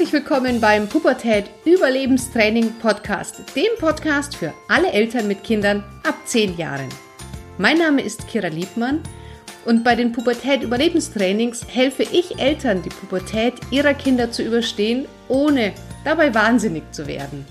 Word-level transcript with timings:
Herzlich 0.00 0.22
willkommen 0.22 0.62
beim 0.62 0.88
Pubertät 0.88 1.50
Überlebenstraining 1.66 2.72
Podcast, 2.78 3.54
dem 3.54 3.68
Podcast 3.78 4.34
für 4.34 4.54
alle 4.66 4.90
Eltern 4.92 5.28
mit 5.28 5.44
Kindern 5.44 5.84
ab 6.04 6.14
10 6.24 6.56
Jahren. 6.56 6.88
Mein 7.58 7.76
Name 7.76 8.00
ist 8.00 8.26
Kira 8.26 8.46
Liebmann 8.46 9.02
und 9.66 9.84
bei 9.84 9.94
den 9.94 10.10
Pubertät 10.12 10.62
Überlebenstrainings 10.62 11.66
helfe 11.68 12.04
ich 12.04 12.38
Eltern, 12.38 12.80
die 12.80 12.88
Pubertät 12.88 13.52
ihrer 13.70 13.92
Kinder 13.92 14.32
zu 14.32 14.42
überstehen, 14.42 15.06
ohne 15.28 15.74
dabei 16.02 16.34
wahnsinnig 16.34 16.90
zu 16.92 17.06
werden. 17.06 17.44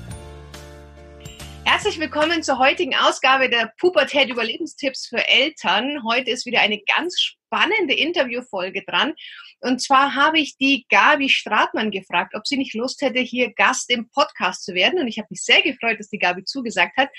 Herzlich 1.66 2.00
willkommen 2.00 2.42
zur 2.42 2.58
heutigen 2.58 2.96
Ausgabe 2.96 3.48
der 3.52 3.72
Pubertät 3.80 4.28
Überlebenstipps 4.28 5.06
für 5.06 5.28
Eltern. 5.28 6.00
Heute 6.04 6.32
ist 6.32 6.48
wieder 6.48 6.62
eine 6.62 6.82
ganz 6.98 7.20
spannende 7.22 7.94
Interviewfolge 7.94 8.84
dran. 8.88 9.14
Und 9.62 9.82
zwar 9.82 10.16
habe 10.16 10.40
ich 10.40 10.58
die 10.58 10.86
Gabi 10.90 11.30
Stratmann 11.30 11.92
gefragt, 11.92 12.34
ob 12.36 12.48
sie 12.48 12.58
nicht 12.58 12.74
Lust 12.74 13.02
hätte, 13.02 13.20
hier 13.20 13.54
Gast 13.54 13.90
im 13.90 14.10
Podcast 14.10 14.64
zu 14.64 14.74
werden. 14.74 15.00
Und 15.00 15.08
ich 15.08 15.18
habe 15.18 15.28
mich 15.30 15.44
sehr 15.44 15.62
gefreut, 15.62 16.00
dass 16.00 16.10
die 16.10 16.20
Gabi 16.20 16.46
zugesagt 16.46 16.96
hat. 16.98 17.10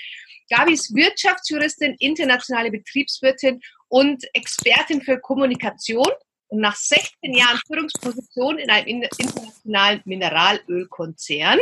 Gabi 0.49 0.73
ist 0.73 0.93
Wirtschaftsjuristin, 0.95 1.95
internationale 1.99 2.71
Betriebswirtin 2.71 3.61
und 3.87 4.23
Expertin 4.33 5.01
für 5.01 5.19
Kommunikation. 5.19 6.11
Und 6.51 6.59
nach 6.59 6.75
16 6.75 7.33
Jahren 7.33 7.61
Führungsposition 7.65 8.57
in 8.57 8.69
einem 8.69 8.85
internationalen 8.85 10.01
Mineralölkonzern 10.03 11.59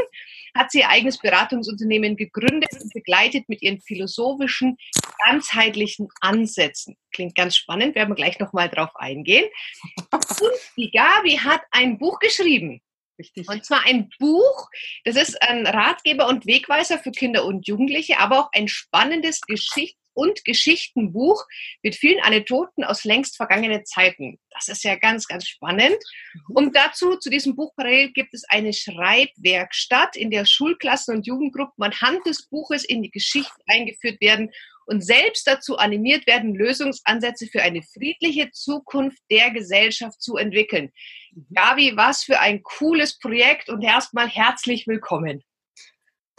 hat 0.55 0.71
sie 0.71 0.79
ihr 0.79 0.89
eigenes 0.89 1.19
Beratungsunternehmen 1.19 2.17
gegründet 2.17 2.71
und 2.73 2.91
begleitet 2.93 3.47
mit 3.47 3.61
ihren 3.61 3.79
philosophischen, 3.81 4.77
ganzheitlichen 5.23 6.09
Ansätzen. 6.21 6.97
Klingt 7.11 7.35
ganz 7.35 7.55
spannend, 7.55 7.93
werden 7.93 8.09
wir 8.09 8.15
gleich 8.15 8.39
nochmal 8.39 8.67
drauf 8.67 8.89
eingehen. 8.95 9.47
Und 10.11 10.25
die 10.75 10.89
Gabi 10.89 11.37
hat 11.37 11.61
ein 11.69 11.99
Buch 11.99 12.17
geschrieben. 12.17 12.81
Richtig. 13.19 13.47
Und 13.47 13.63
zwar 13.63 13.85
ein 13.85 14.09
Buch, 14.17 14.69
das 15.03 15.17
ist 15.17 15.39
ein 15.43 15.67
Ratgeber 15.67 16.27
und 16.27 16.47
Wegweiser 16.47 16.97
für 16.97 17.11
Kinder 17.11 17.45
und 17.45 17.67
Jugendliche, 17.67 18.19
aber 18.19 18.39
auch 18.39 18.49
ein 18.53 18.67
spannendes 18.67 19.41
Geschichts- 19.41 19.99
und 20.13 20.43
Geschichtenbuch 20.45 21.45
mit 21.83 21.95
vielen 21.95 22.21
Anekdoten 22.21 22.83
aus 22.83 23.03
längst 23.03 23.37
vergangenen 23.37 23.85
Zeiten. 23.85 24.39
Das 24.51 24.67
ist 24.67 24.83
ja 24.83 24.95
ganz, 24.95 25.27
ganz 25.27 25.47
spannend. 25.47 25.97
Mhm. 26.33 26.55
Und 26.55 26.75
dazu, 26.75 27.15
zu 27.15 27.29
diesem 27.29 27.55
Buch 27.55 27.73
parallel, 27.75 28.11
gibt 28.11 28.33
es 28.33 28.43
eine 28.49 28.73
Schreibwerkstatt, 28.73 30.15
in 30.15 30.31
der 30.31 30.45
Schulklassen 30.45 31.15
und 31.15 31.27
Jugendgruppen 31.27 31.83
anhand 31.83 32.25
des 32.25 32.47
Buches 32.47 32.83
in 32.83 33.03
die 33.03 33.11
Geschichte 33.11 33.53
eingeführt 33.67 34.19
werden 34.21 34.51
und 34.85 35.05
selbst 35.05 35.45
dazu 35.45 35.77
animiert 35.77 36.25
werden, 36.25 36.55
Lösungsansätze 36.55 37.45
für 37.47 37.61
eine 37.61 37.83
friedliche 37.83 38.49
Zukunft 38.51 39.21
der 39.29 39.51
Gesellschaft 39.51 40.19
zu 40.21 40.35
entwickeln. 40.35 40.91
Mhm. 41.33 41.45
Gabi, 41.53 41.93
was 41.95 42.23
für 42.23 42.39
ein 42.39 42.63
cooles 42.63 43.19
Projekt 43.19 43.69
und 43.69 43.83
erstmal 43.83 44.27
herzlich 44.27 44.87
willkommen. 44.87 45.43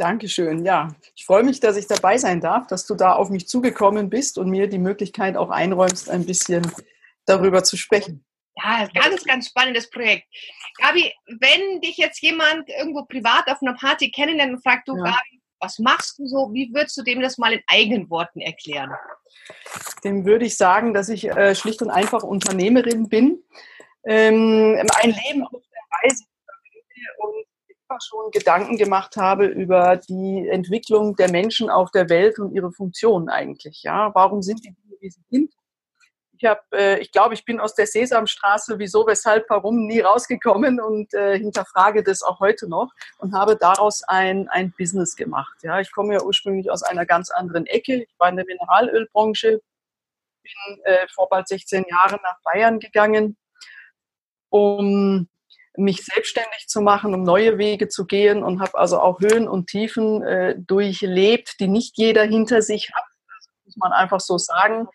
Dankeschön. 0.00 0.64
Ja, 0.64 0.88
ich 1.14 1.26
freue 1.26 1.42
mich, 1.42 1.60
dass 1.60 1.76
ich 1.76 1.86
dabei 1.86 2.16
sein 2.16 2.40
darf, 2.40 2.66
dass 2.66 2.86
du 2.86 2.94
da 2.94 3.12
auf 3.12 3.28
mich 3.28 3.46
zugekommen 3.46 4.08
bist 4.08 4.38
und 4.38 4.48
mir 4.48 4.66
die 4.66 4.78
Möglichkeit 4.78 5.36
auch 5.36 5.50
einräumst, 5.50 6.08
ein 6.08 6.24
bisschen 6.24 6.66
darüber 7.26 7.62
zu 7.62 7.76
sprechen. 7.76 8.24
Ja, 8.56 8.88
ganz, 8.94 9.24
ganz 9.24 9.48
spannendes 9.48 9.90
Projekt. 9.90 10.26
Gabi, 10.78 11.12
wenn 11.26 11.82
dich 11.82 11.98
jetzt 11.98 12.22
jemand 12.22 12.66
irgendwo 12.70 13.04
privat 13.04 13.46
auf 13.48 13.60
einer 13.60 13.74
Party 13.74 14.10
kennenlernt 14.10 14.54
und 14.54 14.62
fragt, 14.62 14.88
du, 14.88 14.96
ja. 14.96 15.04
Gabi, 15.04 15.42
was 15.60 15.78
machst 15.78 16.18
du 16.18 16.26
so? 16.26 16.48
Wie 16.52 16.72
würdest 16.72 16.96
du 16.96 17.02
dem 17.02 17.20
das 17.20 17.36
mal 17.36 17.52
in 17.52 17.60
eigenen 17.66 18.08
Worten 18.08 18.40
erklären? 18.40 18.90
Dem 20.02 20.24
würde 20.24 20.46
ich 20.46 20.56
sagen, 20.56 20.94
dass 20.94 21.10
ich 21.10 21.28
äh, 21.28 21.54
schlicht 21.54 21.82
und 21.82 21.90
einfach 21.90 22.22
Unternehmerin 22.22 23.10
bin. 23.10 23.44
Ähm, 24.04 24.78
ein 25.02 25.10
Leben 25.10 25.44
auf 25.44 25.62
der 25.62 26.08
Reise 26.08 26.24
und 27.18 27.49
schon 28.00 28.30
Gedanken 28.30 28.76
gemacht 28.76 29.16
habe 29.16 29.46
über 29.46 29.96
die 29.96 30.48
Entwicklung 30.48 31.16
der 31.16 31.30
Menschen 31.30 31.70
auf 31.70 31.90
der 31.90 32.08
Welt 32.08 32.38
und 32.38 32.52
ihre 32.52 32.72
Funktion 32.72 33.28
eigentlich. 33.28 33.82
Ja, 33.82 34.14
warum 34.14 34.42
sind 34.42 34.64
die 34.64 34.72
Dinge, 34.72 34.96
wie 35.00 35.10
sie 35.10 35.24
sind? 35.30 35.52
Ich 36.42 36.48
habe, 36.48 36.62
äh, 36.72 36.98
ich 37.00 37.12
glaube, 37.12 37.34
ich 37.34 37.44
bin 37.44 37.60
aus 37.60 37.74
der 37.74 37.86
Sesamstraße, 37.86 38.78
wieso, 38.78 39.06
weshalb, 39.06 39.44
warum 39.50 39.86
nie 39.86 40.00
rausgekommen 40.00 40.80
und 40.80 41.12
äh, 41.12 41.38
hinterfrage 41.38 42.02
das 42.02 42.22
auch 42.22 42.40
heute 42.40 42.66
noch 42.66 42.92
und 43.18 43.34
habe 43.34 43.56
daraus 43.56 44.02
ein, 44.04 44.48
ein 44.48 44.72
Business 44.78 45.16
gemacht. 45.16 45.58
Ja, 45.62 45.80
ich 45.80 45.92
komme 45.92 46.14
ja 46.14 46.22
ursprünglich 46.22 46.70
aus 46.70 46.82
einer 46.82 47.04
ganz 47.04 47.30
anderen 47.30 47.66
Ecke. 47.66 48.04
Ich 48.04 48.14
war 48.18 48.30
in 48.30 48.36
der 48.36 48.46
Mineralölbranche, 48.46 49.60
bin 50.42 50.80
äh, 50.84 51.06
vor 51.14 51.28
bald 51.28 51.46
16 51.46 51.84
Jahren 51.90 52.20
nach 52.22 52.40
Bayern 52.42 52.78
gegangen, 52.78 53.36
um 54.48 55.28
mich 55.76 56.04
selbstständig 56.04 56.66
zu 56.66 56.80
machen, 56.80 57.14
um 57.14 57.22
neue 57.22 57.58
Wege 57.58 57.88
zu 57.88 58.06
gehen 58.06 58.42
und 58.42 58.60
habe 58.60 58.76
also 58.78 59.00
auch 59.00 59.20
Höhen 59.20 59.48
und 59.48 59.68
Tiefen 59.68 60.22
äh, 60.22 60.56
durchlebt, 60.58 61.60
die 61.60 61.68
nicht 61.68 61.96
jeder 61.96 62.24
hinter 62.24 62.62
sich 62.62 62.90
hat. 62.92 63.04
Das 63.28 63.48
muss 63.64 63.76
man 63.76 63.92
einfach 63.92 64.20
so 64.20 64.38
sagen. 64.38 64.88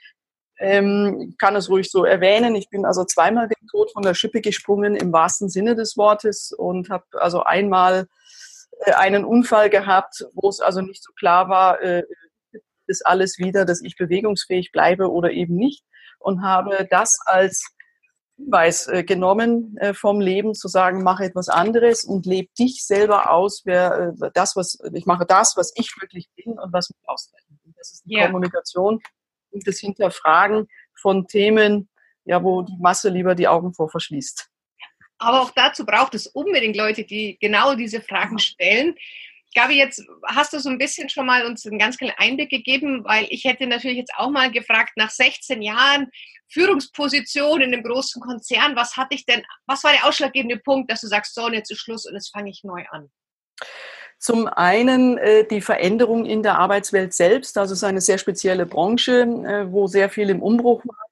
Ähm, 0.58 1.36
kann 1.38 1.56
es 1.56 1.70
ruhig 1.70 1.90
so 1.92 2.06
erwähnen. 2.06 2.56
Ich 2.56 2.70
bin 2.70 2.86
also 2.86 3.04
zweimal 3.04 3.50
den 3.50 3.68
Tod 3.68 3.92
von 3.92 4.04
der 4.04 4.14
Schippe 4.14 4.40
gesprungen 4.40 4.96
im 4.96 5.12
wahrsten 5.12 5.50
Sinne 5.50 5.76
des 5.76 5.98
Wortes 5.98 6.54
und 6.58 6.90
habe 6.90 7.04
also 7.14 7.44
einmal 7.44 8.08
äh, 8.86 8.94
einen 8.94 9.26
Unfall 9.26 9.70
gehabt, 9.70 10.26
wo 10.34 10.48
es 10.48 10.62
also 10.62 10.82
nicht 10.82 11.04
so 11.04 11.12
klar 11.14 11.50
war, 11.50 11.82
äh, 11.82 12.04
ist 12.88 13.06
alles 13.06 13.38
wieder, 13.38 13.66
dass 13.66 13.82
ich 13.82 13.98
bewegungsfähig 13.98 14.72
bleibe 14.72 15.12
oder 15.12 15.32
eben 15.32 15.56
nicht 15.56 15.84
und 16.20 16.42
habe 16.42 16.88
das 16.90 17.20
als 17.26 17.75
Hinweis 18.38 18.88
äh, 18.88 19.04
genommen 19.04 19.78
äh, 19.78 19.94
vom 19.94 20.20
Leben, 20.20 20.54
zu 20.54 20.68
sagen, 20.68 21.04
mache 21.04 21.24
etwas 21.24 21.50
anderes 21.50 22.04
und 22.04 22.26
lebe 22.26 22.50
dich 22.58 22.86
selber 22.86 23.32
aus, 23.32 23.62
wer 23.66 24.14
äh, 24.22 24.32
das, 24.34 24.56
was 24.56 24.78
ich 24.94 25.06
mache, 25.06 25.26
das, 25.26 25.56
was 25.56 25.72
ich 25.76 25.90
wirklich 26.02 26.30
bin 26.36 26.60
und 26.60 26.74
was 26.74 26.90
mich 26.90 27.00
auszeichnet. 27.08 27.60
Das 27.78 27.94
ist 27.94 28.04
die 28.06 28.16
yeah. 28.16 28.26
Kommunikation 28.26 29.02
und 29.52 29.68
das 29.68 29.80
Hinterfragen 29.80 30.68
von 30.94 31.28
Themen, 31.28 31.90
ja, 32.26 32.44
wo 32.44 32.64
die 32.64 32.78
Masse 32.80 33.10
lieber 33.10 33.36
die 33.36 33.48
Augen 33.48 33.74
vor 33.74 33.90
verschließt. 33.90 34.50
Aber 35.18 35.42
auch 35.42 35.52
dazu 35.52 35.86
braucht 35.86 36.14
es 36.16 36.28
unbedingt 36.28 36.76
Leute, 36.76 37.06
die 37.06 37.38
genau 37.40 37.76
diese 37.76 38.02
Fragen 38.02 38.40
stellen. 38.40 38.96
Gabi, 39.56 39.78
jetzt 39.78 40.04
hast 40.26 40.54
du 40.54 40.60
so 40.60 40.70
ein 40.70 40.78
bisschen 40.78 41.10
schon 41.10 41.26
mal 41.26 41.46
uns 41.46 41.66
einen 41.66 41.80
ganz 41.80 41.98
kleinen 41.98 42.16
Einblick 42.18 42.50
gegeben, 42.50 43.04
weil 43.06 43.26
ich 43.30 43.46
hätte 43.46 43.66
natürlich 43.66 43.98
jetzt 43.98 44.14
auch 44.18 44.30
mal 44.30 44.52
gefragt, 44.52 44.92
nach 44.98 45.10
16 45.10 45.62
Jahren 45.62 46.12
Führungsposition 46.50 47.62
in 47.62 47.74
einem 47.74 47.84
großen 47.84 48.22
Konzern, 48.22 48.76
was 48.76 48.98
hatte 48.98 49.16
ich 49.16 49.26
denn, 49.26 49.44
was 49.66 49.84
war 49.84 49.94
der 49.94 50.06
ausschlaggebende 50.06 50.58
Punkt, 50.58 50.92
dass 50.92 51.02
du 51.02 51.08
sagst, 51.08 51.34
so, 51.34 51.46
und 51.46 51.54
jetzt 51.54 51.72
ist 51.72 51.80
Schluss 51.80 52.06
und 52.06 52.14
jetzt 52.14 52.32
fange 52.32 52.50
ich 52.50 52.64
neu 52.64 52.84
an? 52.92 53.10
Zum 54.20 54.48
einen 54.48 55.18
äh, 55.18 55.48
die 55.48 55.62
Veränderung 55.62 56.26
in 56.26 56.44
der 56.44 56.58
Arbeitswelt 56.58 57.14
selbst. 57.14 57.58
Also 57.58 57.74
es 57.74 57.80
ist 57.80 57.84
eine 57.84 58.02
sehr 58.02 58.18
spezielle 58.18 58.66
Branche, 58.66 59.22
äh, 59.22 59.72
wo 59.72 59.88
sehr 59.88 60.10
viel 60.10 60.30
im 60.30 60.42
Umbruch 60.42 60.84
war 60.86 61.05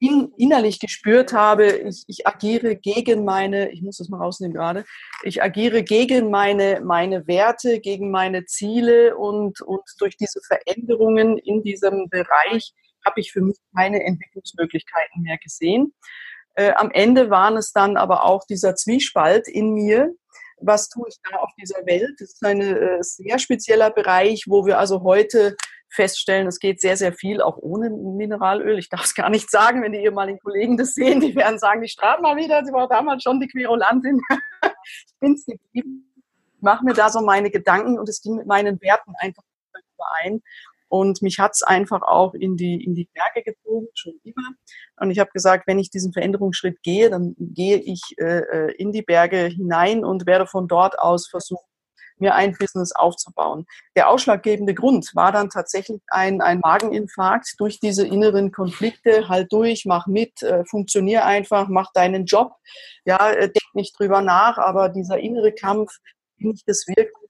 in, 0.00 0.32
innerlich 0.36 0.80
gespürt 0.80 1.32
habe, 1.32 1.66
ich, 1.66 2.04
ich 2.08 2.26
agiere 2.26 2.76
gegen 2.76 3.24
meine, 3.24 3.70
ich 3.70 3.82
muss 3.82 3.98
das 3.98 4.08
mal 4.08 4.18
rausnehmen 4.18 4.54
gerade, 4.54 4.84
ich 5.22 5.42
agiere 5.42 5.82
gegen 5.82 6.30
meine, 6.30 6.80
meine 6.84 7.26
Werte, 7.26 7.80
gegen 7.80 8.10
meine 8.10 8.46
Ziele 8.46 9.16
und, 9.16 9.60
und 9.60 9.82
durch 9.98 10.16
diese 10.16 10.40
Veränderungen 10.46 11.38
in 11.38 11.62
diesem 11.62 12.08
Bereich 12.08 12.72
habe 13.04 13.20
ich 13.20 13.32
für 13.32 13.42
mich 13.42 13.56
keine 13.76 14.02
Entwicklungsmöglichkeiten 14.04 15.22
mehr 15.22 15.38
gesehen. 15.38 15.94
Äh, 16.54 16.72
am 16.72 16.90
Ende 16.90 17.30
waren 17.30 17.56
es 17.56 17.72
dann 17.72 17.96
aber 17.96 18.24
auch 18.24 18.44
dieser 18.48 18.74
Zwiespalt 18.74 19.46
in 19.48 19.72
mir, 19.72 20.14
was 20.58 20.88
tue 20.88 21.06
ich 21.08 21.16
da 21.30 21.38
auf 21.38 21.50
dieser 21.60 21.84
Welt? 21.84 22.14
Das 22.18 22.30
ist 22.32 22.44
ein 22.44 22.60
äh, 22.60 23.02
sehr 23.02 23.38
spezieller 23.38 23.90
Bereich, 23.90 24.44
wo 24.48 24.66
wir 24.66 24.78
also 24.78 25.02
heute 25.02 25.56
feststellen, 25.94 26.46
es 26.46 26.58
geht 26.58 26.80
sehr, 26.80 26.96
sehr 26.96 27.12
viel 27.12 27.40
auch 27.40 27.56
ohne 27.58 27.90
Mineralöl. 27.90 28.78
Ich 28.78 28.88
darf 28.88 29.04
es 29.04 29.14
gar 29.14 29.30
nicht 29.30 29.50
sagen, 29.50 29.82
wenn 29.82 29.92
die 29.92 30.00
ehemaligen 30.00 30.40
Kollegen 30.40 30.76
das 30.76 30.94
sehen, 30.94 31.20
die 31.20 31.34
werden 31.36 31.58
sagen, 31.58 31.82
die 31.82 31.88
strahlt 31.88 32.20
mal 32.20 32.36
wieder, 32.36 32.64
sie 32.64 32.72
war 32.72 32.88
damals 32.88 33.22
schon 33.22 33.40
die 33.40 33.48
Querulantin. 33.48 34.20
ich 34.62 35.14
bin 35.20 35.34
es 35.34 35.44
geblieben, 35.46 36.12
mache 36.60 36.84
mir 36.84 36.94
da 36.94 37.08
so 37.10 37.20
meine 37.20 37.50
Gedanken 37.50 37.98
und 37.98 38.08
es 38.08 38.20
ging 38.20 38.36
mit 38.36 38.46
meinen 38.46 38.80
Werten 38.80 39.14
einfach 39.18 39.44
überein. 39.94 40.42
Und 40.88 41.22
mich 41.22 41.40
hat 41.40 41.52
es 41.54 41.62
einfach 41.62 42.02
auch 42.02 42.34
in 42.34 42.56
die, 42.56 42.84
in 42.84 42.94
die 42.94 43.08
Berge 43.12 43.42
gezogen, 43.42 43.88
schon 43.94 44.14
immer. 44.22 44.50
Und 44.96 45.10
ich 45.10 45.18
habe 45.18 45.30
gesagt, 45.32 45.66
wenn 45.66 45.78
ich 45.78 45.90
diesen 45.90 46.12
Veränderungsschritt 46.12 46.82
gehe, 46.82 47.10
dann 47.10 47.34
gehe 47.38 47.78
ich 47.78 48.14
äh, 48.18 48.42
äh 48.42 48.74
in 48.76 48.92
die 48.92 49.02
Berge 49.02 49.46
hinein 49.46 50.04
und 50.04 50.26
werde 50.26 50.46
von 50.46 50.68
dort 50.68 50.98
aus 50.98 51.26
versuchen, 51.26 51.64
mir 52.18 52.34
ein 52.34 52.56
Business 52.58 52.92
aufzubauen. 52.92 53.66
Der 53.96 54.08
ausschlaggebende 54.08 54.74
Grund 54.74 55.10
war 55.14 55.32
dann 55.32 55.50
tatsächlich 55.50 56.00
ein, 56.08 56.40
ein 56.40 56.60
Mageninfarkt 56.60 57.54
durch 57.58 57.80
diese 57.80 58.06
inneren 58.06 58.52
Konflikte. 58.52 59.28
Halt 59.28 59.52
durch, 59.52 59.84
mach 59.84 60.06
mit, 60.06 60.42
äh, 60.42 60.64
funktionier 60.64 61.24
einfach, 61.24 61.68
mach 61.68 61.92
deinen 61.92 62.24
Job. 62.24 62.52
Ja, 63.04 63.30
äh, 63.30 63.48
denk 63.48 63.74
nicht 63.74 63.98
drüber 63.98 64.22
nach, 64.22 64.58
aber 64.58 64.88
dieser 64.88 65.18
innere 65.18 65.52
Kampf, 65.52 65.90
bin 66.38 66.52
ich 66.52 66.64
das 66.64 66.86
wirklich, 66.86 67.23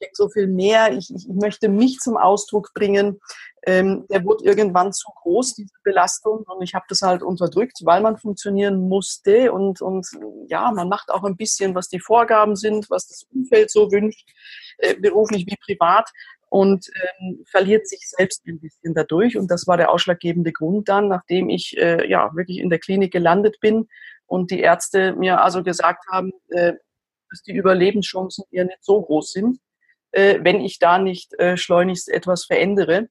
steckt 0.00 0.16
so 0.16 0.30
viel 0.30 0.46
mehr, 0.46 0.92
ich, 0.92 1.14
ich, 1.14 1.28
möchte 1.28 1.68
mich 1.68 1.98
zum 1.98 2.16
Ausdruck 2.16 2.72
bringen. 2.74 3.20
Ähm, 3.66 4.06
der 4.10 4.24
wurde 4.24 4.44
irgendwann 4.44 4.92
zu 4.92 5.10
groß, 5.14 5.54
diese 5.54 5.74
Belastung, 5.84 6.44
und 6.46 6.62
ich 6.62 6.74
habe 6.74 6.86
das 6.88 7.02
halt 7.02 7.22
unterdrückt, 7.22 7.80
weil 7.84 8.00
man 8.00 8.16
funktionieren 8.16 8.88
musste 8.88 9.52
und, 9.52 9.82
und 9.82 10.06
ja, 10.48 10.72
man 10.72 10.88
macht 10.88 11.10
auch 11.10 11.24
ein 11.24 11.36
bisschen, 11.36 11.74
was 11.74 11.88
die 11.88 12.00
Vorgaben 12.00 12.56
sind, 12.56 12.88
was 12.88 13.06
das 13.08 13.24
Umfeld 13.34 13.70
so 13.70 13.92
wünscht, 13.92 14.30
äh, 14.78 14.94
beruflich 14.94 15.44
wie 15.46 15.56
privat 15.62 16.08
und 16.48 16.86
ähm, 17.20 17.44
verliert 17.50 17.86
sich 17.86 18.00
selbst 18.08 18.46
ein 18.46 18.58
bisschen 18.58 18.94
dadurch. 18.94 19.36
Und 19.36 19.50
das 19.50 19.66
war 19.66 19.76
der 19.76 19.90
ausschlaggebende 19.90 20.52
Grund 20.52 20.88
dann, 20.88 21.08
nachdem 21.08 21.50
ich 21.50 21.76
äh, 21.76 22.08
ja 22.08 22.34
wirklich 22.34 22.58
in 22.58 22.70
der 22.70 22.78
Klinik 22.78 23.12
gelandet 23.12 23.58
bin 23.60 23.86
und 24.26 24.50
die 24.50 24.60
Ärzte 24.60 25.14
mir 25.14 25.42
also 25.42 25.62
gesagt 25.62 26.06
haben, 26.10 26.32
äh, 26.48 26.72
dass 27.30 27.42
die 27.42 27.52
Überlebenschancen 27.52 28.44
eher 28.50 28.64
nicht 28.64 28.82
so 28.82 29.02
groß 29.02 29.32
sind, 29.32 29.58
wenn 30.12 30.60
ich 30.60 30.78
da 30.78 30.98
nicht 30.98 31.38
äh, 31.38 31.56
schleunigst 31.56 32.08
etwas 32.08 32.44
verändere. 32.44 33.08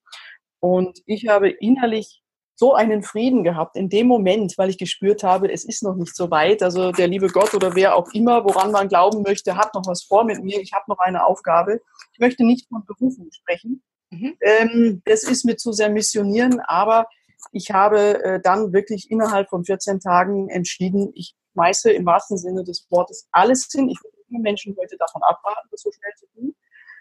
Und 0.59 0.99
ich 1.05 1.27
habe 1.27 1.49
innerlich 1.49 2.21
so 2.59 2.73
einen 2.73 3.03
Frieden 3.03 3.45
gehabt 3.45 3.77
in 3.77 3.87
dem 3.87 4.07
Moment, 4.07 4.57
weil 4.57 4.69
ich 4.69 4.77
gespürt 4.77 5.23
habe, 5.23 5.49
es 5.49 5.63
ist 5.63 5.81
noch 5.81 5.95
nicht 5.95 6.13
so 6.13 6.29
weit. 6.29 6.61
Also 6.61 6.91
der 6.91 7.07
liebe 7.07 7.27
Gott 7.27 7.53
oder 7.53 7.73
wer 7.73 7.95
auch 7.95 8.09
immer, 8.13 8.43
woran 8.43 8.71
man 8.71 8.89
glauben 8.89 9.21
möchte, 9.21 9.55
hat 9.55 9.73
noch 9.73 9.87
was 9.87 10.03
vor 10.03 10.25
mit 10.25 10.43
mir. 10.43 10.59
Ich 10.59 10.73
habe 10.73 10.83
noch 10.89 10.99
eine 10.99 11.25
Aufgabe. 11.25 11.79
Ich 12.11 12.19
möchte 12.19 12.43
nicht 12.43 12.67
von 12.67 12.85
Berufung 12.85 13.29
sprechen. 13.31 13.81
Mhm. 14.09 14.35
Ähm, 14.41 15.01
das 15.05 15.23
ist 15.23 15.45
mir 15.45 15.55
zu 15.55 15.71
sehr 15.71 15.89
missionieren, 15.89 16.59
aber 16.67 17.07
ich 17.53 17.71
habe 17.71 18.21
äh, 18.23 18.41
dann 18.41 18.73
wirklich 18.73 19.09
innerhalb 19.09 19.47
von 19.49 19.63
14 19.63 20.01
Tagen 20.01 20.49
entschieden, 20.49 21.11
ich 21.15 21.35
schmeiße 21.53 21.91
im 21.91 22.05
wahrsten 22.05 22.37
Sinne 22.37 22.65
des 22.65 22.87
Wortes 22.89 23.27
alles 23.31 23.69
hin. 23.71 23.87
Ich 23.89 23.99
würde 24.03 24.41
Menschen 24.41 24.75
heute 24.77 24.97
davon 24.97 25.23
abraten, 25.23 25.69
das 25.71 25.81
so 25.81 25.91
schnell 25.91 26.13
zu 26.17 26.25
tun, 26.33 26.53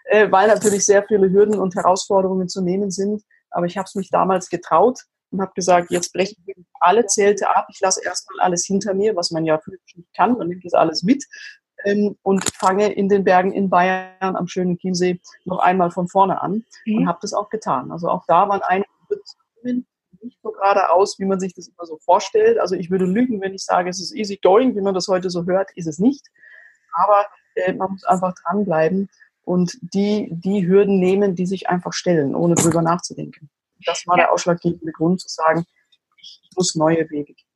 äh, 0.09 0.31
weil 0.31 0.47
natürlich 0.47 0.85
sehr 0.85 1.03
viele 1.03 1.31
Hürden 1.31 1.59
und 1.59 1.75
Herausforderungen 1.75 2.49
zu 2.49 2.61
nehmen 2.61 2.89
sind. 2.91 3.23
Aber 3.51 3.65
ich 3.65 3.77
habe 3.77 3.85
es 3.85 3.95
mich 3.95 4.09
damals 4.09 4.49
getraut 4.49 4.99
und 5.31 5.41
habe 5.41 5.51
gesagt, 5.53 5.91
jetzt 5.91 6.13
breche 6.13 6.35
ich 6.45 6.55
alle 6.79 7.05
Zelte 7.05 7.55
ab. 7.55 7.67
Ich 7.71 7.79
lasse 7.79 8.01
erstmal 8.03 8.39
alles 8.39 8.65
hinter 8.65 8.93
mir, 8.93 9.15
was 9.15 9.31
man 9.31 9.45
ja 9.45 9.59
physisch 9.59 9.95
nicht 9.95 10.13
kann. 10.15 10.37
Man 10.37 10.47
nimmt 10.47 10.65
das 10.65 10.73
alles 10.73 11.03
mit 11.03 11.23
ähm, 11.85 12.17
und 12.23 12.43
fange 12.55 12.91
in 12.91 13.07
den 13.07 13.23
Bergen 13.23 13.51
in 13.51 13.69
Bayern 13.69 14.35
am 14.35 14.47
schönen 14.47 14.77
Chiemsee 14.77 15.19
noch 15.45 15.59
einmal 15.59 15.91
von 15.91 16.07
vorne 16.07 16.41
an 16.41 16.63
mhm. 16.85 16.97
und 16.97 17.07
habe 17.07 17.19
das 17.21 17.33
auch 17.33 17.49
getan. 17.49 17.91
Also 17.91 18.09
auch 18.09 18.25
da 18.27 18.49
waren 18.49 18.61
einige 18.63 18.89
nicht 20.21 20.39
so 20.41 20.51
geradeaus, 20.51 21.19
wie 21.19 21.25
man 21.25 21.39
sich 21.39 21.53
das 21.53 21.67
immer 21.67 21.85
so 21.85 21.97
vorstellt. 21.97 22.59
Also 22.59 22.75
ich 22.75 22.89
würde 22.89 23.05
lügen, 23.05 23.41
wenn 23.41 23.53
ich 23.53 23.63
sage, 23.63 23.89
es 23.89 24.01
ist 24.01 24.13
easy 24.13 24.37
going, 24.41 24.75
wie 24.75 24.81
man 24.81 24.93
das 24.93 25.07
heute 25.07 25.29
so 25.29 25.45
hört, 25.45 25.69
ist 25.75 25.87
es 25.87 25.99
nicht. 25.99 26.27
Aber 26.93 27.25
äh, 27.55 27.73
man 27.73 27.91
muss 27.91 28.03
einfach 28.03 28.33
dranbleiben 28.43 29.09
und 29.49 29.79
die, 29.81 30.27
die 30.29 30.67
Hürden 30.67 30.99
nehmen, 30.99 31.33
die 31.33 31.47
sich 31.47 31.69
einfach 31.69 31.91
stellen, 31.91 32.35
ohne 32.35 32.53
drüber 32.53 32.83
nachzudenken. 32.83 33.49
Das 33.83 34.05
war 34.05 34.15
der 34.15 34.31
ausschlaggebende 34.31 34.91
Grund 34.91 35.21
zu 35.21 35.27
sagen, 35.27 35.65
ich 36.17 36.39
muss 36.55 36.75
neue 36.75 37.09
Wege 37.09 37.33
gehen. 37.33 37.47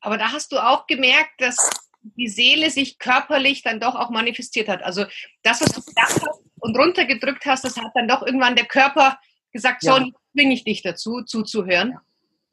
Aber 0.00 0.18
da 0.18 0.30
hast 0.30 0.52
du 0.52 0.58
auch 0.58 0.86
gemerkt, 0.86 1.32
dass 1.38 1.56
die 2.00 2.28
Seele 2.28 2.70
sich 2.70 3.00
körperlich 3.00 3.64
dann 3.64 3.80
doch 3.80 3.96
auch 3.96 4.10
manifestiert 4.10 4.68
hat. 4.68 4.84
Also 4.84 5.04
das, 5.42 5.60
was 5.62 5.72
du 5.72 5.82
gedacht 5.82 6.20
hast 6.24 6.42
und 6.60 6.78
runtergedrückt 6.78 7.44
hast, 7.44 7.64
das 7.64 7.76
hat 7.76 7.90
dann 7.94 8.06
doch 8.06 8.22
irgendwann 8.22 8.54
der 8.54 8.66
Körper 8.66 9.18
gesagt, 9.50 9.82
ja. 9.82 9.96
so, 9.96 10.12
zwinge 10.30 10.54
ich 10.54 10.62
dich 10.62 10.82
dazu, 10.82 11.22
zuzuhören. 11.22 11.90
Ja. 11.90 12.02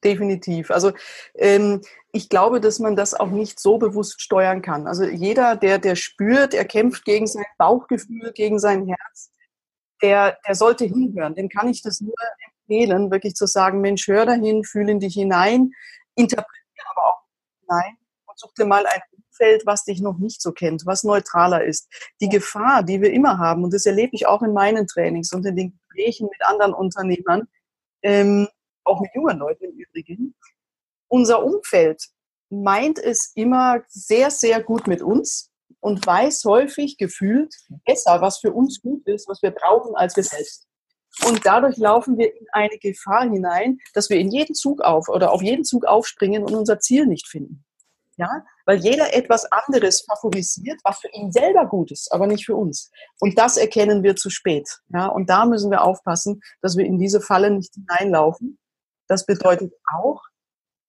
Definitiv. 0.04 0.72
Also 0.72 0.94
ähm, 1.36 1.82
ich 2.12 2.30
glaube, 2.30 2.62
dass 2.62 2.80
man 2.80 2.96
das 2.96 3.14
auch 3.14 3.30
nicht 3.30 3.60
so 3.60 3.78
bewusst 3.78 4.22
steuern 4.22 4.62
kann. 4.62 4.88
Also 4.88 5.04
jeder, 5.04 5.56
der, 5.58 5.78
der 5.78 5.96
spürt, 5.96 6.54
er 6.54 6.66
kämpft 6.66 7.04
gegen 7.06 7.28
sein 7.28 7.46
Bauchgefühl, 7.58 8.32
gegen 8.34 8.60
sein 8.60 8.88
Herz, 8.88 9.32
der, 10.02 10.38
der 10.48 10.56
sollte 10.56 10.86
hinhören. 10.86 11.36
Dem 11.36 11.50
kann 11.50 11.68
ich 11.68 11.82
das 11.82 12.00
nur 12.00 12.16
empfehlen, 12.48 13.12
wirklich 13.12 13.36
zu 13.36 13.46
sagen, 13.46 13.82
Mensch, 13.82 14.08
hör 14.08 14.26
dahin, 14.26 14.64
fühle 14.64 14.92
in 14.94 15.00
dich 15.00 15.16
hinein, 15.16 15.72
interpretiere 16.16 16.88
aber 16.92 17.08
auch 17.08 17.22
hinein 17.62 17.98
und 18.26 18.40
such 18.40 18.54
dir 18.54 18.66
mal 18.66 18.86
ein 18.86 19.02
Umfeld, 19.12 19.66
was 19.66 19.84
dich 19.84 20.02
noch 20.02 20.18
nicht 20.18 20.42
so 20.42 20.54
kennt, 20.54 20.86
was 20.86 21.04
neutraler 21.04 21.64
ist. 21.66 21.90
Die 22.22 22.30
Gefahr, 22.30 22.84
die 22.84 23.02
wir 23.02 23.12
immer 23.12 23.38
haben, 23.38 23.66
und 23.66 23.74
das 23.74 23.86
erlebe 23.86 24.16
ich 24.16 24.28
auch 24.28 24.42
in 24.44 24.54
meinen 24.54 24.88
Trainings 24.88 25.34
und 25.34 25.46
in 25.46 25.58
den 25.58 25.78
Gesprächen 25.90 26.30
mit 26.32 26.42
anderen 26.46 26.74
Unternehmern, 26.74 27.48
ähm, 28.02 28.48
auch 28.90 29.02
mit 29.02 29.12
jungen 29.14 29.38
Leuten 29.38 29.66
im 29.66 29.78
Übrigen, 29.78 30.36
unser 31.08 31.44
Umfeld 31.44 32.04
meint 32.50 33.00
es 33.00 33.32
immer 33.36 33.82
sehr, 33.88 34.32
sehr 34.32 34.62
gut 34.62 34.88
mit 34.88 35.02
uns 35.02 35.52
und 35.80 36.06
weiß 36.06 36.44
häufig 36.46 36.98
gefühlt 36.98 37.54
besser, 37.86 38.22
was 38.22 38.40
für 38.40 38.52
uns 38.52 38.82
gut 38.82 39.06
ist, 39.08 39.28
was 39.28 39.42
wir 39.42 39.52
brauchen, 39.52 39.96
als 39.96 40.16
wir 40.16 40.24
selbst. 40.24 40.68
Und 41.26 41.46
dadurch 41.46 41.78
laufen 41.78 42.18
wir 42.18 42.34
in 42.34 42.48
eine 42.52 42.78
Gefahr 42.78 43.24
hinein, 43.24 43.80
dass 43.94 44.10
wir 44.10 44.18
in 44.18 44.32
jeden 44.32 44.56
Zug 44.56 44.82
auf 44.82 45.10
oder 45.10 45.32
auf 45.32 45.42
jeden 45.42 45.64
Zug 45.64 45.86
aufspringen 45.86 46.44
und 46.44 46.54
unser 46.54 46.80
Ziel 46.80 47.06
nicht 47.06 47.28
finden. 47.28 47.66
Ja, 48.18 48.46
weil 48.66 48.80
jeder 48.80 49.14
etwas 49.14 49.46
anderes 49.50 50.02
favorisiert, 50.02 50.82
was 50.84 51.00
für 51.00 51.08
ihn 51.14 51.32
selber 51.32 51.66
gut 51.68 51.90
ist, 51.92 52.12
aber 52.12 52.28
nicht 52.28 52.46
für 52.46 52.56
uns. 52.56 52.92
Und 53.22 53.40
das 53.40 53.56
erkennen 53.56 54.04
wir 54.04 54.18
zu 54.18 54.30
spät. 54.30 54.70
Ja, 54.90 55.08
und 55.08 55.30
da 55.30 55.46
müssen 55.46 55.72
wir 55.72 55.84
aufpassen, 55.84 56.42
dass 56.62 56.76
wir 56.76 56.86
in 56.86 57.00
diese 57.00 57.22
Falle 57.22 57.50
nicht 57.50 57.74
hineinlaufen. 57.76 58.59
Das 59.10 59.26
bedeutet 59.26 59.74
auch, 59.94 60.22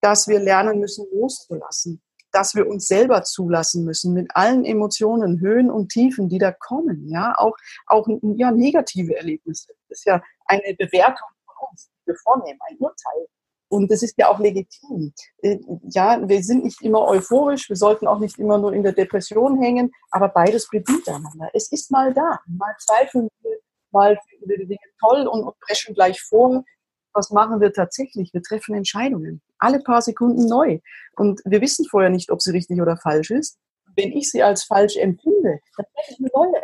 dass 0.01 0.27
wir 0.27 0.39
lernen 0.39 0.79
müssen, 0.79 1.05
loszulassen, 1.11 2.01
dass 2.31 2.55
wir 2.55 2.67
uns 2.67 2.87
selber 2.87 3.23
zulassen 3.23 3.83
müssen 3.83 4.13
mit 4.13 4.29
allen 4.33 4.63
Emotionen, 4.63 5.41
Höhen 5.41 5.69
und 5.69 5.89
Tiefen, 5.89 6.29
die 6.29 6.37
da 6.37 6.51
kommen. 6.51 7.09
Ja, 7.09 7.35
auch, 7.37 7.57
auch 7.87 8.07
ja, 8.35 8.51
negative 8.51 9.15
Erlebnisse. 9.17 9.73
Das 9.89 9.99
ist 9.99 10.05
ja 10.05 10.23
eine 10.45 10.75
Bewertung 10.75 11.27
von 11.45 11.69
uns, 11.69 11.89
die 11.89 12.07
wir 12.07 12.15
vornehmen, 12.15 12.59
ein 12.69 12.77
Urteil. 12.77 13.27
Und 13.71 13.89
das 13.89 14.03
ist 14.03 14.17
ja 14.17 14.27
auch 14.27 14.39
legitim. 14.39 15.13
Äh, 15.41 15.59
ja, 15.83 16.27
wir 16.27 16.43
sind 16.43 16.65
nicht 16.65 16.81
immer 16.81 17.07
euphorisch, 17.07 17.69
wir 17.69 17.77
sollten 17.77 18.05
auch 18.05 18.19
nicht 18.19 18.37
immer 18.37 18.57
nur 18.57 18.73
in 18.73 18.83
der 18.83 18.91
Depression 18.91 19.61
hängen, 19.61 19.91
aber 20.11 20.27
beides 20.27 20.67
bedient 20.67 21.07
einander. 21.07 21.49
Es 21.53 21.71
ist 21.71 21.89
mal 21.89 22.13
da. 22.13 22.39
Mal 22.47 22.75
zweifeln 22.79 23.29
wir, 23.41 23.57
mal 23.91 24.17
finden 24.29 24.49
wir 24.49 24.57
die 24.57 24.67
Dinge 24.67 24.79
toll 24.99 25.25
und, 25.25 25.57
preschen 25.61 25.95
gleich 25.95 26.21
vor. 26.21 26.65
Was 27.13 27.29
machen 27.31 27.59
wir 27.59 27.73
tatsächlich? 27.73 28.33
Wir 28.33 28.41
treffen 28.41 28.75
Entscheidungen 28.75 29.41
alle 29.61 29.79
paar 29.79 30.01
Sekunden 30.01 30.47
neu. 30.47 30.79
Und 31.15 31.41
wir 31.45 31.61
wissen 31.61 31.85
vorher 31.85 32.09
nicht, 32.09 32.31
ob 32.31 32.41
sie 32.41 32.51
richtig 32.51 32.81
oder 32.81 32.97
falsch 32.97 33.31
ist. 33.31 33.57
Wenn 33.95 34.11
ich 34.11 34.29
sie 34.29 34.41
als 34.41 34.63
falsch 34.63 34.97
empfinde, 34.97 35.59
dann 35.77 35.85
treffe 35.93 36.11
ich 36.11 36.19
eine 36.19 36.29
neue. 36.33 36.61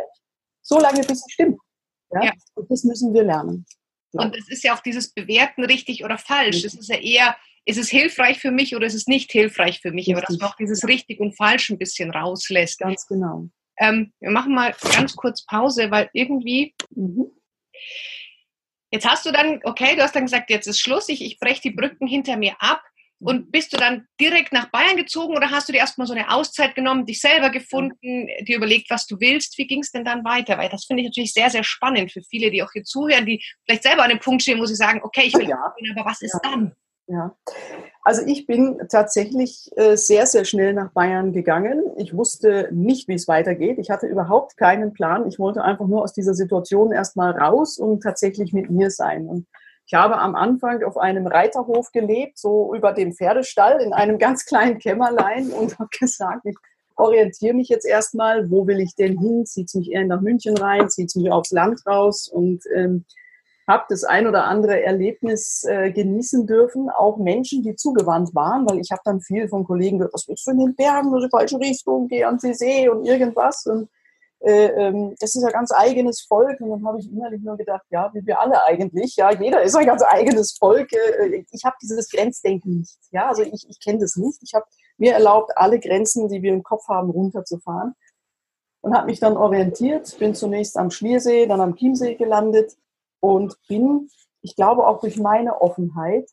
So 0.62 0.80
lange, 0.80 1.02
bis 1.02 1.22
sie 1.22 1.32
stimmt. 1.32 1.60
Ja? 2.12 2.26
ja. 2.26 2.32
Und 2.56 2.70
das 2.70 2.84
müssen 2.84 3.14
wir 3.14 3.24
lernen. 3.24 3.66
Ja. 4.14 4.24
Und 4.24 4.36
es 4.36 4.50
ist 4.50 4.64
ja 4.64 4.76
auch 4.76 4.82
dieses 4.82 5.14
Bewerten 5.14 5.64
richtig 5.64 6.04
oder 6.04 6.18
falsch. 6.18 6.64
Es 6.64 6.74
ist 6.74 6.90
ja 6.90 6.98
eher, 6.98 7.38
ist 7.66 7.78
es 7.78 7.90
hilfreich 7.90 8.40
für 8.40 8.52
mich 8.52 8.76
oder 8.76 8.88
ist 8.88 8.94
es 8.94 9.08
nicht 9.08 9.32
hilfreich 9.32 9.82
für 9.82 9.92
mich? 9.92 10.08
Richtig. 10.08 10.16
Aber 10.16 10.26
dass 10.26 10.40
man 10.40 10.50
auch 10.50 10.56
dieses 10.56 10.88
richtig 10.88 11.20
und 11.20 11.36
falsch 11.36 11.70
ein 11.70 11.78
bisschen 11.78 12.12
rauslässt. 12.12 12.80
Ganz 12.80 13.06
genau. 13.08 13.50
Ähm, 13.80 14.14
wir 14.20 14.32
machen 14.32 14.56
mal 14.56 14.74
ganz 14.96 15.16
kurz 15.16 15.46
Pause, 15.46 15.92
weil 15.92 16.10
irgendwie 16.14 16.74
mhm. 16.90 17.32
Jetzt 18.92 19.08
hast 19.08 19.26
du 19.26 19.32
dann, 19.32 19.60
okay, 19.64 19.96
du 19.96 20.02
hast 20.02 20.16
dann 20.16 20.26
gesagt, 20.26 20.50
jetzt 20.50 20.68
ist 20.68 20.80
Schluss, 20.80 21.10
ich, 21.10 21.24
ich 21.24 21.40
breche 21.40 21.62
die 21.62 21.72
Brücken 21.72 22.08
hinter 22.08 22.38
mir 22.38 22.56
ab. 22.60 22.82
Und 23.20 23.52
bist 23.52 23.74
du 23.74 23.78
dann 23.78 24.08
direkt 24.22 24.54
nach 24.54 24.70
Bayern 24.70 24.96
gezogen 24.96 25.36
oder 25.36 25.50
hast 25.50 25.68
du 25.68 25.74
dir 25.74 25.80
erstmal 25.80 26.06
so 26.06 26.14
eine 26.14 26.32
Auszeit 26.32 26.76
genommen, 26.76 27.08
dich 27.08 27.20
selber 27.20 27.50
gefunden, 27.50 28.28
dir 28.42 28.58
überlegt, 28.58 28.92
was 28.92 29.08
du 29.08 29.20
willst? 29.20 29.58
Wie 29.58 29.66
ging 29.66 29.80
es 29.80 29.92
denn 29.92 30.06
dann 30.06 30.24
weiter? 30.24 30.60
Weil 30.60 30.70
das 30.70 30.86
finde 30.86 31.02
ich 31.02 31.08
natürlich 31.08 31.34
sehr, 31.34 31.50
sehr 31.50 31.64
spannend 31.64 32.12
für 32.12 32.22
viele, 32.22 32.52
die 32.52 32.62
auch 32.62 32.72
hier 32.72 32.84
zuhören, 32.84 33.26
die 33.26 33.44
vielleicht 33.66 33.82
selber 33.82 34.04
an 34.04 34.12
dem 34.12 34.20
Punkt 34.20 34.44
stehen, 34.44 34.60
wo 34.60 34.68
sie 34.68 34.76
sagen, 34.76 35.02
okay, 35.02 35.24
ich 35.26 35.34
will, 35.34 35.50
ja. 35.50 35.58
aber 35.58 36.06
was 36.08 36.22
ist 36.22 36.40
ja. 36.44 36.52
dann? 36.52 36.76
Ja, 37.08 37.36
also 38.04 38.22
ich 38.26 38.46
bin 38.46 38.82
tatsächlich 38.90 39.70
äh, 39.76 39.96
sehr, 39.96 40.26
sehr 40.28 40.46
schnell 40.46 40.74
nach 40.74 40.92
Bayern 40.92 41.32
gegangen. 41.32 41.84
Ich 41.98 42.16
wusste 42.16 42.70
nicht, 42.72 43.08
wie 43.08 43.16
es 43.16 43.28
weitergeht. 43.28 43.80
Ich 43.80 43.90
hatte 43.90 44.08
überhaupt 44.08 44.58
keinen 44.58 44.94
Plan. 44.94 45.28
Ich 45.28 45.40
wollte 45.40 45.64
einfach 45.64 45.88
nur 45.88 46.04
aus 46.04 46.14
dieser 46.14 46.34
Situation 46.34 46.92
erstmal 46.92 47.32
raus 47.32 47.78
und 47.78 48.04
tatsächlich 48.04 48.52
mit 48.52 48.70
mir 48.70 48.92
sein. 48.92 49.28
Und 49.28 49.48
ich 49.86 49.94
habe 49.94 50.18
am 50.18 50.36
Anfang 50.36 50.84
auf 50.84 50.98
einem 50.98 51.28
Reiterhof 51.28 51.92
gelebt, 51.94 52.38
so 52.38 52.76
über 52.76 52.92
dem 52.92 53.14
Pferdestall 53.14 53.82
in 53.82 53.94
einem 53.94 54.18
ganz 54.20 54.46
kleinen 54.46 54.80
Kämmerlein 54.80 55.50
und 55.50 55.80
habe 55.80 55.90
gesagt, 55.98 56.46
ich 56.46 56.58
orientiere 56.98 57.54
mich 57.54 57.70
jetzt 57.70 57.86
erstmal, 57.86 58.50
wo 58.52 58.68
will 58.68 58.82
ich 58.82 58.96
denn 58.96 59.18
hin? 59.18 59.46
Zieht 59.46 59.68
es 59.68 59.76
mich 59.76 59.92
eher 59.92 60.06
nach 60.06 60.22
München 60.22 60.58
rein, 60.58 60.90
zieht 60.90 61.08
es 61.08 61.16
mich 61.16 61.32
aufs 61.32 61.52
Land 61.52 61.86
raus 61.86 62.28
und 62.28 62.64
ähm, 62.76 63.06
habe 63.68 63.84
das 63.90 64.06
ein 64.06 64.28
oder 64.28 64.46
andere 64.46 64.82
Erlebnis 64.82 65.64
äh, 65.66 65.92
genießen 65.92 66.48
dürfen, 66.48 66.90
auch 66.90 67.18
Menschen, 67.18 67.64
die 67.64 67.76
zugewandt 67.76 68.34
waren, 68.34 68.68
weil 68.68 68.80
ich 68.80 68.92
habe 68.92 69.02
dann 69.04 69.20
viel 69.20 69.50
von 69.50 69.66
Kollegen 69.66 69.98
gehört, 69.98 70.14
was 70.14 70.28
willst 70.28 70.48
du 70.48 70.52
in 70.52 70.60
den 70.60 70.76
Bergen, 70.76 71.14
in 71.14 71.22
die 71.22 71.30
falsche 71.30 71.60
Richtung, 71.60 72.08
geh 72.08 72.24
an 72.24 72.38
die 72.38 72.54
See 72.54 72.88
und 72.88 73.06
irgendwas. 73.06 73.66
Und 73.66 73.90
äh, 74.40 74.68
ähm, 74.68 75.16
das 75.20 75.36
ist 75.36 75.44
ein 75.44 75.52
ganz 75.52 75.74
eigenes 75.74 76.22
Volk. 76.22 76.62
Und 76.62 76.70
dann 76.70 76.86
habe 76.88 77.00
ich 77.00 77.12
innerlich 77.12 77.42
nur 77.42 77.58
gedacht, 77.58 77.84
ja, 77.90 78.10
wie 78.14 78.26
wir 78.26 78.40
alle 78.40 78.64
eigentlich, 78.64 79.18
ja, 79.18 79.32
jeder 79.32 79.62
ist 79.62 79.76
ein 79.76 79.86
ganz 79.86 80.02
eigenes 80.02 80.54
Volk. 80.58 80.94
Äh, 80.94 81.44
ich 81.52 81.66
habe 81.66 81.76
dieses 81.82 82.10
Grenzdenken 82.10 82.78
nicht. 82.78 82.98
Ja, 83.12 83.28
also 83.28 83.42
ich, 83.42 83.68
ich 83.68 83.80
kenne 83.84 84.00
das 84.00 84.16
nicht. 84.16 84.40
Ich 84.44 84.54
habe 84.54 84.66
mir 84.98 85.12
erlaubt, 85.12 85.52
alle 85.58 85.80
Grenzen, 85.80 86.30
die 86.30 86.42
wir 86.42 86.54
im 86.54 86.64
Kopf 86.64 86.88
haben, 86.88 87.10
runterzufahren. 87.10 87.96
und 88.80 88.96
habe 88.96 89.08
mich 89.08 89.20
dann 89.20 89.36
orientiert, 89.36 90.18
bin 90.20 90.36
zunächst 90.36 90.78
am 90.78 90.90
Schliersee, 90.90 91.48
dann 91.48 91.60
am 91.60 91.76
Chiemsee 91.76 92.16
gelandet 92.16 92.78
und 93.20 93.56
bin, 93.68 94.10
ich 94.42 94.56
glaube 94.56 94.88
auch 94.88 95.00
durch 95.00 95.18
meine 95.18 95.62
Offenheit, 95.62 96.30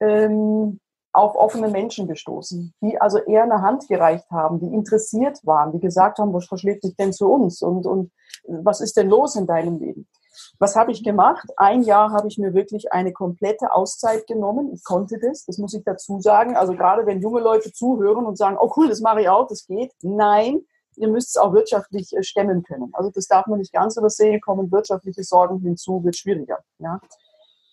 ähm, 0.00 0.80
auf 1.12 1.36
offene 1.36 1.68
Menschen 1.68 2.08
gestoßen, 2.08 2.74
die 2.80 2.98
also 3.00 3.18
eher 3.18 3.42
eine 3.42 3.60
Hand 3.60 3.86
gereicht 3.86 4.30
haben, 4.30 4.60
die 4.60 4.74
interessiert 4.74 5.38
waren, 5.44 5.72
die 5.72 5.80
gesagt 5.80 6.18
haben, 6.18 6.32
was 6.32 6.46
verschlägt 6.46 6.84
dich 6.84 6.96
denn 6.96 7.12
zu 7.12 7.30
uns 7.30 7.60
und, 7.60 7.86
und 7.86 8.10
was 8.46 8.80
ist 8.80 8.96
denn 8.96 9.10
los 9.10 9.36
in 9.36 9.46
deinem 9.46 9.78
Leben? 9.78 10.08
Was 10.58 10.74
habe 10.76 10.92
ich 10.92 11.04
gemacht? 11.04 11.46
Ein 11.56 11.82
Jahr 11.82 12.12
habe 12.12 12.28
ich 12.28 12.38
mir 12.38 12.54
wirklich 12.54 12.92
eine 12.92 13.12
komplette 13.12 13.74
Auszeit 13.74 14.26
genommen. 14.26 14.72
Ich 14.72 14.82
konnte 14.82 15.18
das, 15.18 15.44
das 15.44 15.58
muss 15.58 15.74
ich 15.74 15.84
dazu 15.84 16.20
sagen. 16.20 16.56
Also 16.56 16.72
gerade 16.72 17.04
wenn 17.04 17.20
junge 17.20 17.40
Leute 17.40 17.72
zuhören 17.72 18.24
und 18.24 18.38
sagen, 18.38 18.56
oh 18.58 18.72
cool, 18.76 18.88
das 18.88 19.00
mache 19.00 19.20
ich 19.20 19.28
auch, 19.28 19.46
das 19.46 19.66
geht. 19.66 19.92
Nein, 20.00 20.62
ihr 20.96 21.08
müsst 21.08 21.30
es 21.30 21.36
auch 21.36 21.52
wirtschaftlich 21.52 22.14
äh, 22.16 22.22
stemmen 22.22 22.62
können. 22.62 22.90
Also 22.92 23.10
das 23.10 23.26
darf 23.26 23.46
man 23.46 23.58
nicht 23.58 23.72
ganz 23.72 23.96
übersehen, 23.96 24.40
kommen 24.40 24.70
wirtschaftliche 24.70 25.24
Sorgen 25.24 25.60
hinzu, 25.60 26.02
wird 26.04 26.16
schwieriger. 26.16 26.58
Ja? 26.78 27.00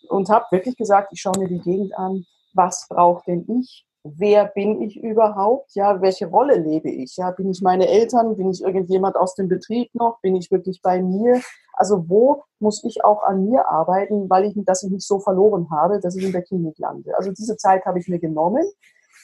Und 0.09 0.29
habe 0.29 0.45
wirklich 0.51 0.77
gesagt, 0.77 1.09
ich 1.11 1.21
schaue 1.21 1.39
mir 1.39 1.47
die 1.47 1.59
Gegend 1.59 1.97
an, 1.97 2.25
was 2.53 2.88
braucht 2.89 3.27
denn 3.27 3.45
ich? 3.59 3.85
Wer 4.03 4.45
bin 4.45 4.81
ich 4.81 4.97
überhaupt? 4.97 5.75
Ja, 5.75 6.01
welche 6.01 6.27
Rolle 6.27 6.57
lebe 6.57 6.89
ich? 6.89 7.17
Ja, 7.17 7.31
bin 7.31 7.51
ich 7.51 7.61
meine 7.61 7.88
Eltern? 7.88 8.38
Bin 8.38 8.49
ich 8.49 8.63
irgendjemand 8.63 9.17
aus 9.17 9.35
dem 9.35 9.49
Betrieb 9.49 9.93
noch? 9.93 10.21
Bin 10.21 10.38
ich 10.38 10.49
wirklich 10.51 10.81
bei 10.81 11.01
mir? 11.01 11.41
Also 11.73 12.09
wo 12.09 12.43
muss 12.59 12.83
ich 12.85 13.03
auch 13.03 13.23
an 13.23 13.45
mir 13.45 13.67
arbeiten, 13.69 14.29
weil 14.29 14.45
ich, 14.45 14.53
dass 14.65 14.83
ich 14.83 14.91
mich 14.91 15.05
so 15.05 15.19
verloren 15.19 15.69
habe, 15.69 15.99
dass 15.99 16.15
ich 16.15 16.23
in 16.23 16.31
der 16.31 16.43
Klinik 16.43 16.79
lande? 16.79 17.15
Also 17.17 17.31
diese 17.31 17.57
Zeit 17.57 17.85
habe 17.85 17.99
ich 17.99 18.07
mir 18.07 18.19
genommen. 18.19 18.63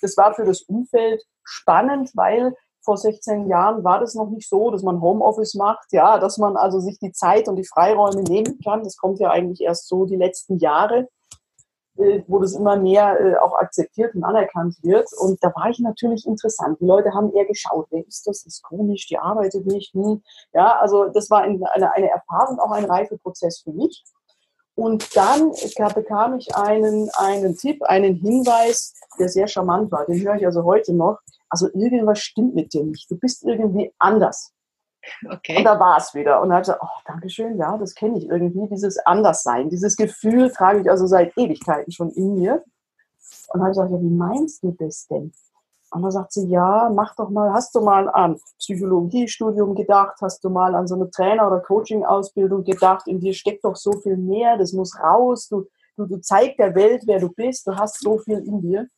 Das 0.01 0.17
war 0.17 0.33
für 0.33 0.43
das 0.43 0.61
Umfeld 0.63 1.23
spannend, 1.43 2.11
weil 2.13 2.53
vor 2.85 2.97
16 2.97 3.47
Jahren 3.49 3.83
war 3.83 3.99
das 3.99 4.13
noch 4.15 4.29
nicht 4.29 4.47
so, 4.47 4.71
dass 4.71 4.83
man 4.83 5.01
Homeoffice 5.01 5.55
macht, 5.55 5.91
ja, 5.91 6.19
dass 6.19 6.37
man 6.37 6.55
also 6.55 6.79
sich 6.79 6.99
die 6.99 7.11
Zeit 7.11 7.49
und 7.49 7.57
die 7.57 7.65
Freiräume 7.65 8.23
nehmen 8.23 8.59
kann. 8.63 8.83
Das 8.83 8.95
kommt 8.95 9.19
ja 9.19 9.31
eigentlich 9.31 9.61
erst 9.61 9.87
so 9.89 10.05
die 10.05 10.15
letzten 10.15 10.59
Jahre, 10.59 11.09
äh, 11.97 12.21
wo 12.27 12.39
das 12.39 12.53
immer 12.53 12.77
mehr 12.77 13.19
äh, 13.19 13.37
auch 13.37 13.57
akzeptiert 13.57 14.15
und 14.15 14.23
anerkannt 14.23 14.77
wird. 14.83 15.09
Und 15.19 15.43
da 15.43 15.51
war 15.55 15.69
ich 15.69 15.79
natürlich 15.79 16.25
interessant. 16.25 16.79
Die 16.79 16.85
Leute 16.85 17.13
haben 17.13 17.33
eher 17.33 17.45
geschaut, 17.45 17.87
wer 17.89 18.05
ist 18.07 18.27
das? 18.27 18.45
Ist 18.45 18.61
komisch, 18.63 19.07
die 19.07 19.17
arbeitet 19.17 19.65
nicht. 19.65 19.93
Hm. 19.93 20.21
Ja, 20.53 20.77
also 20.79 21.05
das 21.09 21.29
war 21.29 21.41
eine, 21.41 21.59
eine 21.73 22.09
Erfahrung, 22.09 22.59
auch 22.59 22.71
ein 22.71 22.85
Reifeprozess 22.85 23.61
für 23.61 23.71
mich. 23.71 24.03
Und 24.75 25.15
dann 25.15 25.51
bekam 25.93 26.37
ich 26.37 26.53
einen, 26.53 27.09
einen 27.17 27.55
Tipp, 27.55 27.81
einen 27.83 28.15
Hinweis, 28.15 28.93
der 29.17 29.29
sehr 29.29 29.47
charmant 29.47 29.89
war. 29.91 30.05
Den 30.05 30.21
höre 30.21 30.35
ich 30.35 30.45
also 30.45 30.65
heute 30.65 30.93
noch 30.93 31.19
also 31.55 31.69
irgendwas 31.73 32.19
stimmt 32.19 32.53
mit 32.53 32.73
dir 32.73 32.83
nicht. 32.83 33.09
Du 33.09 33.17
bist 33.17 33.45
irgendwie 33.45 33.93
anders. 33.97 34.51
Okay. 35.31 35.57
Und 35.57 35.63
da 35.63 35.79
war 35.79 35.97
es 35.97 36.13
wieder. 36.13 36.41
Und 36.41 36.49
gesagt, 36.49 36.81
oh, 36.83 37.01
Dankeschön, 37.05 37.57
ja, 37.57 37.77
das 37.77 37.95
kenne 37.95 38.17
ich 38.17 38.27
irgendwie, 38.27 38.67
dieses 38.67 38.97
Anderssein. 39.05 39.69
Dieses 39.69 39.95
Gefühl 39.95 40.51
trage 40.51 40.81
ich 40.81 40.89
also 40.89 41.05
seit 41.07 41.37
Ewigkeiten 41.37 41.93
schon 41.93 42.09
in 42.11 42.35
mir. 42.35 42.55
Und 43.53 43.53
dann 43.53 43.61
habe 43.61 43.71
ich 43.71 43.77
gesagt, 43.77 43.91
ja, 43.91 44.01
wie 44.01 44.15
meinst 44.15 44.63
du 44.63 44.71
das 44.77 45.07
denn? 45.07 45.31
Und 45.91 46.01
dann 46.01 46.11
sagt 46.11 46.33
sie, 46.33 46.45
ja, 46.49 46.91
mach 46.93 47.15
doch 47.15 47.29
mal, 47.29 47.53
hast 47.53 47.73
du 47.73 47.79
mal 47.79 48.09
an 48.09 48.37
Psychologiestudium 48.59 49.75
gedacht, 49.75 50.17
hast 50.21 50.43
du 50.43 50.49
mal 50.49 50.75
an 50.75 50.87
so 50.87 50.95
eine 50.95 51.09
Trainer- 51.09 51.47
oder 51.47 51.61
Coaching-Ausbildung 51.61 52.65
gedacht, 52.65 53.07
in 53.07 53.21
dir 53.21 53.33
steckt 53.33 53.63
doch 53.63 53.77
so 53.77 53.93
viel 54.01 54.17
mehr, 54.17 54.57
das 54.57 54.73
muss 54.73 54.99
raus, 54.99 55.47
du, 55.47 55.67
du, 55.95 56.05
du 56.05 56.19
zeig 56.19 56.57
der 56.57 56.75
Welt, 56.75 57.03
wer 57.05 57.19
du 57.19 57.29
bist, 57.29 57.65
du 57.65 57.75
hast 57.75 58.01
so 58.01 58.17
viel 58.17 58.39
in 58.39 58.61
dir. 58.61 58.89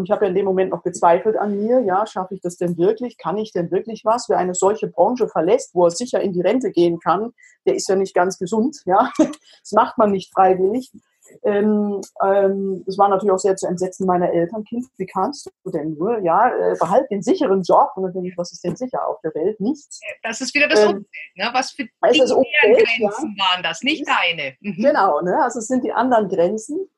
Und 0.00 0.06
ich 0.06 0.10
habe 0.12 0.24
ja 0.24 0.30
in 0.30 0.34
dem 0.34 0.46
Moment 0.46 0.70
noch 0.70 0.82
gezweifelt 0.82 1.36
an 1.36 1.58
mir, 1.62 1.80
ja, 1.80 2.06
schaffe 2.06 2.34
ich 2.34 2.40
das 2.40 2.56
denn 2.56 2.78
wirklich? 2.78 3.18
Kann 3.18 3.36
ich 3.36 3.52
denn 3.52 3.70
wirklich 3.70 4.06
was? 4.06 4.30
Wer 4.30 4.38
eine 4.38 4.54
solche 4.54 4.88
Branche 4.88 5.28
verlässt, 5.28 5.74
wo 5.74 5.84
er 5.84 5.90
sicher 5.90 6.22
in 6.22 6.32
die 6.32 6.40
Rente 6.40 6.70
gehen 6.70 6.98
kann, 7.00 7.32
der 7.66 7.74
ist 7.74 7.86
ja 7.86 7.96
nicht 7.96 8.14
ganz 8.14 8.38
gesund, 8.38 8.80
ja. 8.86 9.12
Das 9.18 9.72
macht 9.72 9.98
man 9.98 10.10
nicht 10.10 10.32
freiwillig. 10.32 10.90
Ähm, 11.42 12.00
ähm, 12.24 12.82
das 12.86 12.96
war 12.96 13.10
natürlich 13.10 13.30
auch 13.30 13.38
sehr 13.38 13.56
zu 13.56 13.66
entsetzen 13.66 14.06
meiner 14.06 14.32
Eltern. 14.32 14.64
Kind, 14.64 14.86
wie 14.96 15.04
kannst 15.04 15.50
du 15.64 15.70
denn 15.70 15.94
nur? 15.94 16.18
Ja, 16.20 16.48
äh, 16.48 16.76
behalt 16.80 17.10
den 17.10 17.22
sicheren 17.22 17.62
Job. 17.62 17.90
Und 17.96 18.04
dann 18.04 18.12
denke 18.14 18.28
ich, 18.28 18.38
was 18.38 18.52
ist 18.52 18.64
denn 18.64 18.74
sicher 18.74 19.06
auf 19.06 19.20
der 19.20 19.34
Welt? 19.34 19.60
Nichts. 19.60 20.00
Das 20.22 20.40
ist 20.40 20.54
wieder 20.54 20.66
das 20.66 20.80
ähm, 20.80 20.88
Umfeld. 20.88 21.06
Ne? 21.36 21.50
Was 21.52 21.72
für 21.72 21.84
die 21.84 21.90
Grenzen 22.00 23.36
ja. 23.38 23.44
waren 23.44 23.62
das, 23.62 23.82
nicht 23.82 24.08
deine. 24.08 24.54
Mhm. 24.60 24.82
Genau, 24.82 25.20
ne? 25.20 25.42
also 25.42 25.58
es 25.58 25.66
sind 25.66 25.84
die 25.84 25.92
anderen 25.92 26.28
Grenzen. 26.28 26.88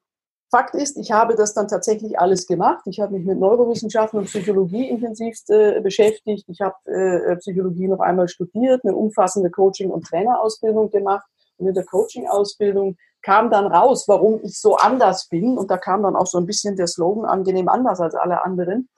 Fakt 0.52 0.74
ist, 0.74 0.98
ich 0.98 1.10
habe 1.10 1.34
das 1.34 1.54
dann 1.54 1.66
tatsächlich 1.66 2.18
alles 2.18 2.46
gemacht. 2.46 2.82
Ich 2.84 3.00
habe 3.00 3.14
mich 3.14 3.24
mit 3.24 3.38
Neurowissenschaften 3.38 4.18
und 4.18 4.26
Psychologie 4.26 4.86
intensivst 4.86 5.48
äh, 5.48 5.80
beschäftigt. 5.80 6.46
Ich 6.46 6.60
habe 6.60 6.76
äh, 6.84 7.36
Psychologie 7.36 7.88
noch 7.88 8.00
einmal 8.00 8.28
studiert, 8.28 8.84
eine 8.84 8.94
umfassende 8.94 9.50
Coaching- 9.50 9.90
und 9.90 10.04
Trainerausbildung 10.04 10.90
gemacht. 10.90 11.24
Und 11.56 11.68
in 11.68 11.74
der 11.74 11.86
Coaching-Ausbildung 11.86 12.98
kam 13.22 13.48
dann 13.50 13.64
raus, 13.64 14.04
warum 14.08 14.40
ich 14.42 14.60
so 14.60 14.76
anders 14.76 15.26
bin. 15.28 15.56
Und 15.56 15.70
da 15.70 15.78
kam 15.78 16.02
dann 16.02 16.16
auch 16.16 16.26
so 16.26 16.36
ein 16.36 16.44
bisschen 16.44 16.76
der 16.76 16.86
Slogan 16.86 17.24
angenehm 17.24 17.70
anders 17.70 18.00
als 18.00 18.14
alle 18.14 18.44
anderen. 18.44 18.90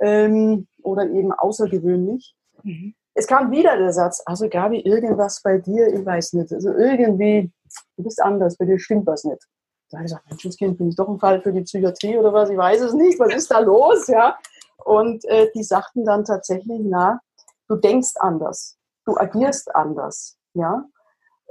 Ähm, 0.00 0.68
oder 0.84 1.10
eben 1.10 1.32
außergewöhnlich. 1.32 2.36
Mhm. 2.62 2.94
Es 3.14 3.26
kam 3.26 3.50
wieder 3.50 3.76
der 3.76 3.92
Satz, 3.92 4.22
also 4.24 4.48
Gabi, 4.48 4.82
irgendwas 4.82 5.42
bei 5.42 5.58
dir, 5.58 5.92
ich 5.92 6.06
weiß 6.06 6.34
nicht. 6.34 6.52
Also 6.52 6.70
irgendwie, 6.70 7.50
du 7.96 8.04
bist 8.04 8.22
anders, 8.22 8.56
bei 8.56 8.66
dir 8.66 8.78
stimmt 8.78 9.08
was 9.08 9.24
nicht. 9.24 9.42
Da 9.90 9.98
habe 9.98 10.06
ich 10.06 10.10
gesagt, 10.10 10.28
Menschenskind, 10.28 10.78
bin 10.78 10.88
ich 10.88 10.96
doch 10.96 11.08
ein 11.08 11.18
Fall 11.18 11.40
für 11.42 11.52
die 11.52 11.62
Psychiatrie 11.62 12.18
oder 12.18 12.32
was? 12.32 12.50
Ich 12.50 12.56
weiß 12.56 12.80
es 12.80 12.92
nicht. 12.92 13.18
Was 13.20 13.34
ist 13.34 13.50
da 13.50 13.60
los? 13.60 14.08
Ja. 14.08 14.36
Und 14.84 15.24
äh, 15.26 15.48
die 15.54 15.62
sagten 15.62 16.04
dann 16.04 16.24
tatsächlich, 16.24 16.80
na, 16.84 17.20
du 17.68 17.76
denkst 17.76 18.14
anders, 18.16 18.76
du 19.04 19.16
agierst 19.16 19.74
anders. 19.74 20.36
Ja. 20.54 20.84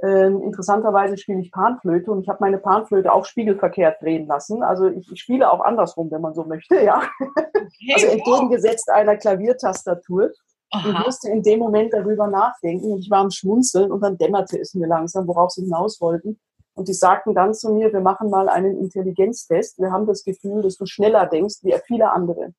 Ähm, 0.02 0.42
interessanterweise 0.42 1.16
spiele 1.16 1.40
ich 1.40 1.50
Panflöte 1.50 2.10
und 2.10 2.20
ich 2.20 2.28
habe 2.28 2.38
meine 2.40 2.58
Panflöte 2.58 3.12
auch 3.12 3.24
spiegelverkehrt 3.24 4.02
drehen 4.02 4.26
lassen. 4.26 4.62
Also 4.62 4.88
ich, 4.88 5.10
ich 5.10 5.20
spiele 5.20 5.50
auch 5.50 5.60
andersrum, 5.60 6.10
wenn 6.10 6.20
man 6.20 6.34
so 6.34 6.44
möchte, 6.44 6.82
ja. 6.82 7.02
Okay, 7.18 7.94
also 7.94 8.06
entgegengesetzt 8.08 8.90
einer 8.90 9.16
Klaviertastatur. 9.16 10.32
Aha. 10.70 10.88
Ich 10.90 11.06
musste 11.06 11.30
in 11.30 11.42
dem 11.42 11.60
Moment 11.60 11.94
darüber 11.94 12.26
nachdenken 12.26 12.92
und 12.92 12.98
ich 12.98 13.10
war 13.10 13.20
am 13.20 13.30
Schmunzeln 13.30 13.90
und 13.90 14.02
dann 14.02 14.18
dämmerte 14.18 14.60
es 14.60 14.74
mir 14.74 14.86
langsam, 14.86 15.26
worauf 15.26 15.50
sie 15.50 15.62
hinaus 15.62 16.00
wollten. 16.00 16.38
Und 16.76 16.88
die 16.88 16.94
sagten 16.94 17.34
dann 17.34 17.54
zu 17.54 17.72
mir, 17.72 17.92
wir 17.92 18.00
machen 18.00 18.28
mal 18.28 18.50
einen 18.50 18.78
Intelligenztest. 18.78 19.78
Wir 19.78 19.90
haben 19.90 20.06
das 20.06 20.24
Gefühl, 20.24 20.62
dass 20.62 20.76
du 20.76 20.84
schneller 20.84 21.26
denkst 21.26 21.56
wie 21.62 21.74
viele 21.86 22.12
andere. 22.12 22.52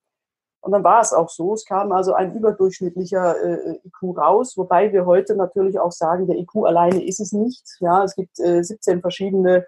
Und 0.59 0.71
dann 0.71 0.83
war 0.83 1.01
es 1.01 1.13
auch 1.13 1.29
so. 1.29 1.53
Es 1.53 1.65
kam 1.65 1.91
also 1.91 2.13
ein 2.13 2.33
überdurchschnittlicher 2.33 3.39
äh, 3.41 3.79
IQ 3.85 4.17
raus, 4.17 4.57
wobei 4.57 4.91
wir 4.91 5.05
heute 5.05 5.35
natürlich 5.35 5.79
auch 5.79 5.91
sagen, 5.91 6.25
der 6.25 6.37
IQ 6.37 6.65
alleine 6.65 7.05
ist 7.05 7.19
es 7.19 7.31
nicht. 7.31 7.63
Ja, 7.79 8.03
es 8.03 8.15
gibt 8.15 8.39
äh, 8.39 8.63
17 8.63 9.01
verschiedene 9.01 9.65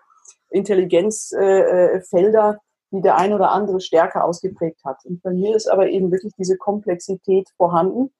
Intelligenzfelder, 0.49 2.49
äh, 2.49 2.55
die 2.91 3.01
der 3.01 3.17
ein 3.17 3.33
oder 3.33 3.51
andere 3.51 3.81
stärker 3.81 4.25
ausgeprägt 4.25 4.83
hat. 4.83 5.05
Und 5.05 5.21
bei 5.21 5.31
mir 5.31 5.55
ist 5.55 5.67
aber 5.67 5.89
eben 5.89 6.11
wirklich 6.11 6.33
diese 6.37 6.57
Komplexität 6.57 7.47
vorhanden, 7.55 8.11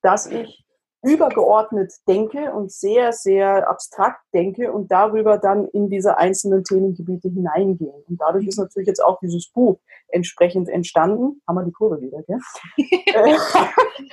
dass 0.00 0.26
ich 0.26 0.63
übergeordnet 1.04 1.92
denke 2.08 2.52
und 2.52 2.72
sehr, 2.72 3.12
sehr 3.12 3.68
abstrakt 3.68 4.20
denke 4.32 4.72
und 4.72 4.90
darüber 4.90 5.38
dann 5.38 5.68
in 5.68 5.90
diese 5.90 6.16
einzelnen 6.16 6.64
Themengebiete 6.64 7.28
hineingehe. 7.28 7.92
Und 8.08 8.20
dadurch 8.20 8.46
ist 8.46 8.58
natürlich 8.58 8.88
jetzt 8.88 9.04
auch 9.04 9.18
dieses 9.20 9.50
Buch 9.50 9.78
entsprechend 10.08 10.68
entstanden. 10.68 11.42
Haben 11.46 11.56
wir 11.56 11.64
die 11.64 11.72
Kurve 11.72 12.00
wieder, 12.00 12.22
gell? 12.22 12.38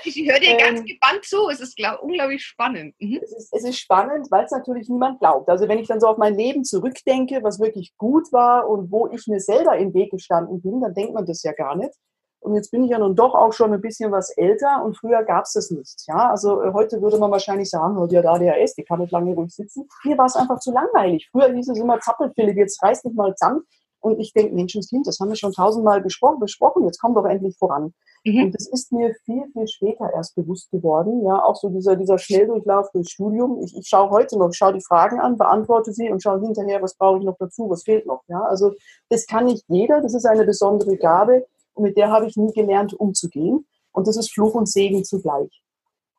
ich 0.03 0.29
höre 0.29 0.39
dir 0.39 0.57
ganz 0.57 0.79
ähm, 0.79 0.85
gebannt 0.85 1.23
zu. 1.23 1.49
Es 1.49 1.61
ist 1.61 1.75
glaub, 1.75 2.01
unglaublich 2.01 2.43
spannend. 2.43 2.95
Mhm. 2.99 3.19
Es, 3.23 3.31
ist, 3.31 3.53
es 3.53 3.63
ist 3.63 3.79
spannend, 3.79 4.27
weil 4.29 4.45
es 4.45 4.51
natürlich 4.51 4.89
niemand 4.89 5.19
glaubt. 5.19 5.49
Also 5.49 5.67
wenn 5.67 5.79
ich 5.79 5.87
dann 5.87 6.01
so 6.01 6.07
auf 6.07 6.17
mein 6.17 6.35
Leben 6.35 6.63
zurückdenke, 6.63 7.43
was 7.43 7.59
wirklich 7.59 7.95
gut 7.97 8.31
war 8.33 8.67
und 8.69 8.91
wo 8.91 9.07
ich 9.07 9.27
mir 9.27 9.39
selber 9.39 9.77
im 9.77 9.93
Weg 9.93 10.11
gestanden 10.11 10.61
bin, 10.61 10.81
dann 10.81 10.93
denkt 10.93 11.13
man 11.13 11.25
das 11.25 11.43
ja 11.43 11.53
gar 11.53 11.75
nicht. 11.75 11.93
Und 12.41 12.55
jetzt 12.55 12.71
bin 12.71 12.83
ich 12.83 12.89
ja 12.89 12.97
nun 12.97 13.15
doch 13.15 13.35
auch 13.35 13.53
schon 13.53 13.71
ein 13.71 13.81
bisschen 13.81 14.11
was 14.11 14.35
älter 14.35 14.83
und 14.83 14.97
früher 14.97 15.23
gab 15.23 15.45
es 15.45 15.53
das 15.53 15.69
nicht. 15.69 16.03
Ja, 16.07 16.31
also 16.31 16.61
äh, 16.63 16.73
heute 16.73 17.01
würde 17.01 17.19
man 17.19 17.29
wahrscheinlich 17.29 17.69
sagen, 17.69 17.97
oh, 17.97 18.07
die 18.07 18.17
hat 18.17 18.25
ADHS, 18.25 18.73
die 18.73 18.83
kann 18.83 18.99
nicht 18.99 19.11
lange 19.11 19.33
ruhig 19.35 19.53
sitzen. 19.53 19.87
Mir 20.03 20.17
war 20.17 20.25
es 20.25 20.35
einfach 20.35 20.59
zu 20.59 20.71
langweilig. 20.71 21.29
Früher 21.31 21.53
hieß 21.53 21.69
es 21.69 21.77
immer 21.77 21.99
Zappelphilipp, 21.99 22.57
jetzt 22.57 22.81
reißt 22.81 23.05
nicht 23.05 23.15
mal 23.15 23.33
zusammen. 23.35 23.61
Und 23.99 24.19
ich 24.19 24.33
denke, 24.33 24.55
Menschenskind, 24.55 25.05
das 25.05 25.19
haben 25.19 25.29
wir 25.29 25.35
schon 25.35 25.53
tausendmal 25.53 26.01
besprochen, 26.01 26.39
besprochen, 26.39 26.83
jetzt 26.85 26.99
komm 26.99 27.13
doch 27.13 27.25
endlich 27.25 27.55
voran. 27.57 27.93
Mhm. 28.25 28.45
Und 28.45 28.55
das 28.55 28.67
ist 28.67 28.91
mir 28.91 29.13
viel, 29.25 29.43
viel 29.53 29.67
später 29.67 30.11
erst 30.11 30.35
bewusst 30.35 30.71
geworden. 30.71 31.23
Ja, 31.23 31.43
auch 31.43 31.55
so 31.55 31.69
dieser, 31.69 31.95
dieser 31.95 32.17
Schnelldurchlauf 32.17 32.91
durchs 32.91 33.11
Studium. 33.11 33.61
Ich, 33.63 33.77
ich 33.77 33.87
schaue 33.87 34.09
heute 34.09 34.39
noch, 34.39 34.49
ich 34.49 34.57
schaue 34.57 34.73
die 34.73 34.83
Fragen 34.83 35.19
an, 35.19 35.37
beantworte 35.37 35.93
sie 35.93 36.09
und 36.09 36.23
schaue 36.23 36.41
hinterher, 36.41 36.81
was 36.81 36.95
brauche 36.95 37.19
ich 37.19 37.25
noch 37.25 37.37
dazu, 37.37 37.69
was 37.69 37.83
fehlt 37.83 38.07
noch. 38.07 38.23
Ja, 38.27 38.41
also 38.41 38.73
das 39.09 39.27
kann 39.27 39.45
nicht 39.45 39.63
jeder, 39.67 40.01
das 40.01 40.15
ist 40.15 40.25
eine 40.25 40.45
besondere 40.45 40.97
Gabe. 40.97 41.45
Mit 41.81 41.97
der 41.97 42.11
habe 42.11 42.27
ich 42.27 42.37
nie 42.37 42.53
gelernt, 42.53 42.93
umzugehen. 42.93 43.65
Und 43.91 44.07
das 44.07 44.17
ist 44.17 44.31
Fluch 44.31 44.53
und 44.53 44.69
Segen 44.69 45.03
zugleich. 45.03 45.61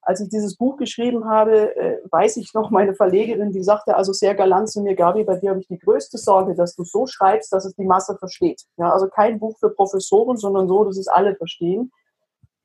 Als 0.04 0.20
ich 0.20 0.28
dieses 0.28 0.56
Buch 0.56 0.76
geschrieben 0.76 1.26
habe, 1.26 1.76
äh, 1.76 1.98
weiß 2.10 2.36
ich 2.38 2.52
noch, 2.54 2.70
meine 2.70 2.94
Verlegerin, 2.94 3.52
die 3.52 3.62
sagte 3.62 3.96
also 3.96 4.12
sehr 4.12 4.34
galant 4.34 4.68
zu 4.68 4.82
mir, 4.82 4.96
Gabi, 4.96 5.22
bei 5.22 5.36
dir 5.36 5.50
habe 5.50 5.60
ich 5.60 5.68
die 5.68 5.78
größte 5.78 6.18
Sorge, 6.18 6.54
dass 6.54 6.74
du 6.74 6.82
so 6.82 7.06
schreibst, 7.06 7.52
dass 7.52 7.64
es 7.64 7.74
die 7.76 7.84
Masse 7.84 8.16
versteht. 8.18 8.62
Ja, 8.76 8.92
also 8.92 9.06
kein 9.08 9.38
Buch 9.38 9.56
für 9.60 9.70
Professoren, 9.70 10.36
sondern 10.36 10.66
so, 10.66 10.82
dass 10.84 10.98
es 10.98 11.06
alle 11.06 11.36
verstehen. 11.36 11.92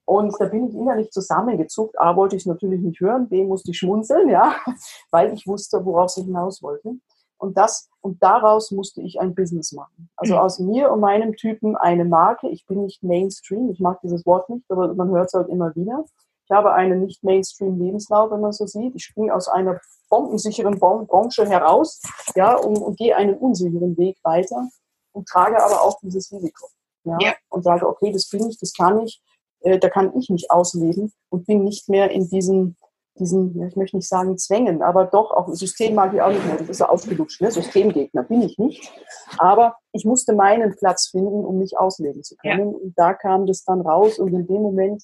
Und 0.06 0.34
da 0.40 0.46
bin 0.46 0.70
ich 0.70 0.74
innerlich 0.74 1.12
zusammengezuckt. 1.12 2.00
A, 2.00 2.16
wollte 2.16 2.38
ich 2.38 2.46
natürlich 2.46 2.82
nicht 2.82 3.02
hören, 3.02 3.28
B, 3.30 3.44
musste 3.44 3.72
ich 3.72 3.78
schmunzeln, 3.78 4.30
ja, 4.30 4.56
weil 5.12 5.34
ich 5.34 5.46
wusste, 5.46 5.86
worauf 5.86 6.18
ich 6.18 6.24
hinaus 6.24 6.64
wollte. 6.64 6.96
Und 7.38 7.58
das, 7.58 7.90
und 8.02 8.22
daraus 8.24 8.72
musste 8.72 9.02
ich 9.02 9.20
ein 9.20 9.36
Business 9.36 9.72
machen. 9.72 10.10
Also 10.16 10.36
mhm. 10.36 10.40
aus 10.40 10.60
mir 10.60 10.92
und 10.92 11.00
meinem 11.00 11.36
Typen 11.36 11.76
eine 11.76 12.06
Marke. 12.06 12.50
Ich 12.50 12.66
bin 12.66 12.84
nicht 12.84 13.04
Mainstream. 13.04 13.70
Ich 13.70 13.80
mag 13.80 14.00
dieses 14.02 14.26
Wort 14.26 14.50
nicht, 14.50 14.66
aber 14.70 14.94
man 14.94 15.10
hört 15.10 15.28
es 15.28 15.34
halt 15.34 15.50
immer 15.50 15.76
wieder. 15.76 16.06
Ich 16.50 16.56
habe 16.56 16.74
einen 16.74 17.02
nicht 17.02 17.24
Mainstream 17.24 17.78
Lebenslauf, 17.78 18.32
wenn 18.32 18.40
man 18.40 18.54
so 18.54 18.66
sieht. 18.66 18.96
Ich 18.96 19.04
springe 19.04 19.36
aus 19.36 19.50
einer 19.50 19.82
bombensicheren 20.10 20.80
Branche 20.80 21.46
heraus, 21.46 22.02
ja, 22.36 22.56
und, 22.56 22.78
und 22.78 22.98
gehe 22.98 23.16
einen 23.16 23.36
unsicheren 23.36 23.98
Weg 23.98 24.18
weiter 24.24 24.70
und 25.12 25.28
trage 25.28 25.62
aber 25.62 25.82
auch 25.82 26.00
dieses 26.02 26.32
Risiko. 26.32 26.68
Ja, 27.04 27.18
ja. 27.20 27.34
Und 27.50 27.64
sage, 27.64 27.86
okay, 27.88 28.14
das 28.14 28.30
bin 28.30 28.50
ich, 28.50 28.58
das 28.60 28.74
kann 28.74 29.02
ich, 29.02 29.22
äh, 29.60 29.78
da 29.78 29.90
kann 29.90 30.18
ich 30.18 30.30
mich 30.30 30.50
ausleben 30.50 31.12
und 31.30 31.46
bin 31.46 31.66
nicht 31.66 31.90
mehr 31.90 32.12
in 32.12 32.30
diesen, 32.30 32.78
diesen, 33.20 33.68
ich 33.68 33.76
möchte 33.76 33.98
nicht 33.98 34.08
sagen 34.08 34.38
Zwängen, 34.38 34.82
aber 34.82 35.06
doch, 35.06 35.32
auch 35.32 35.48
System 35.54 35.96
mag 35.96 36.14
ich 36.14 36.22
auch 36.22 36.30
nicht 36.30 36.46
mehr, 36.46 36.58
das 36.58 36.70
ist 36.70 36.80
ja 36.80 36.90
ausgelutscht, 36.90 37.42
ne? 37.42 37.52
Systemgegner 37.52 38.24
bin 38.24 38.42
ich 38.42 38.58
nicht. 38.58 38.92
Aber 39.38 39.76
ich 39.92 40.06
musste 40.06 40.34
meinen 40.34 40.76
Platz 40.76 41.08
finden, 41.08 41.46
um 41.46 41.58
mich 41.60 41.78
ausleben 41.78 42.24
zu 42.24 42.36
können. 42.38 42.72
Ja. 42.72 42.78
Und 42.78 42.94
da 42.98 43.14
kam 43.14 43.46
das 43.46 43.64
dann 43.64 43.82
raus 43.82 44.20
und 44.20 44.34
in 44.34 44.48
dem 44.48 44.62
Moment, 44.62 45.04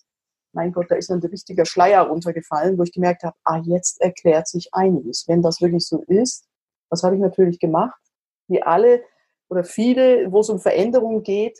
mein 0.54 0.72
Gott, 0.72 0.86
da 0.90 0.96
ist 0.96 1.10
dann 1.10 1.20
ein 1.20 1.28
richtiger 1.28 1.66
Schleier 1.66 2.04
runtergefallen, 2.04 2.78
wo 2.78 2.84
ich 2.84 2.92
gemerkt 2.92 3.24
habe, 3.24 3.36
ah, 3.44 3.60
jetzt 3.64 4.00
erklärt 4.02 4.48
sich 4.48 4.70
einiges. 4.72 5.26
Wenn 5.28 5.42
das 5.42 5.62
wirklich 5.62 5.86
so 5.86 6.04
ist, 6.08 6.46
was 6.90 7.04
habe 7.04 7.16
ich 7.16 7.22
natürlich 7.22 7.60
gemacht? 7.60 8.00
Wie 8.48 8.62
alle 8.62 9.02
oder 9.50 9.64
viele, 9.64 10.32
wo 10.32 10.42
es 10.42 10.50
um 10.50 10.60
Veränderung 10.60 11.24
geht, 11.24 11.60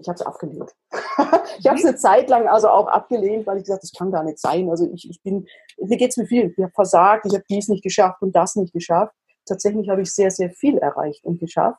ich 0.00 0.08
habe 0.08 0.16
es 0.16 0.22
abgelehnt. 0.22 0.74
ich 1.58 1.66
habe 1.66 1.78
es 1.78 1.84
eine 1.84 1.96
Zeit 1.96 2.30
lang 2.30 2.48
also 2.48 2.68
auch 2.68 2.88
abgelehnt, 2.88 3.46
weil 3.46 3.58
ich 3.58 3.64
gesagt 3.64 3.82
das 3.82 3.92
kann 3.92 4.10
gar 4.10 4.24
nicht 4.24 4.38
sein. 4.38 4.70
Also 4.70 4.90
ich, 4.92 5.08
ich 5.08 5.22
bin, 5.22 5.46
mir 5.78 5.96
geht 5.96 6.10
es 6.10 6.16
mir 6.16 6.26
viel. 6.26 6.52
Ich 6.56 6.62
habe 6.62 6.72
versagt, 6.72 7.26
ich 7.26 7.34
habe 7.34 7.44
dies 7.48 7.68
nicht 7.68 7.82
geschafft 7.82 8.22
und 8.22 8.34
das 8.34 8.56
nicht 8.56 8.72
geschafft. 8.72 9.14
Tatsächlich 9.46 9.88
habe 9.88 10.02
ich 10.02 10.12
sehr, 10.12 10.30
sehr 10.30 10.50
viel 10.50 10.78
erreicht 10.78 11.24
und 11.24 11.38
geschafft. 11.38 11.78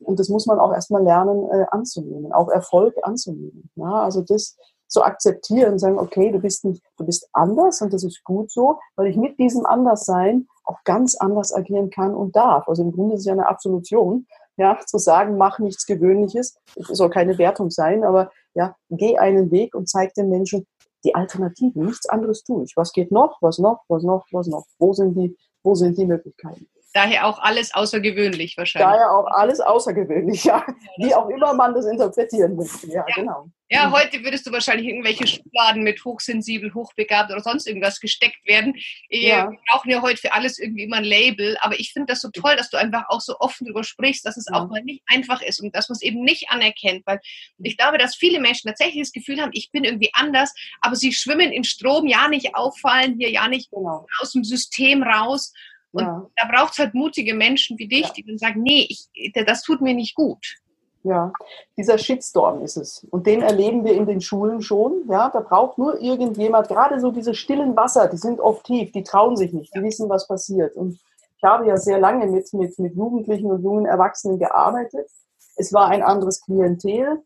Und 0.00 0.18
das 0.18 0.28
muss 0.28 0.46
man 0.46 0.58
auch 0.58 0.72
erstmal 0.72 1.04
lernen 1.04 1.48
äh, 1.50 1.66
anzunehmen, 1.70 2.32
auch 2.32 2.48
Erfolg 2.48 2.94
anzunehmen. 3.02 3.70
Ja, 3.76 4.02
also 4.02 4.22
das 4.22 4.56
zu 4.88 5.02
akzeptieren 5.02 5.78
sagen, 5.78 5.98
okay, 5.98 6.32
du 6.32 6.38
bist 6.38 6.64
nicht, 6.64 6.82
du 6.96 7.04
bist 7.04 7.28
anders 7.32 7.82
und 7.82 7.92
das 7.92 8.02
ist 8.02 8.24
gut 8.24 8.50
so, 8.50 8.78
weil 8.96 9.08
ich 9.08 9.16
mit 9.16 9.38
diesem 9.38 9.66
Anderssein 9.66 10.48
auch 10.64 10.82
ganz 10.84 11.14
anders 11.14 11.54
agieren 11.54 11.90
kann 11.90 12.14
und 12.14 12.34
darf. 12.34 12.66
Also 12.68 12.82
im 12.82 12.92
Grunde 12.92 13.14
ist 13.14 13.20
es 13.20 13.26
ja 13.26 13.34
eine 13.34 13.48
Absolution 13.48 14.26
ja, 14.58 14.78
zu 14.84 14.98
sagen, 14.98 15.38
mach 15.38 15.58
nichts 15.60 15.86
Gewöhnliches, 15.86 16.58
es 16.76 16.88
soll 16.88 17.10
keine 17.10 17.38
Wertung 17.38 17.70
sein, 17.70 18.04
aber 18.04 18.30
ja, 18.54 18.76
geh 18.90 19.16
einen 19.16 19.50
Weg 19.50 19.74
und 19.74 19.88
zeig 19.88 20.14
den 20.14 20.28
Menschen 20.28 20.66
die 21.04 21.14
Alternativen, 21.14 21.86
nichts 21.86 22.08
anderes 22.08 22.42
tue 22.42 22.64
ich. 22.64 22.76
Was 22.76 22.92
geht 22.92 23.12
noch, 23.12 23.40
was 23.40 23.58
noch, 23.58 23.84
was 23.88 24.02
noch, 24.02 24.26
was 24.32 24.48
noch? 24.48 24.66
Wo 24.78 24.92
sind 24.92 25.14
die, 25.14 25.36
wo 25.62 25.74
sind 25.74 25.96
die 25.96 26.06
Möglichkeiten? 26.06 26.68
Daher 26.94 27.26
auch 27.26 27.38
alles 27.38 27.74
außergewöhnlich 27.74 28.56
wahrscheinlich. 28.56 28.90
Daher 28.90 29.12
auch 29.12 29.26
alles 29.26 29.60
außergewöhnlich, 29.60 30.44
ja. 30.44 30.64
Wie 30.96 31.14
auch 31.14 31.28
immer 31.28 31.52
man 31.54 31.74
das 31.74 31.86
interpretieren 31.86 32.56
möchte. 32.56 32.86
Ja, 32.86 33.04
ja, 33.06 33.14
genau. 33.14 33.50
Ja, 33.70 33.92
heute 33.92 34.24
würdest 34.24 34.46
du 34.46 34.52
wahrscheinlich 34.52 34.86
irgendwelche 34.86 35.26
Schubladen 35.26 35.82
mit 35.82 36.02
hochsensibel, 36.02 36.72
hochbegabt 36.72 37.30
oder 37.30 37.42
sonst 37.42 37.66
irgendwas 37.66 38.00
gesteckt 38.00 38.46
werden. 38.46 38.74
Ja. 39.10 39.50
Wir 39.50 39.58
brauchen 39.68 39.90
ja 39.90 40.00
heute 40.00 40.16
für 40.16 40.32
alles 40.32 40.58
irgendwie 40.58 40.84
immer 40.84 40.96
ein 40.96 41.04
Label. 41.04 41.58
Aber 41.60 41.78
ich 41.78 41.92
finde 41.92 42.06
das 42.06 42.22
so 42.22 42.30
toll, 42.30 42.56
dass 42.56 42.70
du 42.70 42.78
einfach 42.78 43.04
auch 43.08 43.20
so 43.20 43.36
offen 43.40 43.66
darüber 43.66 43.84
sprichst, 43.84 44.24
dass 44.24 44.38
es 44.38 44.46
ja. 44.50 44.58
auch 44.58 44.68
mal 44.68 44.82
nicht 44.82 45.02
einfach 45.06 45.42
ist 45.42 45.60
und 45.60 45.76
dass 45.76 45.90
man 45.90 45.96
es 45.96 46.02
eben 46.02 46.22
nicht 46.22 46.48
anerkennt. 46.48 47.02
Weil 47.04 47.20
ich 47.58 47.76
glaube, 47.76 47.98
dass 47.98 48.16
viele 48.16 48.40
Menschen 48.40 48.68
tatsächlich 48.68 49.02
das 49.02 49.12
Gefühl 49.12 49.42
haben, 49.42 49.50
ich 49.52 49.70
bin 49.70 49.84
irgendwie 49.84 50.10
anders, 50.14 50.54
aber 50.80 50.96
sie 50.96 51.12
schwimmen 51.12 51.52
in 51.52 51.64
Strom, 51.64 52.06
ja 52.06 52.28
nicht 52.28 52.54
auffallen, 52.54 53.16
hier 53.18 53.30
ja 53.30 53.48
nicht 53.48 53.70
genau. 53.70 54.06
aus 54.20 54.32
dem 54.32 54.44
System 54.44 55.02
raus. 55.02 55.52
Und 55.92 56.04
ja. 56.04 56.26
da 56.36 56.48
braucht 56.48 56.72
es 56.72 56.78
halt 56.78 56.94
mutige 56.94 57.34
Menschen 57.34 57.78
wie 57.78 57.88
dich, 57.88 58.06
ja. 58.06 58.12
die 58.12 58.24
dann 58.24 58.38
sagen, 58.38 58.62
nee, 58.62 58.86
ich, 58.88 59.08
das 59.46 59.62
tut 59.62 59.80
mir 59.80 59.94
nicht 59.94 60.14
gut. 60.14 60.58
Ja, 61.04 61.32
dieser 61.76 61.96
Shitstorm 61.96 62.62
ist 62.62 62.76
es. 62.76 63.06
Und 63.10 63.26
den 63.26 63.40
erleben 63.40 63.84
wir 63.84 63.94
in 63.94 64.04
den 64.04 64.20
Schulen 64.20 64.60
schon. 64.60 65.04
Ja, 65.08 65.30
da 65.30 65.40
braucht 65.40 65.78
nur 65.78 66.00
irgendjemand, 66.00 66.68
gerade 66.68 67.00
so 67.00 67.10
diese 67.10 67.34
stillen 67.34 67.76
Wasser, 67.76 68.08
die 68.08 68.16
sind 68.16 68.40
oft 68.40 68.64
tief, 68.64 68.92
die 68.92 69.04
trauen 69.04 69.36
sich 69.36 69.52
nicht, 69.52 69.74
die 69.74 69.82
wissen, 69.82 70.08
was 70.08 70.26
passiert. 70.26 70.74
Und 70.76 70.98
ich 71.36 71.44
habe 71.44 71.66
ja 71.66 71.76
sehr 71.76 71.98
lange 71.98 72.26
mit, 72.26 72.52
mit, 72.52 72.78
mit 72.78 72.96
Jugendlichen 72.96 73.50
und 73.50 73.62
jungen 73.62 73.86
Erwachsenen 73.86 74.38
gearbeitet. 74.38 75.08
Es 75.56 75.72
war 75.72 75.88
ein 75.88 76.02
anderes 76.02 76.42
Klientel. 76.42 77.22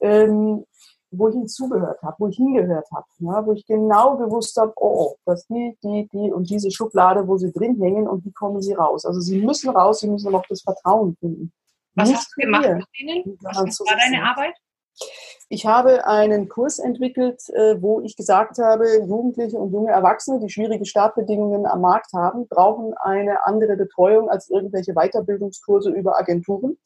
Ähm, 0.00 0.66
wo 1.18 1.28
ich 1.28 1.34
hinzugehört 1.34 2.02
habe, 2.02 2.16
wo 2.18 2.28
ich 2.28 2.36
hingehört 2.36 2.86
habe, 2.94 3.06
ja, 3.18 3.46
wo 3.46 3.52
ich 3.52 3.66
genau 3.66 4.16
gewusst 4.16 4.56
habe, 4.56 4.72
oh, 4.76 5.12
oh, 5.12 5.16
dass 5.24 5.46
die, 5.46 5.76
die, 5.82 6.08
die 6.12 6.32
und 6.32 6.48
diese 6.50 6.70
Schublade, 6.70 7.26
wo 7.26 7.36
sie 7.36 7.52
drin 7.52 7.80
hängen 7.80 8.08
und 8.08 8.24
wie 8.24 8.32
kommen 8.32 8.62
sie 8.62 8.74
raus. 8.74 9.04
Also 9.04 9.20
sie 9.20 9.40
müssen 9.40 9.70
raus, 9.70 10.00
sie 10.00 10.08
müssen 10.08 10.34
auch 10.34 10.46
das 10.48 10.62
Vertrauen 10.62 11.16
finden. 11.18 11.52
Was 11.94 12.08
Nicht 12.08 12.18
hast 12.18 12.34
du 12.36 12.40
gemacht 12.42 12.68
mit 12.68 12.86
denen? 12.98 13.38
Was 13.42 13.80
war 13.80 13.96
deine 13.96 14.24
Arbeit? 14.24 14.54
Ich 15.48 15.66
habe 15.66 16.06
einen 16.06 16.48
Kurs 16.48 16.78
entwickelt, 16.78 17.42
äh, 17.50 17.80
wo 17.80 18.00
ich 18.00 18.16
gesagt 18.16 18.58
habe, 18.58 18.86
Jugendliche 19.06 19.58
und 19.58 19.72
junge 19.72 19.90
Erwachsene, 19.90 20.40
die 20.40 20.48
schwierige 20.48 20.86
Startbedingungen 20.86 21.66
am 21.66 21.80
Markt 21.80 22.12
haben, 22.12 22.48
brauchen 22.48 22.94
eine 22.94 23.44
andere 23.46 23.76
Betreuung 23.76 24.30
als 24.30 24.48
irgendwelche 24.50 24.94
Weiterbildungskurse 24.94 25.90
über 25.90 26.18
Agenturen. 26.18 26.78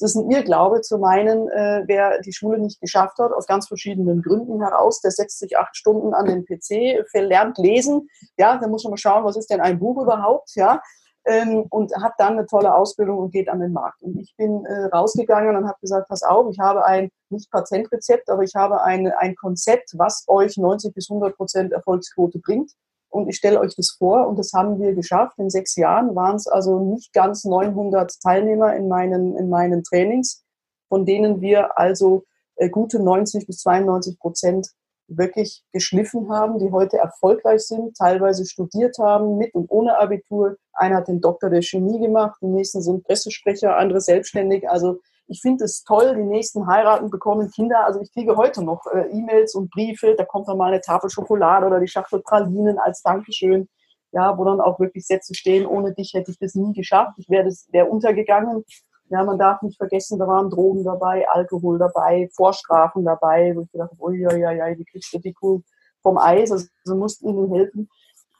Es 0.00 0.14
ist 0.14 0.14
ein 0.14 0.30
Irrglaube 0.30 0.80
zu 0.80 0.98
meinen, 0.98 1.48
äh, 1.48 1.82
wer 1.86 2.20
die 2.20 2.32
Schule 2.32 2.60
nicht 2.60 2.80
geschafft 2.80 3.18
hat, 3.18 3.32
aus 3.32 3.48
ganz 3.48 3.66
verschiedenen 3.66 4.22
Gründen 4.22 4.62
heraus, 4.62 5.00
der 5.00 5.10
setzt 5.10 5.40
sich 5.40 5.58
acht 5.58 5.76
Stunden 5.76 6.14
an 6.14 6.26
den 6.26 6.44
PC, 6.44 7.04
lernt 7.14 7.58
lesen, 7.58 8.08
ja, 8.36 8.56
dann 8.58 8.70
muss 8.70 8.84
man 8.84 8.92
mal 8.92 8.96
schauen, 8.96 9.24
was 9.24 9.36
ist 9.36 9.50
denn 9.50 9.60
ein 9.60 9.80
Buch 9.80 10.00
überhaupt, 10.00 10.54
ja, 10.54 10.80
ähm, 11.24 11.66
und 11.70 11.92
hat 11.96 12.12
dann 12.18 12.34
eine 12.34 12.46
tolle 12.46 12.72
Ausbildung 12.72 13.18
und 13.18 13.32
geht 13.32 13.48
an 13.48 13.58
den 13.58 13.72
Markt. 13.72 14.00
Und 14.00 14.20
ich 14.20 14.36
bin 14.36 14.64
äh, 14.66 14.84
rausgegangen 14.86 15.56
und 15.56 15.66
habe 15.66 15.78
gesagt, 15.80 16.08
pass 16.08 16.22
auf, 16.22 16.48
ich 16.48 16.60
habe 16.60 16.84
ein, 16.84 17.10
nicht 17.30 17.50
Patentrezept, 17.50 18.30
aber 18.30 18.44
ich 18.44 18.54
habe 18.54 18.82
ein, 18.82 19.10
ein 19.18 19.34
Konzept, 19.34 19.94
was 19.98 20.24
euch 20.28 20.56
90 20.56 20.94
bis 20.94 21.10
100 21.10 21.36
Prozent 21.36 21.72
Erfolgsquote 21.72 22.38
bringt 22.38 22.70
und 23.10 23.28
ich 23.28 23.36
stelle 23.36 23.60
euch 23.60 23.74
das 23.76 23.96
vor 23.98 24.26
und 24.26 24.38
das 24.38 24.52
haben 24.52 24.78
wir 24.78 24.94
geschafft. 24.94 25.38
In 25.38 25.50
sechs 25.50 25.76
Jahren 25.76 26.14
waren 26.14 26.36
es 26.36 26.46
also 26.46 26.78
nicht 26.78 27.12
ganz 27.12 27.44
900 27.44 28.12
Teilnehmer 28.20 28.74
in 28.76 28.88
meinen, 28.88 29.36
in 29.36 29.48
meinen 29.48 29.82
Trainings, 29.82 30.44
von 30.88 31.06
denen 31.06 31.40
wir 31.40 31.78
also 31.78 32.24
äh, 32.56 32.68
gute 32.68 33.02
90 33.02 33.46
bis 33.46 33.58
92 33.58 34.18
Prozent 34.18 34.68
wirklich 35.08 35.64
geschliffen 35.72 36.30
haben, 36.30 36.58
die 36.58 36.70
heute 36.70 36.98
erfolgreich 36.98 37.62
sind, 37.62 37.96
teilweise 37.96 38.44
studiert 38.44 38.98
haben, 38.98 39.38
mit 39.38 39.54
und 39.54 39.70
ohne 39.70 39.98
Abitur. 39.98 40.56
Einer 40.74 40.96
hat 40.96 41.08
den 41.08 41.20
Doktor 41.20 41.48
der 41.48 41.62
Chemie 41.62 41.98
gemacht, 41.98 42.38
die 42.42 42.46
nächsten 42.46 42.82
sind 42.82 43.04
Pressesprecher, 43.04 43.76
andere 43.78 44.00
selbstständig. 44.02 44.68
Also 44.68 45.00
ich 45.28 45.40
finde 45.42 45.64
es 45.64 45.84
toll, 45.84 46.14
die 46.16 46.24
nächsten 46.24 46.66
heiraten, 46.66 47.10
bekommen 47.10 47.50
Kinder. 47.50 47.84
Also 47.84 48.00
ich 48.00 48.12
kriege 48.12 48.36
heute 48.36 48.64
noch 48.64 48.86
äh, 48.86 49.08
E-Mails 49.10 49.54
und 49.54 49.70
Briefe, 49.70 50.14
da 50.16 50.24
kommt 50.24 50.48
dann 50.48 50.56
mal 50.56 50.72
eine 50.72 50.80
Tafel 50.80 51.10
Schokolade 51.10 51.66
oder 51.66 51.80
die 51.80 51.88
Schachtel 51.88 52.20
Pralinen 52.20 52.78
als 52.78 53.02
Dankeschön. 53.02 53.68
Ja, 54.10 54.38
wo 54.38 54.44
dann 54.44 54.62
auch 54.62 54.80
wirklich 54.80 55.06
Sätze 55.06 55.34
stehen, 55.34 55.66
ohne 55.66 55.92
dich 55.92 56.14
hätte 56.14 56.30
ich 56.30 56.38
das 56.38 56.54
nie 56.54 56.72
geschafft, 56.72 57.12
ich 57.18 57.28
wäre 57.28 57.52
wär 57.68 57.90
untergegangen. 57.90 58.64
Ja, 59.10 59.22
man 59.22 59.38
darf 59.38 59.60
nicht 59.60 59.76
vergessen, 59.76 60.18
da 60.18 60.26
waren 60.26 60.48
Drogen 60.48 60.82
dabei, 60.82 61.28
Alkohol 61.28 61.78
dabei, 61.78 62.26
Vorstrafen 62.34 63.04
dabei, 63.04 63.54
wo 63.54 63.62
ich 63.62 63.70
gedacht 63.70 63.90
habe, 63.90 64.02
ui, 64.02 64.26
ui, 64.26 64.78
wie 64.78 64.84
kriegst 64.86 65.12
du 65.12 65.18
die 65.18 65.34
Kuh 65.34 65.60
vom 66.02 66.16
Eis? 66.16 66.50
Also, 66.50 66.68
also 66.86 66.96
mussten 66.96 67.28
ihnen 67.28 67.52
helfen. 67.52 67.90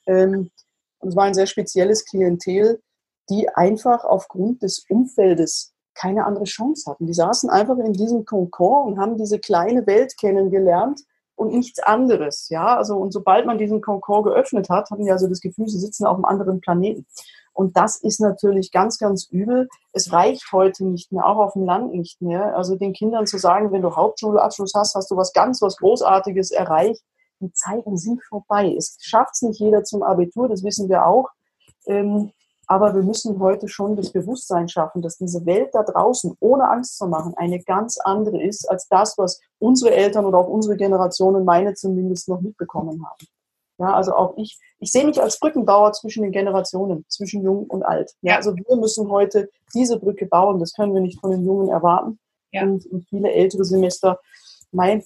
Ähm, 0.07 0.51
und 1.01 1.09
es 1.11 1.17
war 1.17 1.25
ein 1.25 1.35
sehr 1.35 1.47
spezielles 1.47 2.07
Klientel, 2.07 2.81
die 3.29 3.51
einfach 3.51 4.05
aufgrund 4.05 4.63
des 4.63 4.87
Umfeldes 4.89 5.75
keine 5.99 6.25
andere 6.25 6.45
Chance 6.45 6.91
hatten. 6.91 7.07
Die 7.07 7.15
saßen 7.15 7.51
einfach 7.51 7.77
in 7.79 7.93
diesem 7.93 8.25
Konkord 8.25 8.87
und 8.87 8.99
haben 8.99 9.17
diese 9.17 9.39
kleine 9.39 9.87
Welt 9.87 10.17
kennengelernt 10.19 11.01
und 11.35 11.53
nichts 11.53 11.81
anderes. 11.81 12.49
Ja, 12.49 12.77
also 12.77 12.97
und 12.97 13.13
sobald 13.13 13.47
man 13.47 13.59
diesen 13.59 13.81
Konkord 13.81 14.27
geöffnet 14.27 14.69
hat, 14.71 14.91
hatten 14.91 15.05
die 15.05 15.11
also 15.11 15.29
das 15.29 15.41
Gefühl, 15.41 15.69
sie 15.69 15.79
sitzen 15.79 16.07
auf 16.07 16.17
einem 16.17 16.25
anderen 16.25 16.61
Planeten. 16.61 17.07
Und 17.53 17.77
das 17.77 17.97
ist 17.97 18.21
natürlich 18.21 18.71
ganz, 18.71 18.99
ganz 18.99 19.29
übel. 19.31 19.69
Es 19.93 20.13
reicht 20.13 20.53
heute 20.53 20.85
nicht 20.85 21.11
mehr, 21.11 21.27
auch 21.27 21.39
auf 21.39 21.55
dem 21.55 21.65
Land 21.65 21.93
nicht 21.93 22.23
mehr. 22.23 22.57
Also 22.57 22.77
den 22.77 22.93
Kindern 22.93 23.27
zu 23.27 23.37
sagen, 23.39 23.73
wenn 23.73 23.83
du 23.83 23.97
Hauptschulabschluss 23.97 24.75
hast, 24.77 24.95
hast 24.95 25.11
du 25.11 25.17
was 25.17 25.33
ganz, 25.33 25.61
was 25.61 25.77
Großartiges 25.79 26.53
erreicht. 26.53 27.03
Die 27.41 27.53
Zeiten 27.53 27.97
sind 27.97 28.23
vorbei. 28.23 28.75
Es 28.77 28.97
schafft 29.01 29.35
es 29.35 29.43
nicht 29.43 29.59
jeder 29.59 29.83
zum 29.83 30.05
Abitur, 30.05 30.49
das 30.49 30.63
wissen 30.63 30.89
wir 30.89 31.07
auch. 31.07 31.31
Ähm, 31.87 32.31
aber 32.69 32.95
wir 32.95 33.03
müssen 33.03 33.41
heute 33.41 33.67
schon 33.67 33.97
das 33.97 34.13
Bewusstsein 34.13 34.69
schaffen, 34.69 35.01
dass 35.01 35.17
diese 35.17 35.45
Welt 35.47 35.71
da 35.73 35.83
draußen 35.83 36.37
ohne 36.39 36.69
Angst 36.69 36.99
zu 36.99 37.07
machen 37.09 37.33
eine 37.37 37.61
ganz 37.61 37.99
andere 37.99 38.43
ist 38.43 38.71
als 38.71 38.87
das, 38.89 39.17
was 39.17 39.41
unsere 39.59 39.95
Eltern 39.95 40.27
oder 40.27 40.39
auch 40.39 40.49
unsere 40.49 40.77
Generationen, 40.77 41.47
meine 41.47 41.75
zumindest, 41.75 42.29
noch 42.29 42.43
mitbekommen 42.43 43.05
haben. 43.05 43.27
Ja, 43.79 43.95
also 43.95 44.15
auch 44.15 44.37
ich, 44.37 44.59
ich 44.81 44.91
sehe 44.91 45.07
mich 45.07 45.21
als 45.21 45.39
Brückenbauer 45.39 45.93
zwischen 45.93 46.23
den 46.23 46.33
Generationen, 46.33 47.07
zwischen 47.09 47.43
Jung 47.43 47.65
und 47.65 47.85
Alt. 47.85 48.13
Ja, 48.23 48.37
also 48.37 48.55
wir 48.55 48.77
müssen 48.77 49.09
heute 49.09 49.49
diese 49.73 49.99
Brücke 49.99 50.27
bauen. 50.27 50.59
Das 50.59 50.75
können 50.75 50.93
wir 50.95 51.01
nicht 51.01 51.21
von 51.21 51.31
den 51.31 51.47
Jungen 51.47 51.69
erwarten. 51.69 52.19
Ja. 52.53 52.65
Und, 52.65 52.85
und 52.87 53.09
viele 53.09 53.33
ältere 53.33 53.65
Semester, 53.65 54.21
mein, 54.73 55.05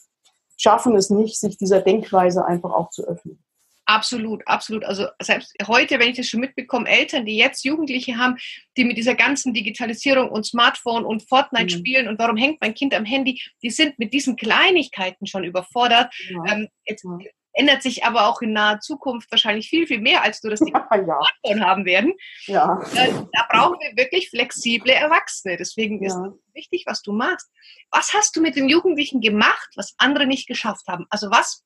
schaffen 0.56 0.96
es 0.96 1.10
nicht, 1.10 1.38
sich 1.38 1.58
dieser 1.58 1.80
Denkweise 1.80 2.44
einfach 2.44 2.72
auch 2.72 2.90
zu 2.90 3.04
öffnen. 3.04 3.42
Absolut, 3.84 4.46
absolut. 4.46 4.84
Also 4.84 5.08
selbst 5.20 5.54
heute, 5.66 5.98
wenn 5.98 6.10
ich 6.10 6.16
das 6.16 6.28
schon 6.28 6.40
mitbekomme, 6.40 6.88
Eltern, 6.88 7.26
die 7.26 7.36
jetzt 7.36 7.64
Jugendliche 7.64 8.16
haben, 8.16 8.36
die 8.76 8.84
mit 8.84 8.96
dieser 8.96 9.14
ganzen 9.14 9.54
Digitalisierung 9.54 10.30
und 10.30 10.46
Smartphone 10.46 11.04
und 11.04 11.28
Fortnite 11.28 11.76
mhm. 11.76 11.80
spielen 11.80 12.08
und 12.08 12.18
warum 12.18 12.36
hängt 12.36 12.60
mein 12.60 12.74
Kind 12.74 12.94
am 12.94 13.04
Handy, 13.04 13.40
die 13.62 13.70
sind 13.70 13.98
mit 13.98 14.12
diesen 14.12 14.36
Kleinigkeiten 14.36 15.26
schon 15.26 15.42
überfordert. 15.42 16.14
Ja. 16.30 16.52
Ähm, 16.52 16.68
jetzt 16.84 17.04
ja. 17.04 17.18
ändert 17.54 17.82
sich 17.82 18.04
aber 18.04 18.28
auch 18.28 18.40
in 18.40 18.52
naher 18.52 18.78
Zukunft 18.78 19.28
wahrscheinlich 19.32 19.68
viel, 19.68 19.88
viel 19.88 20.00
mehr, 20.00 20.22
als 20.22 20.40
du 20.40 20.48
das 20.48 20.60
ja, 20.72 20.86
Smartphone 20.86 21.66
haben 21.66 21.84
werden. 21.84 22.14
Ja. 22.46 22.80
Da, 22.94 23.06
da, 23.32 23.46
brauchen 23.50 23.78
wir 23.80 23.96
wirklich 23.96 24.30
flexible 24.30 24.92
Erwachsene. 24.92 25.56
Deswegen 25.56 26.04
ist 26.04 26.14
es 26.14 26.54
wichtig, 26.54 26.84
was 26.86 27.02
du 27.02 27.12
machst. 27.12 27.50
Was 27.90 28.14
hast 28.14 28.36
du 28.36 28.40
mit 28.40 28.54
den 28.54 28.68
Jugendlichen 28.68 29.20
gemacht, 29.20 29.70
was 29.74 29.94
andere 29.98 30.26
nicht 30.26 30.46
geschafft 30.46 30.86
haben? 30.86 31.06
Also 31.10 31.30
was 31.32 31.64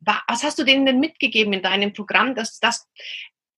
was 0.00 0.42
hast 0.42 0.58
du 0.58 0.64
denen 0.64 0.86
denn 0.86 1.00
mitgegeben 1.00 1.52
in 1.52 1.62
deinem 1.62 1.92
Programm, 1.92 2.34
dass 2.34 2.60
das 2.60 2.86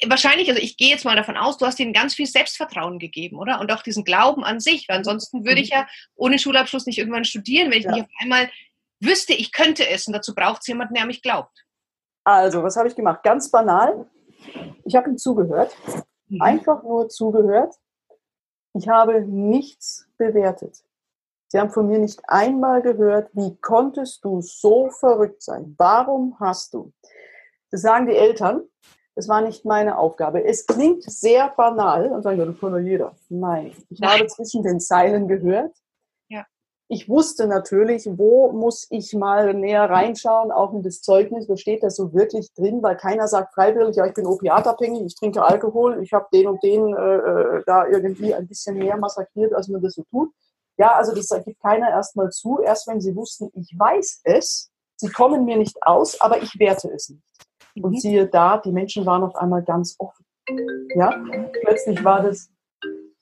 wahrscheinlich, 0.08 0.48
also 0.48 0.60
ich 0.60 0.76
gehe 0.76 0.90
jetzt 0.90 1.04
mal 1.04 1.16
davon 1.16 1.36
aus, 1.36 1.58
du 1.58 1.66
hast 1.66 1.78
ihnen 1.78 1.92
ganz 1.92 2.14
viel 2.14 2.26
Selbstvertrauen 2.26 2.98
gegeben, 2.98 3.38
oder? 3.38 3.60
Und 3.60 3.70
auch 3.72 3.82
diesen 3.82 4.04
Glauben 4.04 4.44
an 4.44 4.60
sich, 4.60 4.88
weil 4.88 4.98
ansonsten 4.98 5.44
würde 5.44 5.60
ich 5.60 5.70
ja 5.70 5.86
ohne 6.14 6.38
Schulabschluss 6.38 6.86
nicht 6.86 6.98
irgendwann 6.98 7.24
studieren, 7.24 7.70
wenn 7.70 7.78
ich 7.78 7.84
ja. 7.84 7.92
nicht 7.92 8.04
auf 8.04 8.22
einmal 8.22 8.50
wüsste, 9.00 9.32
ich 9.32 9.52
könnte 9.52 9.88
es 9.88 10.06
und 10.06 10.14
dazu 10.14 10.34
braucht 10.34 10.62
es 10.62 10.66
jemanden, 10.68 10.94
der 10.94 11.06
mich 11.06 11.22
glaubt. 11.22 11.64
Also, 12.24 12.62
was 12.62 12.76
habe 12.76 12.88
ich 12.88 12.94
gemacht? 12.94 13.22
Ganz 13.22 13.50
banal. 13.50 14.06
Ich 14.84 14.94
habe 14.94 15.10
ihm 15.10 15.18
zugehört, 15.18 15.74
mhm. 16.28 16.40
einfach 16.40 16.82
nur 16.82 17.08
zugehört. 17.08 17.74
Ich 18.74 18.88
habe 18.88 19.22
nichts 19.22 20.06
bewertet. 20.16 20.84
Sie 21.52 21.58
haben 21.58 21.70
von 21.70 21.88
mir 21.88 21.98
nicht 21.98 22.20
einmal 22.28 22.80
gehört, 22.80 23.30
wie 23.32 23.56
konntest 23.56 24.24
du 24.24 24.40
so 24.40 24.88
verrückt 24.90 25.42
sein? 25.42 25.74
Warum 25.78 26.38
hast 26.38 26.74
du? 26.74 26.92
Das 27.72 27.82
sagen 27.82 28.06
die 28.06 28.14
Eltern. 28.14 28.62
Das 29.16 29.28
war 29.28 29.40
nicht 29.40 29.64
meine 29.64 29.98
Aufgabe. 29.98 30.44
Es 30.44 30.64
klingt 30.64 31.02
sehr 31.02 31.52
banal 31.56 32.12
und 32.12 32.22
sagen, 32.22 32.38
ja, 32.38 32.44
das 32.44 32.58
kann 32.60 32.72
doch 32.72 32.78
jeder. 32.78 33.16
Nein, 33.28 33.72
ich 33.88 33.98
Nein. 33.98 34.20
habe 34.20 34.26
zwischen 34.28 34.62
den 34.62 34.78
Zeilen 34.78 35.26
gehört. 35.26 35.76
Ja. 36.28 36.46
Ich 36.86 37.08
wusste 37.08 37.48
natürlich, 37.48 38.08
wo 38.16 38.52
muss 38.52 38.86
ich 38.90 39.12
mal 39.12 39.52
näher 39.52 39.90
reinschauen, 39.90 40.52
auch 40.52 40.72
in 40.72 40.84
das 40.84 41.02
Zeugnis, 41.02 41.48
wo 41.48 41.56
steht 41.56 41.82
das 41.82 41.96
so 41.96 42.14
wirklich 42.14 42.52
drin, 42.54 42.80
weil 42.80 42.96
keiner 42.96 43.26
sagt 43.26 43.54
freiwillig, 43.54 43.96
ja, 43.96 44.06
ich 44.06 44.14
bin 44.14 44.26
opiatabhängig, 44.26 45.02
ich 45.04 45.16
trinke 45.16 45.42
Alkohol, 45.42 46.00
ich 46.00 46.12
habe 46.12 46.28
den 46.32 46.46
und 46.46 46.62
den 46.62 46.94
äh, 46.94 47.16
äh 47.16 47.62
da 47.66 47.88
irgendwie 47.88 48.32
ein 48.34 48.46
bisschen 48.46 48.78
mehr 48.78 48.96
massakriert, 48.96 49.52
als 49.52 49.66
man 49.66 49.82
das 49.82 49.94
so 49.94 50.04
tut. 50.04 50.30
Ja, 50.80 50.94
also 50.94 51.14
das 51.14 51.28
gibt 51.44 51.60
keiner 51.60 51.90
erstmal 51.90 52.30
zu, 52.30 52.58
erst 52.62 52.88
wenn 52.88 53.02
sie 53.02 53.14
wussten, 53.14 53.50
ich 53.52 53.70
weiß 53.78 54.22
es, 54.24 54.70
sie 54.96 55.10
kommen 55.10 55.44
mir 55.44 55.58
nicht 55.58 55.76
aus, 55.82 56.18
aber 56.22 56.42
ich 56.42 56.58
werte 56.58 56.90
es 56.90 57.10
nicht. 57.10 57.22
Und 57.76 57.92
mhm. 57.92 57.98
siehe 57.98 58.26
da, 58.26 58.56
die 58.56 58.72
Menschen 58.72 59.04
waren 59.04 59.22
auf 59.22 59.36
einmal 59.36 59.62
ganz 59.62 59.94
offen. 59.98 60.24
Ja, 60.94 61.22
plötzlich 61.60 62.02
war 62.02 62.22
das, 62.22 62.48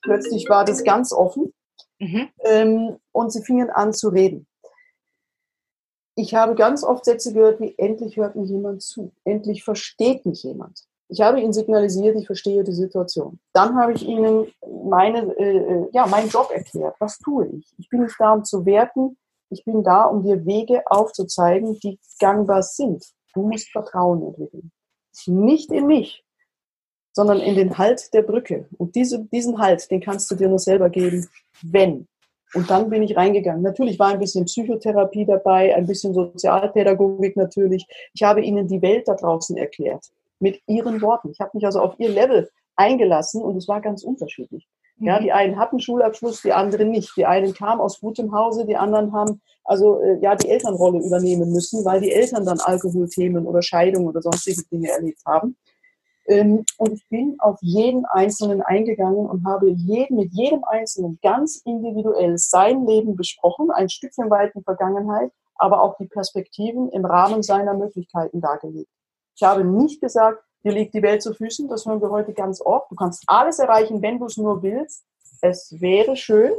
plötzlich 0.02 0.48
war 0.48 0.64
das 0.64 0.84
ganz 0.84 1.12
offen. 1.12 1.52
Mhm. 1.98 2.28
Ähm, 2.44 2.96
und 3.10 3.32
sie 3.32 3.42
fingen 3.42 3.70
an 3.70 3.92
zu 3.92 4.10
reden. 4.10 4.46
Ich 6.14 6.36
habe 6.36 6.54
ganz 6.54 6.84
oft 6.84 7.04
Sätze 7.04 7.32
gehört 7.32 7.60
wie, 7.60 7.76
endlich 7.76 8.18
hört 8.18 8.36
mich 8.36 8.50
jemand 8.50 8.82
zu, 8.82 9.12
endlich 9.24 9.64
versteht 9.64 10.26
mich 10.26 10.44
jemand. 10.44 10.87
Ich 11.10 11.22
habe 11.22 11.40
ihnen 11.40 11.54
signalisiert, 11.54 12.16
ich 12.16 12.26
verstehe 12.26 12.62
die 12.64 12.72
Situation. 12.72 13.38
Dann 13.54 13.76
habe 13.76 13.94
ich 13.94 14.06
ihnen 14.06 14.52
meine, 14.84 15.34
äh, 15.38 15.56
äh, 15.56 15.88
ja, 15.92 16.06
meinen 16.06 16.28
Job 16.28 16.50
erklärt. 16.52 16.96
Was 16.98 17.18
tue 17.18 17.46
ich? 17.46 17.74
Ich 17.78 17.88
bin 17.88 18.02
nicht 18.02 18.16
da, 18.18 18.32
um 18.34 18.44
zu 18.44 18.66
werten. 18.66 19.16
Ich 19.50 19.64
bin 19.64 19.82
da, 19.82 20.04
um 20.04 20.22
dir 20.22 20.44
Wege 20.44 20.82
aufzuzeigen, 20.86 21.78
die 21.80 21.98
gangbar 22.20 22.62
sind. 22.62 23.04
Du 23.32 23.48
musst 23.48 23.70
Vertrauen 23.70 24.22
entwickeln. 24.22 24.70
Nicht 25.26 25.72
in 25.72 25.86
mich, 25.86 26.22
sondern 27.12 27.40
in 27.40 27.56
den 27.56 27.78
Halt 27.78 28.12
der 28.12 28.22
Brücke. 28.22 28.68
Und 28.76 28.94
diese, 28.94 29.24
diesen 29.24 29.58
Halt, 29.58 29.90
den 29.90 30.02
kannst 30.02 30.30
du 30.30 30.34
dir 30.34 30.48
nur 30.48 30.58
selber 30.58 30.90
geben, 30.90 31.26
wenn. 31.62 32.06
Und 32.54 32.70
dann 32.70 32.90
bin 32.90 33.02
ich 33.02 33.16
reingegangen. 33.16 33.62
Natürlich 33.62 33.98
war 33.98 34.08
ein 34.08 34.20
bisschen 34.20 34.44
Psychotherapie 34.44 35.24
dabei, 35.24 35.74
ein 35.74 35.86
bisschen 35.86 36.12
Sozialpädagogik 36.12 37.36
natürlich. 37.36 37.86
Ich 38.12 38.22
habe 38.22 38.42
ihnen 38.42 38.68
die 38.68 38.82
Welt 38.82 39.08
da 39.08 39.14
draußen 39.14 39.56
erklärt 39.56 40.10
mit 40.40 40.60
ihren 40.66 41.00
Worten. 41.02 41.30
Ich 41.30 41.40
habe 41.40 41.50
mich 41.54 41.64
also 41.64 41.80
auf 41.80 41.94
ihr 41.98 42.08
Level 42.08 42.50
eingelassen 42.76 43.42
und 43.42 43.56
es 43.56 43.68
war 43.68 43.80
ganz 43.80 44.02
unterschiedlich. 44.02 44.68
Ja, 45.00 45.18
mhm. 45.18 45.24
die 45.24 45.32
einen 45.32 45.58
hatten 45.58 45.80
Schulabschluss, 45.80 46.42
die 46.42 46.52
anderen 46.52 46.90
nicht. 46.90 47.16
Die 47.16 47.26
einen 47.26 47.54
kamen 47.54 47.80
aus 47.80 48.00
gutem 48.00 48.32
Hause, 48.32 48.66
die 48.66 48.76
anderen 48.76 49.12
haben 49.12 49.40
also 49.64 50.00
äh, 50.00 50.18
ja 50.20 50.34
die 50.34 50.48
Elternrolle 50.48 51.00
übernehmen 51.04 51.52
müssen, 51.52 51.84
weil 51.84 52.00
die 52.00 52.12
Eltern 52.12 52.44
dann 52.44 52.58
Alkoholthemen 52.60 53.46
oder 53.46 53.62
Scheidung 53.62 54.06
oder 54.06 54.22
sonstige 54.22 54.62
Dinge 54.70 54.90
erlebt 54.90 55.20
haben. 55.26 55.56
Ähm, 56.26 56.64
und 56.76 56.92
ich 56.92 57.08
bin 57.08 57.36
auf 57.38 57.58
jeden 57.62 58.04
Einzelnen 58.06 58.60
eingegangen 58.60 59.26
und 59.26 59.46
habe 59.46 59.70
jeden, 59.70 60.16
mit 60.16 60.32
jedem 60.32 60.64
Einzelnen 60.64 61.18
ganz 61.22 61.62
individuell 61.64 62.36
sein 62.36 62.86
Leben 62.86 63.16
besprochen, 63.16 63.70
ein 63.70 63.88
Stückchen 63.88 64.30
weit 64.30 64.52
die 64.54 64.62
Vergangenheit, 64.62 65.30
aber 65.56 65.82
auch 65.82 65.96
die 65.96 66.06
Perspektiven 66.06 66.90
im 66.90 67.04
Rahmen 67.04 67.42
seiner 67.42 67.74
Möglichkeiten 67.74 68.40
dargelegt. 68.40 68.90
Ich 69.40 69.44
habe 69.44 69.62
nicht 69.62 70.00
gesagt, 70.00 70.42
dir 70.64 70.72
liegt 70.72 70.94
die 70.94 71.02
Welt 71.02 71.22
zu 71.22 71.32
Füßen, 71.32 71.68
das 71.68 71.86
hören 71.86 72.02
wir 72.02 72.10
heute 72.10 72.32
ganz 72.32 72.60
oft. 72.60 72.90
Du 72.90 72.96
kannst 72.96 73.22
alles 73.28 73.60
erreichen, 73.60 74.02
wenn 74.02 74.18
du 74.18 74.26
es 74.26 74.36
nur 74.36 74.64
willst. 74.64 75.04
Es 75.40 75.80
wäre 75.80 76.16
schön. 76.16 76.50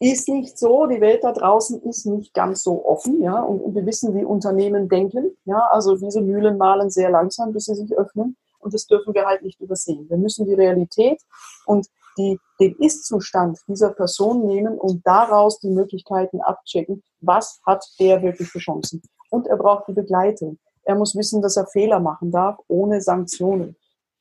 Ist 0.00 0.28
nicht 0.28 0.58
so, 0.58 0.86
die 0.86 1.00
Welt 1.00 1.22
da 1.22 1.30
draußen 1.30 1.80
ist 1.82 2.06
nicht 2.06 2.34
ganz 2.34 2.64
so 2.64 2.84
offen, 2.84 3.22
ja, 3.22 3.40
und, 3.40 3.60
und 3.60 3.76
wir 3.76 3.86
wissen, 3.86 4.16
wie 4.16 4.24
Unternehmen 4.24 4.88
denken, 4.88 5.36
ja, 5.44 5.60
also 5.70 5.94
diese 5.94 6.20
Mühlen 6.22 6.58
malen 6.58 6.90
sehr 6.90 7.08
langsam, 7.08 7.52
bis 7.52 7.66
sie 7.66 7.76
sich 7.76 7.96
öffnen, 7.96 8.36
und 8.58 8.74
das 8.74 8.86
dürfen 8.86 9.14
wir 9.14 9.24
halt 9.24 9.42
nicht 9.42 9.60
übersehen. 9.60 10.10
Wir 10.10 10.16
müssen 10.16 10.44
die 10.44 10.54
Realität 10.54 11.22
und 11.66 11.86
die, 12.18 12.36
den 12.58 12.74
Ist-Zustand 12.80 13.60
dieser 13.68 13.90
Person 13.90 14.44
nehmen 14.44 14.76
und 14.76 15.06
daraus 15.06 15.60
die 15.60 15.70
Möglichkeiten 15.70 16.40
abchecken, 16.40 17.04
was 17.20 17.60
hat 17.64 17.86
der 18.00 18.22
wirklich 18.22 18.48
für 18.48 18.58
Chancen. 18.58 19.02
Und 19.30 19.46
er 19.46 19.56
braucht 19.56 19.86
die 19.86 19.92
Begleitung. 19.92 20.58
Er 20.84 20.94
muss 20.94 21.14
wissen, 21.16 21.42
dass 21.42 21.56
er 21.56 21.66
Fehler 21.66 22.00
machen 22.00 22.30
darf, 22.30 22.58
ohne 22.68 23.00
Sanktionen. 23.00 23.76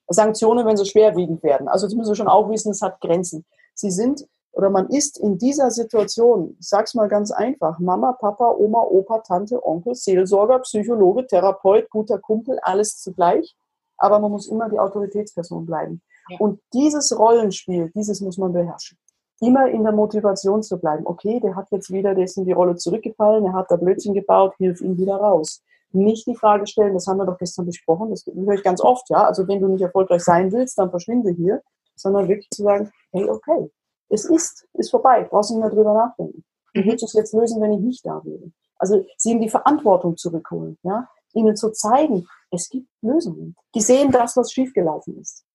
Sanktionen, 0.07 0.65
wenn 0.65 0.77
sie 0.77 0.85
schwerwiegend 0.85 1.43
werden. 1.43 1.67
Also 1.67 1.87
das 1.87 1.95
müssen 1.95 2.13
Sie 2.13 2.17
schon 2.17 2.27
auch 2.27 2.49
wissen, 2.49 2.71
es 2.71 2.81
hat 2.81 2.99
Grenzen. 3.01 3.45
Sie 3.73 3.91
sind 3.91 4.27
oder 4.53 4.69
man 4.69 4.89
ist 4.89 5.17
in 5.17 5.37
dieser 5.37 5.71
Situation, 5.71 6.57
ich 6.59 6.67
sag's 6.67 6.93
mal 6.93 7.07
ganz 7.07 7.31
einfach, 7.31 7.79
Mama, 7.79 8.11
Papa, 8.11 8.53
Oma, 8.57 8.81
Opa, 8.81 9.19
Tante, 9.19 9.65
Onkel, 9.65 9.95
Seelsorger, 9.95 10.59
Psychologe, 10.59 11.25
Therapeut, 11.25 11.89
guter 11.89 12.19
Kumpel, 12.19 12.59
alles 12.61 12.97
zugleich. 12.97 13.55
Aber 13.97 14.19
man 14.19 14.31
muss 14.31 14.47
immer 14.47 14.67
die 14.69 14.79
Autoritätsperson 14.79 15.65
bleiben. 15.65 16.01
Ja. 16.29 16.37
Und 16.39 16.59
dieses 16.73 17.17
Rollenspiel, 17.17 17.91
dieses 17.95 18.19
muss 18.19 18.37
man 18.37 18.51
beherrschen. 18.51 18.97
Immer 19.39 19.69
in 19.69 19.83
der 19.83 19.93
Motivation 19.93 20.61
zu 20.61 20.77
bleiben. 20.77 21.03
Okay, 21.05 21.39
der 21.39 21.55
hat 21.55 21.71
jetzt 21.71 21.91
wieder, 21.91 22.13
der 22.13 22.25
ist 22.25 22.37
in 22.37 22.45
die 22.45 22.51
Rolle 22.51 22.75
zurückgefallen, 22.75 23.45
er 23.45 23.53
hat 23.53 23.71
da 23.71 23.77
Blödsinn 23.77 24.13
gebaut, 24.13 24.53
hilf 24.57 24.81
ihm 24.81 24.97
wieder 24.97 25.15
raus 25.15 25.63
nicht 25.93 26.27
die 26.27 26.35
Frage 26.35 26.67
stellen, 26.67 26.93
das 26.93 27.07
haben 27.07 27.17
wir 27.17 27.25
doch 27.25 27.37
gestern 27.37 27.65
besprochen, 27.65 28.09
das 28.09 28.25
höre 28.25 28.53
ich 28.53 28.63
ganz 28.63 28.81
oft, 28.81 29.09
ja. 29.09 29.25
Also 29.25 29.47
wenn 29.47 29.59
du 29.59 29.67
nicht 29.67 29.81
erfolgreich 29.81 30.23
sein 30.23 30.51
willst, 30.51 30.77
dann 30.77 30.89
verschwinde 30.89 31.31
hier, 31.31 31.61
sondern 31.95 32.27
wirklich 32.27 32.49
zu 32.49 32.63
sagen, 32.63 32.91
hey, 33.11 33.29
okay, 33.29 33.71
es 34.09 34.25
ist, 34.25 34.67
ist 34.73 34.91
vorbei, 34.91 35.27
brauchst 35.29 35.51
nicht 35.51 35.59
mehr 35.59 35.69
drüber 35.69 35.93
nachdenken. 35.93 36.43
Wie 36.73 36.85
würdest 36.85 37.03
du 37.03 37.05
es 37.05 37.13
jetzt 37.13 37.33
lösen, 37.33 37.61
wenn 37.61 37.73
ich 37.73 37.79
nicht 37.79 38.05
da 38.05 38.21
wäre? 38.23 38.51
Also 38.77 39.05
sie 39.17 39.31
in 39.31 39.41
die 39.41 39.49
Verantwortung 39.49 40.17
zurückholen, 40.17 40.77
ja, 40.83 41.07
ihnen 41.33 41.55
zu 41.55 41.71
zeigen, 41.71 42.27
es 42.51 42.69
gibt 42.69 42.87
Lösungen. 43.01 43.55
Die 43.75 43.81
sehen 43.81 44.11
das, 44.11 44.35
was 44.35 44.51
schiefgelaufen 44.51 45.17
ist. 45.19 45.45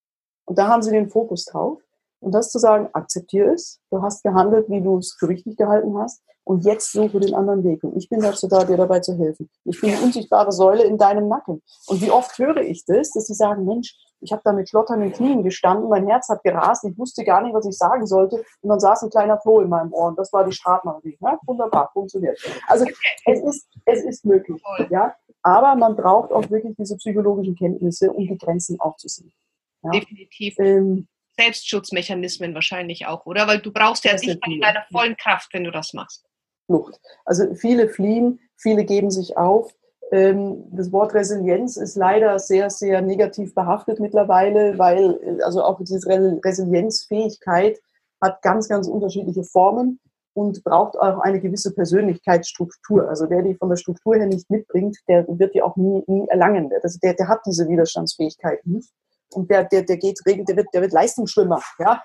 Und 0.45 0.59
da 0.59 0.69
haben 0.69 0.83
sie 0.83 0.93
den 0.93 1.11
Fokus 1.11 1.45
drauf. 1.45 1.81
Und 2.27 2.33
das 2.33 2.51
zu 2.51 2.59
sagen, 2.59 2.89
akzeptiere 2.93 3.53
es, 3.53 3.81
du 3.89 4.03
hast 4.03 4.25
gehandelt, 4.25 4.69
wie 4.69 4.81
du 4.81 4.99
es 4.99 5.15
für 5.17 5.29
richtig 5.29 5.57
gehalten 5.57 5.97
hast, 5.97 6.25
und 6.43 6.65
jetzt 6.65 6.91
suche 6.91 7.21
den 7.21 7.35
anderen 7.35 7.63
Weg. 7.63 7.85
Und 7.85 7.97
ich 7.97 8.09
bin 8.09 8.19
dazu 8.19 8.49
da, 8.49 8.65
dir 8.65 8.77
dabei 8.77 8.99
zu 8.99 9.17
helfen. 9.17 9.49
Ich 9.65 9.81
bin 9.81 9.91
eine 9.91 10.03
unsichtbare 10.03 10.51
Säule 10.51 10.83
in 10.83 10.99
deinem 10.99 11.29
Nacken. 11.29 11.63
Und 11.87 12.01
wie 12.01 12.11
oft 12.11 12.37
höre 12.37 12.63
ich 12.63 12.85
das, 12.85 13.13
dass 13.13 13.29
sie 13.29 13.35
sagen, 13.35 13.65
Mensch, 13.65 13.95
ich 14.21 14.33
habe 14.33 14.43
da 14.45 14.53
mit 14.53 14.69
schlotternden 14.69 15.13
Knien 15.13 15.45
gestanden, 15.45 15.89
mein 15.89 16.09
Herz 16.09 16.29
hat 16.29 16.43
gerast, 16.43 16.83
ich 16.83 16.99
wusste 16.99 17.23
gar 17.23 17.43
nicht, 17.43 17.55
was 17.55 17.65
ich 17.65 17.79
sagen 17.79 18.09
sollte. 18.09 18.45
Und 18.61 18.71
dann 18.71 18.81
saß 18.81 19.05
ein 19.05 19.11
kleiner 19.11 19.39
Floh 19.41 19.61
in 19.61 19.69
meinem 19.69 19.93
Ohr 19.93 20.09
und 20.09 20.19
das 20.19 20.33
war 20.33 20.45
die 20.45 20.53
Stratmarie. 20.53 21.17
Ja, 21.21 21.39
wunderbar, 21.47 21.91
funktioniert. 21.93 22.41
Also 22.67 22.87
es 23.25 23.41
ist, 23.41 23.69
es 23.85 24.03
ist 24.03 24.25
möglich. 24.25 24.61
Ja? 24.91 25.15
Aber 25.45 25.77
man 25.77 25.95
braucht 25.95 26.33
auch 26.33 26.51
wirklich 26.51 26.75
diese 26.77 26.97
psychologischen 26.97 27.55
Kenntnisse, 27.55 28.13
um 28.13 28.27
die 28.27 28.37
Grenzen 28.37 28.81
aufzusehen. 28.81 29.33
Ja? 29.85 29.91
Definitiv. 29.93 30.57
Ähm, 30.59 31.07
Selbstschutzmechanismen 31.39 32.55
wahrscheinlich 32.55 33.07
auch, 33.07 33.27
oder? 33.27 33.47
Weil 33.47 33.61
du 33.61 33.73
brauchst 33.73 34.05
ja 34.05 34.17
dich 34.17 34.39
in 34.47 34.61
deiner 34.61 34.85
vollen 34.91 35.17
Kraft, 35.17 35.53
wenn 35.53 35.65
du 35.65 35.71
das 35.71 35.93
machst. 35.93 36.25
Flucht. 36.67 37.01
Also 37.25 37.55
viele 37.55 37.89
fliehen, 37.89 38.41
viele 38.57 38.85
geben 38.85 39.11
sich 39.11 39.37
auf. 39.37 39.73
Ähm, 40.13 40.65
das 40.71 40.93
Wort 40.93 41.15
Resilienz 41.15 41.77
ist 41.77 41.97
leider 41.97 42.39
sehr, 42.39 42.71
sehr 42.71 43.03
negativ 43.03 43.55
behaftet 43.55 44.01
mittlerweile, 44.01 44.79
weil 44.79 45.41
also 45.43 45.63
auch 45.63 45.79
diese 45.81 46.01
Resilienzfähigkeit 46.09 47.81
hat 48.23 48.43
ganz, 48.43 48.69
ganz 48.69 48.89
unterschiedliche 48.89 49.45
Formen. 49.45 50.01
und 50.37 50.63
braucht 50.65 50.99
auch 50.99 51.21
eine 51.21 51.41
gewisse 51.41 51.73
Persönlichkeitsstruktur. 51.75 53.09
Also 53.09 53.31
wer 53.31 53.41
die 53.41 53.55
von 53.55 53.71
der 53.71 53.77
Struktur 53.77 54.17
her 54.17 54.27
nicht 54.27 54.51
mitbringt, 54.51 54.99
der 55.09 55.25
wird 55.27 55.55
die 55.55 55.63
auch 55.63 55.77
nie, 55.77 56.03
nie 56.07 56.29
erlangen. 56.29 56.71
Also 56.83 56.99
der, 57.03 57.15
der 57.15 57.29
hat 57.29 57.41
diese 57.47 57.67
Widerstandsfähigkeit 57.69 58.65
nicht. 58.67 58.91
Und 59.33 59.51
der, 59.51 59.65
der, 59.65 59.83
der 59.83 59.97
geht 59.97 60.19
regel, 60.25 60.45
der 60.45 60.57
wird, 60.57 60.69
der 60.73 60.83
wird 60.83 60.93
Leistungsschwimmer, 60.93 61.61
ja, 61.79 62.03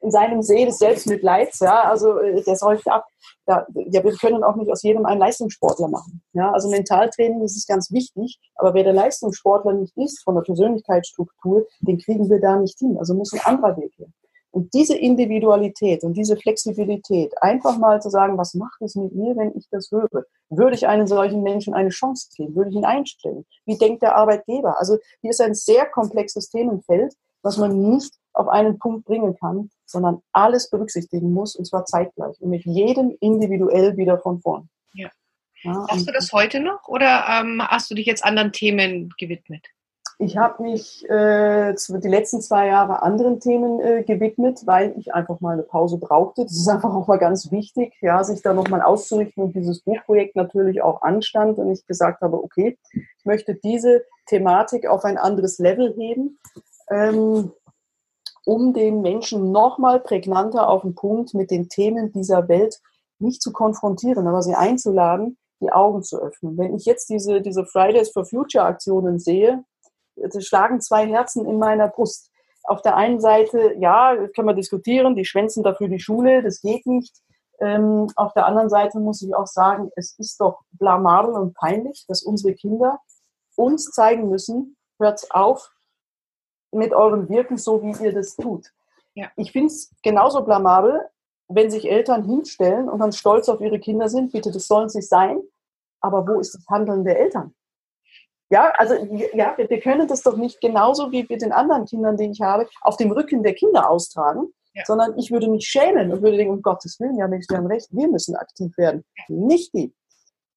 in 0.00 0.10
seinem 0.10 0.42
See 0.42 0.64
des 0.64 0.78
Selbstmitleids, 0.78 1.58
ja, 1.60 1.82
also 1.82 2.18
äh, 2.18 2.42
der 2.42 2.56
säuft 2.56 2.86
ab. 2.88 3.04
Ja, 3.46 3.66
ja, 3.74 4.04
wir 4.04 4.12
können 4.12 4.44
auch 4.44 4.54
nicht 4.56 4.70
aus 4.70 4.82
jedem 4.82 5.04
einen 5.04 5.20
Leistungssportler 5.20 5.88
machen. 5.88 6.22
Ja, 6.32 6.52
also 6.52 6.70
Mentaltraining 6.70 7.42
ist 7.42 7.66
ganz 7.66 7.90
wichtig, 7.90 8.38
aber 8.54 8.74
wer 8.74 8.84
der 8.84 8.92
Leistungssportler 8.92 9.72
nicht 9.72 9.96
ist, 9.96 10.22
von 10.22 10.36
der 10.36 10.42
Persönlichkeitsstruktur, 10.42 11.66
den 11.80 11.98
kriegen 11.98 12.30
wir 12.30 12.40
da 12.40 12.56
nicht 12.56 12.78
hin. 12.78 12.96
Also 12.98 13.14
muss 13.14 13.32
ein 13.32 13.40
anderer 13.44 13.76
Weg 13.76 13.92
her. 13.98 14.08
Und 14.52 14.74
diese 14.74 14.96
Individualität 14.96 16.02
und 16.02 16.14
diese 16.14 16.36
Flexibilität, 16.36 17.32
einfach 17.40 17.78
mal 17.78 18.02
zu 18.02 18.10
sagen, 18.10 18.36
was 18.36 18.54
macht 18.54 18.82
es 18.82 18.96
mit 18.96 19.14
mir, 19.14 19.36
wenn 19.36 19.56
ich 19.56 19.68
das 19.70 19.90
höre? 19.90 20.24
Würde 20.48 20.74
ich 20.74 20.88
einem 20.88 21.06
solchen 21.06 21.42
Menschen 21.42 21.72
eine 21.72 21.90
Chance 21.90 22.28
geben? 22.36 22.56
Würde 22.56 22.70
ich 22.70 22.76
ihn 22.76 22.84
einstellen? 22.84 23.46
Wie 23.64 23.78
denkt 23.78 24.02
der 24.02 24.16
Arbeitgeber? 24.16 24.78
Also 24.78 24.98
hier 25.20 25.30
ist 25.30 25.40
ein 25.40 25.54
sehr 25.54 25.86
komplexes 25.86 26.50
Themenfeld, 26.50 27.14
was 27.42 27.58
man 27.58 27.90
nicht 27.90 28.12
auf 28.32 28.48
einen 28.48 28.78
Punkt 28.78 29.04
bringen 29.04 29.36
kann, 29.36 29.70
sondern 29.86 30.20
alles 30.32 30.68
berücksichtigen 30.70 31.32
muss, 31.32 31.56
und 31.56 31.64
zwar 31.64 31.84
zeitgleich 31.84 32.40
und 32.40 32.50
mit 32.50 32.64
jedem 32.64 33.16
individuell 33.20 33.96
wieder 33.96 34.18
von 34.18 34.40
vorn. 34.40 34.68
Ja. 34.94 35.10
ja 35.62 35.86
Hast 35.88 36.08
du 36.08 36.12
das 36.12 36.32
heute 36.32 36.60
noch 36.60 36.88
oder 36.88 37.24
ähm, 37.28 37.62
hast 37.62 37.90
du 37.90 37.94
dich 37.94 38.06
jetzt 38.06 38.24
anderen 38.24 38.52
Themen 38.52 39.10
gewidmet? 39.18 39.66
Ich 40.22 40.36
habe 40.36 40.62
mich 40.62 41.08
äh, 41.08 41.74
die 41.74 42.08
letzten 42.08 42.42
zwei 42.42 42.66
Jahre 42.66 43.00
anderen 43.00 43.40
Themen 43.40 43.80
äh, 43.80 44.02
gewidmet, 44.02 44.66
weil 44.66 44.94
ich 44.98 45.14
einfach 45.14 45.40
mal 45.40 45.54
eine 45.54 45.62
Pause 45.62 45.96
brauchte. 45.96 46.42
Das 46.42 46.52
ist 46.52 46.68
einfach 46.68 46.94
auch 46.94 47.06
mal 47.06 47.18
ganz 47.18 47.50
wichtig, 47.50 47.94
ja, 48.02 48.22
sich 48.22 48.42
da 48.42 48.52
nochmal 48.52 48.82
auszurichten 48.82 49.42
und 49.42 49.56
dieses 49.56 49.80
Buchprojekt 49.80 50.36
natürlich 50.36 50.82
auch 50.82 51.00
anstand 51.00 51.56
und 51.56 51.70
ich 51.70 51.86
gesagt 51.86 52.20
habe, 52.20 52.36
okay, 52.36 52.76
ich 52.92 53.24
möchte 53.24 53.54
diese 53.54 54.04
Thematik 54.26 54.86
auf 54.86 55.06
ein 55.06 55.16
anderes 55.16 55.58
Level 55.58 55.94
heben, 55.96 56.38
ähm, 56.90 57.52
um 58.44 58.74
den 58.74 59.00
Menschen 59.00 59.52
nochmal 59.52 60.00
prägnanter 60.00 60.68
auf 60.68 60.82
den 60.82 60.94
Punkt 60.94 61.32
mit 61.32 61.50
den 61.50 61.70
Themen 61.70 62.12
dieser 62.12 62.46
Welt 62.48 62.78
nicht 63.20 63.40
zu 63.40 63.52
konfrontieren, 63.52 64.26
aber 64.26 64.42
sie 64.42 64.54
einzuladen, 64.54 65.38
die 65.62 65.72
Augen 65.72 66.02
zu 66.02 66.20
öffnen. 66.20 66.58
Wenn 66.58 66.74
ich 66.74 66.84
jetzt 66.84 67.08
diese, 67.08 67.40
diese 67.40 67.64
Fridays 67.64 68.10
for 68.10 68.26
Future 68.26 68.64
Aktionen 68.64 69.18
sehe, 69.18 69.64
schlagen 70.38 70.80
zwei 70.80 71.06
Herzen 71.06 71.46
in 71.46 71.58
meiner 71.58 71.88
Brust. 71.88 72.30
Auf 72.64 72.82
der 72.82 72.96
einen 72.96 73.20
Seite, 73.20 73.74
ja, 73.78 74.16
können 74.34 74.48
wir 74.48 74.54
diskutieren, 74.54 75.16
die 75.16 75.24
schwänzen 75.24 75.62
dafür 75.62 75.88
die 75.88 76.00
Schule, 76.00 76.42
das 76.42 76.60
geht 76.60 76.86
nicht. 76.86 77.16
Ähm, 77.60 78.08
auf 78.16 78.32
der 78.32 78.46
anderen 78.46 78.68
Seite 78.68 78.98
muss 78.98 79.22
ich 79.22 79.34
auch 79.34 79.46
sagen, 79.46 79.90
es 79.96 80.18
ist 80.18 80.40
doch 80.40 80.60
blamabel 80.72 81.34
und 81.34 81.54
peinlich, 81.54 82.04
dass 82.08 82.22
unsere 82.22 82.54
Kinder 82.54 83.00
uns 83.56 83.90
zeigen 83.90 84.28
müssen, 84.28 84.76
hört 84.98 85.26
auf 85.30 85.70
mit 86.72 86.94
eurem 86.94 87.28
Wirken 87.28 87.56
so, 87.56 87.82
wie 87.82 88.04
ihr 88.04 88.12
das 88.12 88.36
tut. 88.36 88.72
Ja. 89.14 89.30
Ich 89.36 89.52
finde 89.52 89.66
es 89.66 89.92
genauso 90.02 90.42
blamabel, 90.42 91.08
wenn 91.48 91.70
sich 91.70 91.90
Eltern 91.90 92.24
hinstellen 92.24 92.88
und 92.88 93.00
dann 93.00 93.12
stolz 93.12 93.48
auf 93.48 93.60
ihre 93.60 93.80
Kinder 93.80 94.08
sind. 94.08 94.32
Bitte, 94.32 94.52
das 94.52 94.66
sollen 94.66 94.88
sie 94.88 95.02
sein. 95.02 95.40
Aber 96.00 96.26
wo 96.26 96.40
ist 96.40 96.54
das 96.54 96.64
Handeln 96.68 97.04
der 97.04 97.18
Eltern? 97.18 97.54
Ja, 98.50 98.72
also 98.76 98.94
ja, 99.32 99.54
wir, 99.56 99.70
wir 99.70 99.80
können 99.80 100.08
das 100.08 100.22
doch 100.22 100.36
nicht 100.36 100.60
genauso 100.60 101.12
wie 101.12 101.24
mit 101.28 101.40
den 101.40 101.52
anderen 101.52 101.86
Kindern, 101.86 102.16
die 102.16 102.30
ich 102.30 102.40
habe, 102.40 102.68
auf 102.82 102.96
dem 102.96 103.12
Rücken 103.12 103.44
der 103.44 103.54
Kinder 103.54 103.88
austragen, 103.88 104.52
ja. 104.74 104.84
sondern 104.84 105.16
ich 105.18 105.30
würde 105.30 105.48
mich 105.48 105.66
schämen 105.66 106.12
und 106.12 106.20
würde 106.22 106.36
denken, 106.36 106.54
um 106.54 106.62
Gottes 106.62 106.98
Willen, 106.98 107.16
ja 107.16 107.28
Mensch, 107.28 107.46
wir 107.48 107.58
haben 107.58 107.68
recht, 107.68 107.88
wir 107.92 108.08
müssen 108.08 108.34
aktiv 108.34 108.76
werden, 108.76 109.04
nicht 109.28 109.72
die. 109.72 109.94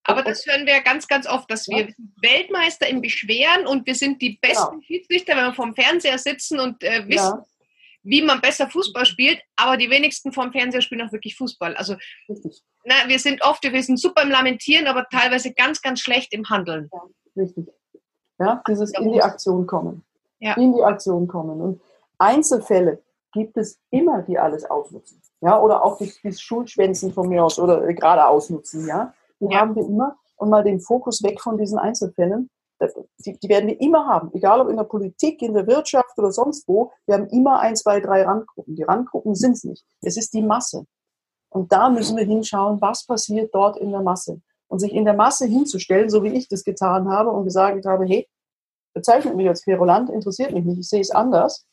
Aber 0.05 0.23
das 0.23 0.45
hören 0.45 0.65
wir 0.65 0.81
ganz, 0.81 1.07
ganz 1.07 1.27
oft, 1.27 1.49
dass 1.49 1.67
wir 1.69 1.87
ja. 1.87 1.93
Weltmeister 2.21 2.87
im 2.87 3.01
Beschweren 3.01 3.67
und 3.67 3.85
wir 3.85 3.95
sind 3.95 4.21
die 4.21 4.37
besten 4.41 4.71
genau. 4.71 4.81
Schiedsrichter, 4.81 5.37
wenn 5.37 5.45
wir 5.45 5.53
vorm 5.53 5.75
Fernseher 5.75 6.17
sitzen 6.17 6.59
und 6.59 6.83
äh, 6.83 7.07
wissen, 7.07 7.37
ja. 7.37 7.45
wie 8.01 8.21
man 8.23 8.41
besser 8.41 8.69
Fußball 8.69 9.05
spielt, 9.05 9.39
aber 9.55 9.77
die 9.77 9.89
wenigsten 9.89 10.33
vorm 10.33 10.51
Fernseher 10.51 10.81
spielen 10.81 11.07
auch 11.07 11.11
wirklich 11.11 11.37
Fußball. 11.37 11.75
Also 11.75 11.95
na, 12.85 12.95
wir 13.07 13.19
sind 13.19 13.43
oft, 13.45 13.63
wir 13.63 13.83
sind 13.83 13.97
super 13.97 14.23
im 14.23 14.31
Lamentieren, 14.31 14.87
aber 14.87 15.05
teilweise 15.09 15.53
ganz, 15.53 15.81
ganz 15.81 16.01
schlecht 16.01 16.33
im 16.33 16.49
Handeln. 16.49 16.89
Ja, 16.91 17.01
richtig. 17.37 17.67
Ja, 18.43 18.61
dieses 18.67 18.91
in 18.93 19.11
die 19.11 19.21
Aktion 19.21 19.65
kommen. 19.65 20.03
Ja. 20.39 20.55
In 20.55 20.73
die 20.73 20.83
Aktion 20.83 21.27
kommen. 21.27 21.61
Und 21.61 21.81
Einzelfälle 22.17 23.01
gibt 23.31 23.57
es 23.57 23.79
immer, 23.89 24.21
die 24.21 24.37
alles 24.37 24.65
ausnutzen. 24.65 25.21
Ja, 25.41 25.59
oder 25.59 25.83
auch 25.83 25.97
die, 25.97 26.11
die 26.23 26.33
Schulschwänzen 26.33 27.13
von 27.13 27.27
mir 27.27 27.43
aus 27.43 27.59
oder 27.59 27.87
äh, 27.87 27.93
gerade 27.93 28.27
ausnutzen. 28.27 28.87
Ja, 28.87 29.13
die 29.39 29.53
ja. 29.53 29.59
haben 29.59 29.75
wir 29.75 29.85
immer. 29.85 30.17
Und 30.35 30.49
mal 30.49 30.63
den 30.63 30.79
Fokus 30.79 31.23
weg 31.23 31.41
von 31.41 31.57
diesen 31.57 31.77
Einzelfällen. 31.77 32.49
Die, 33.25 33.37
die, 33.39 33.49
werden 33.49 33.67
wir 33.67 33.79
immer 33.79 34.07
haben, 34.07 34.29
egal 34.33 34.59
ob 34.59 34.67
in 34.67 34.75
der 34.75 34.83
Politik, 34.83 35.41
in 35.41 35.53
der 35.53 35.67
Wirtschaft 35.67 36.17
oder 36.17 36.33
sonst 36.33 36.67
wo. 36.67 36.91
Wir 37.05 37.15
haben 37.15 37.27
immer 37.27 37.59
ein, 37.59 37.77
zwei, 37.77 38.01
drei 38.01 38.23
Randgruppen. 38.23 38.75
Die 38.75 38.83
Randgruppen 38.83 39.35
sind 39.35 39.53
es 39.53 39.63
nicht. 39.63 39.85
Es 40.01 40.17
ist 40.17 40.33
die 40.33 40.41
Masse. 40.41 40.85
Und 41.49 41.71
da 41.71 41.89
müssen 41.89 42.17
wir 42.17 42.25
hinschauen, 42.25 42.81
was 42.81 43.05
passiert 43.05 43.53
dort 43.53 43.77
in 43.77 43.91
der 43.91 44.01
Masse 44.01 44.41
und 44.67 44.79
sich 44.79 44.91
in 44.91 45.05
der 45.05 45.13
Masse 45.13 45.45
hinzustellen, 45.45 46.09
so 46.09 46.23
wie 46.23 46.33
ich 46.33 46.47
das 46.47 46.63
getan 46.63 47.07
habe 47.07 47.29
und 47.29 47.43
gesagt 47.43 47.85
habe, 47.85 48.05
hey, 48.05 48.27
bezeichnet 48.93 49.35
mich 49.35 49.47
als 49.47 49.63
Querulant, 49.63 50.09
interessiert 50.09 50.51
mich 50.51 50.65
nicht, 50.65 50.79
ich 50.79 50.89
sehe 50.89 51.01
es 51.01 51.11
anders, 51.11 51.65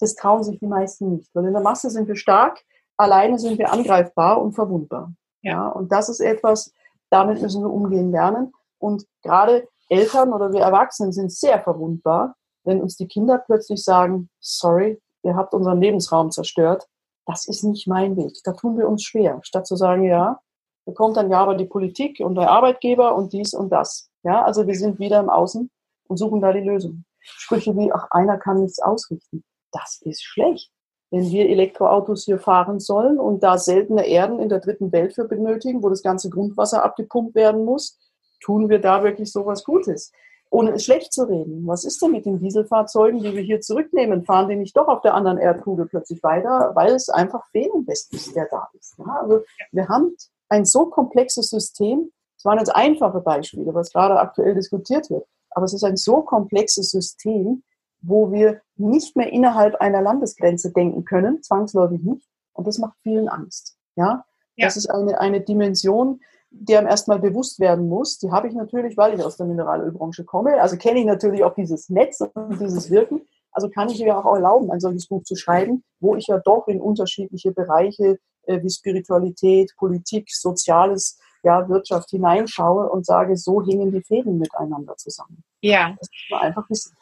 das 0.00 0.14
trauen 0.14 0.42
sich 0.42 0.58
die 0.58 0.66
meisten 0.66 1.16
nicht. 1.16 1.34
Weil 1.34 1.46
in 1.46 1.52
der 1.52 1.62
Masse 1.62 1.90
sind 1.90 2.08
wir 2.08 2.16
stark, 2.16 2.62
alleine 2.96 3.38
sind 3.38 3.58
wir 3.58 3.72
angreifbar 3.72 4.40
und 4.40 4.52
verwundbar. 4.52 5.12
Ja, 5.42 5.68
und 5.68 5.92
das 5.92 6.08
ist 6.08 6.20
etwas, 6.20 6.72
damit 7.10 7.40
müssen 7.40 7.62
wir 7.62 7.70
umgehen 7.70 8.10
lernen. 8.10 8.52
Und 8.78 9.06
gerade 9.22 9.68
Eltern 9.88 10.32
oder 10.32 10.52
wir 10.52 10.60
Erwachsenen 10.60 11.12
sind 11.12 11.32
sehr 11.32 11.60
verwundbar, 11.60 12.36
wenn 12.64 12.82
uns 12.82 12.96
die 12.96 13.08
Kinder 13.08 13.38
plötzlich 13.38 13.82
sagen, 13.82 14.28
sorry, 14.40 15.00
ihr 15.22 15.36
habt 15.36 15.54
unseren 15.54 15.80
Lebensraum 15.80 16.30
zerstört. 16.30 16.86
Das 17.26 17.46
ist 17.46 17.62
nicht 17.62 17.86
mein 17.86 18.16
Weg. 18.16 18.34
Da 18.44 18.52
tun 18.52 18.78
wir 18.78 18.88
uns 18.88 19.02
schwer. 19.02 19.40
Statt 19.42 19.66
zu 19.66 19.76
sagen, 19.76 20.04
ja, 20.04 20.40
da 20.86 20.92
kommt 20.92 21.16
dann 21.16 21.30
ja 21.30 21.38
aber 21.40 21.54
die 21.54 21.66
Politik 21.66 22.20
und 22.20 22.34
der 22.34 22.50
Arbeitgeber 22.50 23.14
und 23.14 23.32
dies 23.32 23.54
und 23.54 23.70
das. 23.70 24.10
Ja, 24.22 24.42
also 24.44 24.66
wir 24.66 24.74
sind 24.74 24.98
wieder 24.98 25.20
im 25.20 25.28
Außen 25.28 25.70
und 26.08 26.16
suchen 26.16 26.40
da 26.40 26.52
die 26.52 26.60
Lösung. 26.60 27.04
Sprüche 27.20 27.76
wie, 27.76 27.92
ach, 27.92 28.08
einer 28.10 28.38
kann 28.38 28.62
nichts 28.62 28.80
ausrichten. 28.80 29.44
Das 29.72 30.00
ist 30.02 30.22
schlecht. 30.22 30.70
Wenn 31.10 31.30
wir 31.30 31.48
Elektroautos 31.48 32.24
hier 32.24 32.38
fahren 32.38 32.80
sollen 32.80 33.18
und 33.18 33.42
da 33.42 33.56
seltene 33.56 34.06
Erden 34.06 34.40
in 34.40 34.48
der 34.48 34.60
dritten 34.60 34.92
Welt 34.92 35.14
für 35.14 35.24
benötigen, 35.24 35.82
wo 35.82 35.88
das 35.88 36.02
ganze 36.02 36.28
Grundwasser 36.28 36.84
abgepumpt 36.84 37.34
werden 37.34 37.64
muss, 37.64 37.98
tun 38.40 38.68
wir 38.68 38.78
da 38.78 39.02
wirklich 39.02 39.32
sowas 39.32 39.64
Gutes. 39.64 40.12
Ohne 40.50 40.72
es 40.72 40.84
schlecht 40.84 41.12
zu 41.12 41.24
reden. 41.24 41.66
Was 41.66 41.84
ist 41.84 42.00
denn 42.00 42.12
mit 42.12 42.24
den 42.24 42.38
Dieselfahrzeugen, 42.38 43.22
die 43.22 43.34
wir 43.34 43.42
hier 43.42 43.60
zurücknehmen? 43.60 44.24
Fahren 44.24 44.48
die 44.48 44.56
nicht 44.56 44.76
doch 44.76 44.88
auf 44.88 45.02
der 45.02 45.14
anderen 45.14 45.38
Erdkugel 45.38 45.86
plötzlich 45.86 46.22
weiter, 46.22 46.72
weil 46.74 46.94
es 46.94 47.08
einfach 47.08 47.44
Fehlinvest 47.52 48.14
ist, 48.14 48.34
der 48.34 48.48
da 48.50 48.68
ist? 48.78 48.96
Ja, 48.98 49.18
also 49.22 49.42
wir 49.72 49.88
haben 49.88 50.16
ein 50.48 50.64
so 50.64 50.86
komplexes 50.86 51.50
System, 51.50 52.10
es 52.36 52.44
waren 52.44 52.58
jetzt 52.58 52.74
einfache 52.74 53.20
Beispiele, 53.20 53.74
was 53.74 53.92
gerade 53.92 54.18
aktuell 54.18 54.54
diskutiert 54.54 55.10
wird, 55.10 55.26
aber 55.58 55.64
es 55.64 55.74
ist 55.74 55.82
ein 55.82 55.96
so 55.96 56.22
komplexes 56.22 56.92
System, 56.92 57.64
wo 58.00 58.30
wir 58.30 58.60
nicht 58.76 59.16
mehr 59.16 59.32
innerhalb 59.32 59.74
einer 59.80 60.00
Landesgrenze 60.00 60.70
denken 60.72 61.04
können, 61.04 61.42
zwangsläufig 61.42 62.00
nicht. 62.00 62.28
Und 62.52 62.68
das 62.68 62.78
macht 62.78 62.96
vielen 63.02 63.28
Angst. 63.28 63.76
Ja, 63.96 64.24
ja. 64.54 64.66
das 64.66 64.76
ist 64.76 64.88
eine, 64.88 65.18
eine 65.18 65.40
Dimension, 65.40 66.20
die 66.50 66.76
einem 66.76 66.86
erstmal 66.86 67.18
bewusst 67.18 67.58
werden 67.58 67.88
muss. 67.88 68.18
Die 68.18 68.30
habe 68.30 68.46
ich 68.46 68.54
natürlich, 68.54 68.96
weil 68.96 69.18
ich 69.18 69.24
aus 69.24 69.36
der 69.36 69.46
Mineralölbranche 69.46 70.24
komme. 70.24 70.60
Also 70.60 70.76
kenne 70.76 71.00
ich 71.00 71.06
natürlich 71.06 71.42
auch 71.42 71.54
dieses 71.54 71.88
Netz 71.88 72.20
und 72.20 72.60
dieses 72.60 72.88
Wirken. 72.88 73.22
Also 73.50 73.68
kann 73.68 73.88
ich 73.88 74.00
mir 74.00 74.16
auch 74.16 74.32
erlauben, 74.32 74.70
ein 74.70 74.78
solches 74.78 75.08
Buch 75.08 75.24
zu 75.24 75.34
schreiben, 75.34 75.82
wo 75.98 76.14
ich 76.14 76.28
ja 76.28 76.38
doch 76.38 76.68
in 76.68 76.80
unterschiedliche 76.80 77.50
Bereiche 77.50 78.20
äh, 78.44 78.62
wie 78.62 78.70
Spiritualität, 78.70 79.74
Politik, 79.76 80.30
Soziales, 80.30 81.18
ja, 81.42 81.68
Wirtschaft 81.68 82.10
hineinschaue 82.10 82.88
und 82.88 83.04
sage, 83.04 83.36
so 83.36 83.62
hingen 83.62 83.92
die 83.92 84.02
Fäden 84.02 84.38
miteinander 84.38 84.96
zusammen. 84.96 85.42
Ja. 85.60 85.96
Das 85.98 86.08
muss 86.08 86.30
man 86.30 86.40
einfach 86.40 86.70
wissen. 86.70 86.96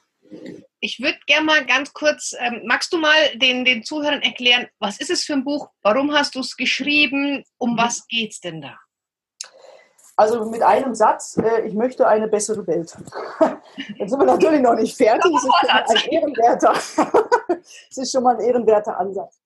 Ich 0.81 1.01
würde 1.01 1.19
gerne 1.27 1.47
mal 1.47 1.65
ganz 1.65 1.93
kurz, 1.93 2.35
ähm, 2.39 2.63
magst 2.65 2.93
du 2.93 2.99
mal 2.99 3.15
den, 3.37 3.65
den 3.65 3.85
Zuhörern 3.85 4.23
erklären, 4.23 4.67
was 4.79 5.01
ist 5.01 5.11
es 5.11 5.25
für 5.25 5.35
ein 5.35 5.45
Buch? 5.45 5.69
Warum 5.83 6.13
hast 6.13 6.35
du 6.35 6.41
es 6.41 6.57
geschrieben? 6.57 7.45
Um 7.59 7.73
mhm. 7.73 7.79
was 7.79 8.07
geht 8.09 8.33
es 8.33 8.41
denn 8.41 8.61
da? 8.61 8.77
Also 10.19 10.47
mit 10.47 10.63
einem 10.63 10.95
Satz, 10.95 11.37
äh, 11.37 11.67
ich 11.67 11.75
möchte 11.75 12.09
eine 12.09 12.27
bessere 12.27 12.67
Welt. 12.67 12.97
Jetzt 13.97 14.11
sind 14.11 14.19
wir 14.19 14.25
natürlich 14.25 14.63
noch 14.63 14.75
nicht 14.75 14.97
fertig. 14.97 15.31
Es 15.35 15.45
ist 15.45 15.53
schon 15.53 15.83
mal 15.83 15.85
ein 15.89 16.11
ehrenwerter, 16.11 16.73
es 17.91 17.97
ist 17.99 18.13
schon 18.13 18.23
mal 18.23 18.35
ein 18.37 18.41
ehrenwerter 18.41 18.99
Ansatz. 18.99 19.39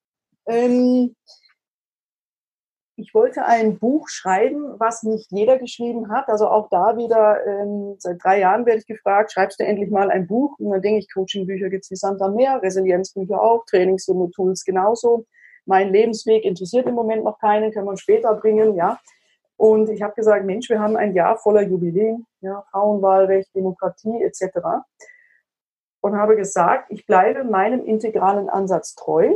Ähm, 0.46 1.16
ich 3.00 3.14
wollte 3.14 3.44
ein 3.44 3.78
Buch 3.78 4.08
schreiben, 4.08 4.78
was 4.78 5.02
nicht 5.02 5.32
jeder 5.32 5.58
geschrieben 5.58 6.10
hat. 6.10 6.28
Also 6.28 6.48
auch 6.48 6.68
da 6.68 6.96
wieder, 6.96 7.44
ähm, 7.46 7.96
seit 7.98 8.22
drei 8.22 8.40
Jahren 8.40 8.66
werde 8.66 8.80
ich 8.80 8.86
gefragt, 8.86 9.32
schreibst 9.32 9.58
du 9.58 9.64
endlich 9.64 9.90
mal 9.90 10.10
ein 10.10 10.26
Buch? 10.26 10.58
Und 10.58 10.70
dann 10.70 10.82
denke 10.82 10.98
ich, 10.98 11.12
Coaching-Bücher 11.12 11.70
gibt 11.70 11.84
es 11.84 11.90
wie 11.90 11.96
Sand 11.96 12.20
am 12.20 12.34
Meer, 12.34 12.60
Resilienzbücher 12.62 13.40
auch, 13.40 13.64
Trainings- 13.64 14.08
und 14.08 14.32
Tools 14.32 14.64
genauso. 14.64 15.26
mein 15.66 15.92
Lebensweg 15.92 16.44
interessiert 16.44 16.86
im 16.86 16.94
Moment 16.94 17.22
noch 17.22 17.38
keinen, 17.38 17.70
können 17.70 17.86
wir 17.86 17.96
später 17.96 18.34
bringen, 18.34 18.74
ja. 18.74 18.98
Und 19.56 19.90
ich 19.90 20.02
habe 20.02 20.14
gesagt, 20.14 20.44
Mensch, 20.46 20.68
wir 20.70 20.80
haben 20.80 20.96
ein 20.96 21.14
Jahr 21.14 21.36
voller 21.36 21.62
Jubiläen, 21.62 22.26
ja, 22.40 22.64
Frauenwahlrecht, 22.70 23.54
Demokratie 23.54 24.22
etc. 24.22 24.58
Und 26.00 26.16
habe 26.16 26.34
gesagt, 26.36 26.90
ich 26.90 27.06
bleibe 27.06 27.44
meinem 27.44 27.84
integralen 27.84 28.48
Ansatz 28.48 28.94
treu 28.94 29.34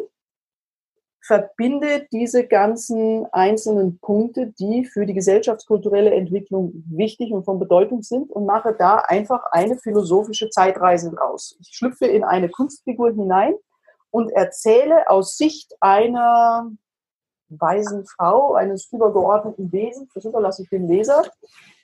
verbinde 1.26 2.06
diese 2.12 2.46
ganzen 2.46 3.26
einzelnen 3.32 3.98
Punkte, 3.98 4.52
die 4.58 4.84
für 4.84 5.06
die 5.06 5.14
gesellschaftskulturelle 5.14 6.12
Entwicklung 6.12 6.84
wichtig 6.90 7.32
und 7.32 7.44
von 7.44 7.58
Bedeutung 7.58 8.02
sind 8.02 8.30
und 8.30 8.44
mache 8.44 8.74
da 8.78 8.96
einfach 8.96 9.42
eine 9.50 9.78
philosophische 9.78 10.50
Zeitreise 10.50 11.10
draus. 11.10 11.56
Ich 11.60 11.76
schlüpfe 11.76 12.06
in 12.06 12.24
eine 12.24 12.50
Kunstfigur 12.50 13.12
hinein 13.12 13.54
und 14.10 14.32
erzähle 14.32 15.08
aus 15.08 15.38
Sicht 15.38 15.74
einer 15.80 16.70
weisen 17.48 18.04
Frau, 18.04 18.52
eines 18.52 18.92
übergeordneten 18.92 19.72
Wesens, 19.72 20.12
das 20.14 20.26
überlasse 20.26 20.62
ich 20.62 20.68
dem 20.68 20.87
Leser, 20.87 21.22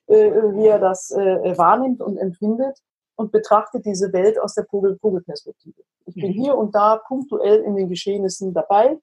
äh, 0.06 0.32
wie 0.54 0.66
er 0.66 0.80
das 0.80 1.10
äh, 1.12 1.56
wahrnimmt 1.56 2.02
und 2.02 2.18
empfindet 2.18 2.78
und 3.16 3.32
betrachte 3.32 3.80
diese 3.80 4.12
Welt 4.12 4.38
aus 4.38 4.54
der 4.54 4.66
Vogelperspektive. 4.66 5.80
Ich 6.04 6.14
bin 6.14 6.32
mhm. 6.32 6.42
hier 6.42 6.58
und 6.58 6.74
da 6.74 6.96
punktuell 6.96 7.60
in 7.60 7.76
den 7.76 7.88
Geschehnissen 7.88 8.52
dabei, 8.52 8.98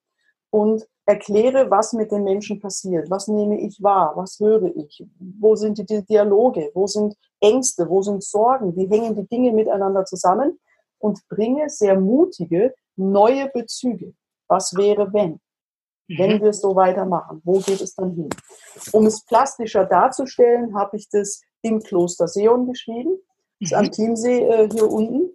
und 0.49 0.88
erkläre, 1.05 1.71
was 1.71 1.93
mit 1.93 2.12
den 2.12 2.23
Menschen 2.23 2.60
passiert. 2.60 3.10
Was 3.10 3.27
nehme 3.27 3.60
ich 3.60 3.81
wahr? 3.81 4.13
Was 4.15 4.39
höre 4.39 4.75
ich? 4.75 5.03
Wo 5.39 5.55
sind 5.55 5.77
die 5.77 6.05
Dialoge? 6.05 6.69
Wo 6.73 6.86
sind 6.86 7.15
Ängste? 7.39 7.89
Wo 7.89 8.01
sind 8.01 8.23
Sorgen? 8.23 8.75
Wie 8.75 8.88
hängen 8.88 9.15
die 9.15 9.27
Dinge 9.27 9.53
miteinander 9.53 10.03
zusammen? 10.05 10.60
Und 10.99 11.19
bringe 11.29 11.69
sehr 11.69 11.99
mutige, 11.99 12.73
neue 12.95 13.49
Bezüge. 13.49 14.13
Was 14.47 14.75
wäre, 14.75 15.13
wenn? 15.13 15.39
Wenn 16.10 16.38
mhm. 16.38 16.41
wir 16.41 16.49
es 16.49 16.62
so 16.62 16.75
weitermachen, 16.75 17.41
wo 17.43 17.60
geht 17.60 17.81
es 17.81 17.93
dann 17.95 18.13
hin? 18.13 18.29
Um 18.93 19.05
es 19.05 19.25
plastischer 19.25 19.86
darzustellen, 19.86 20.75
habe 20.77 20.97
ich 20.97 21.10
das 21.10 21.41
im 21.62 21.81
Kloster 21.81 22.27
Seon 22.27 22.65
geschrieben. 22.67 23.17
Das 23.60 23.71
ist 23.71 23.73
am 23.73 23.86
mhm. 23.86 23.91
Chiemsee 23.91 24.39
äh, 24.39 24.69
hier 24.69 24.89
unten. 24.89 25.31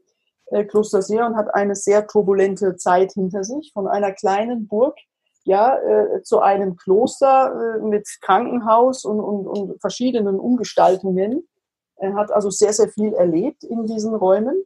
Äh, 0.53 0.65
Kloster 0.65 1.03
Seon 1.03 1.37
hat 1.37 1.55
eine 1.55 1.75
sehr 1.75 2.07
turbulente 2.07 2.77
Zeit 2.77 3.13
hinter 3.13 3.43
sich, 3.45 3.73
von 3.73 3.87
einer 3.89 4.13
kleinen 4.13 4.69
Burg 4.69 4.97
ja, 5.45 5.77
äh, 5.79 6.23
zu 6.23 6.41
einem 6.41 6.77
Kloster 6.77 7.77
äh, 7.77 7.81
mit 7.81 8.09
Krankenhaus 8.21 9.05
und, 9.05 9.21
und, 9.21 9.47
und 9.47 9.81
verschiedenen 9.81 10.39
Umgestaltungen. 10.39 11.49
Er 11.97 12.15
hat 12.15 12.31
also 12.31 12.51
sehr, 12.51 12.73
sehr 12.73 12.89
viel 12.89 13.13
erlebt 13.15 13.65
in 13.65 13.87
diesen 13.87 14.15
Räumen, 14.15 14.63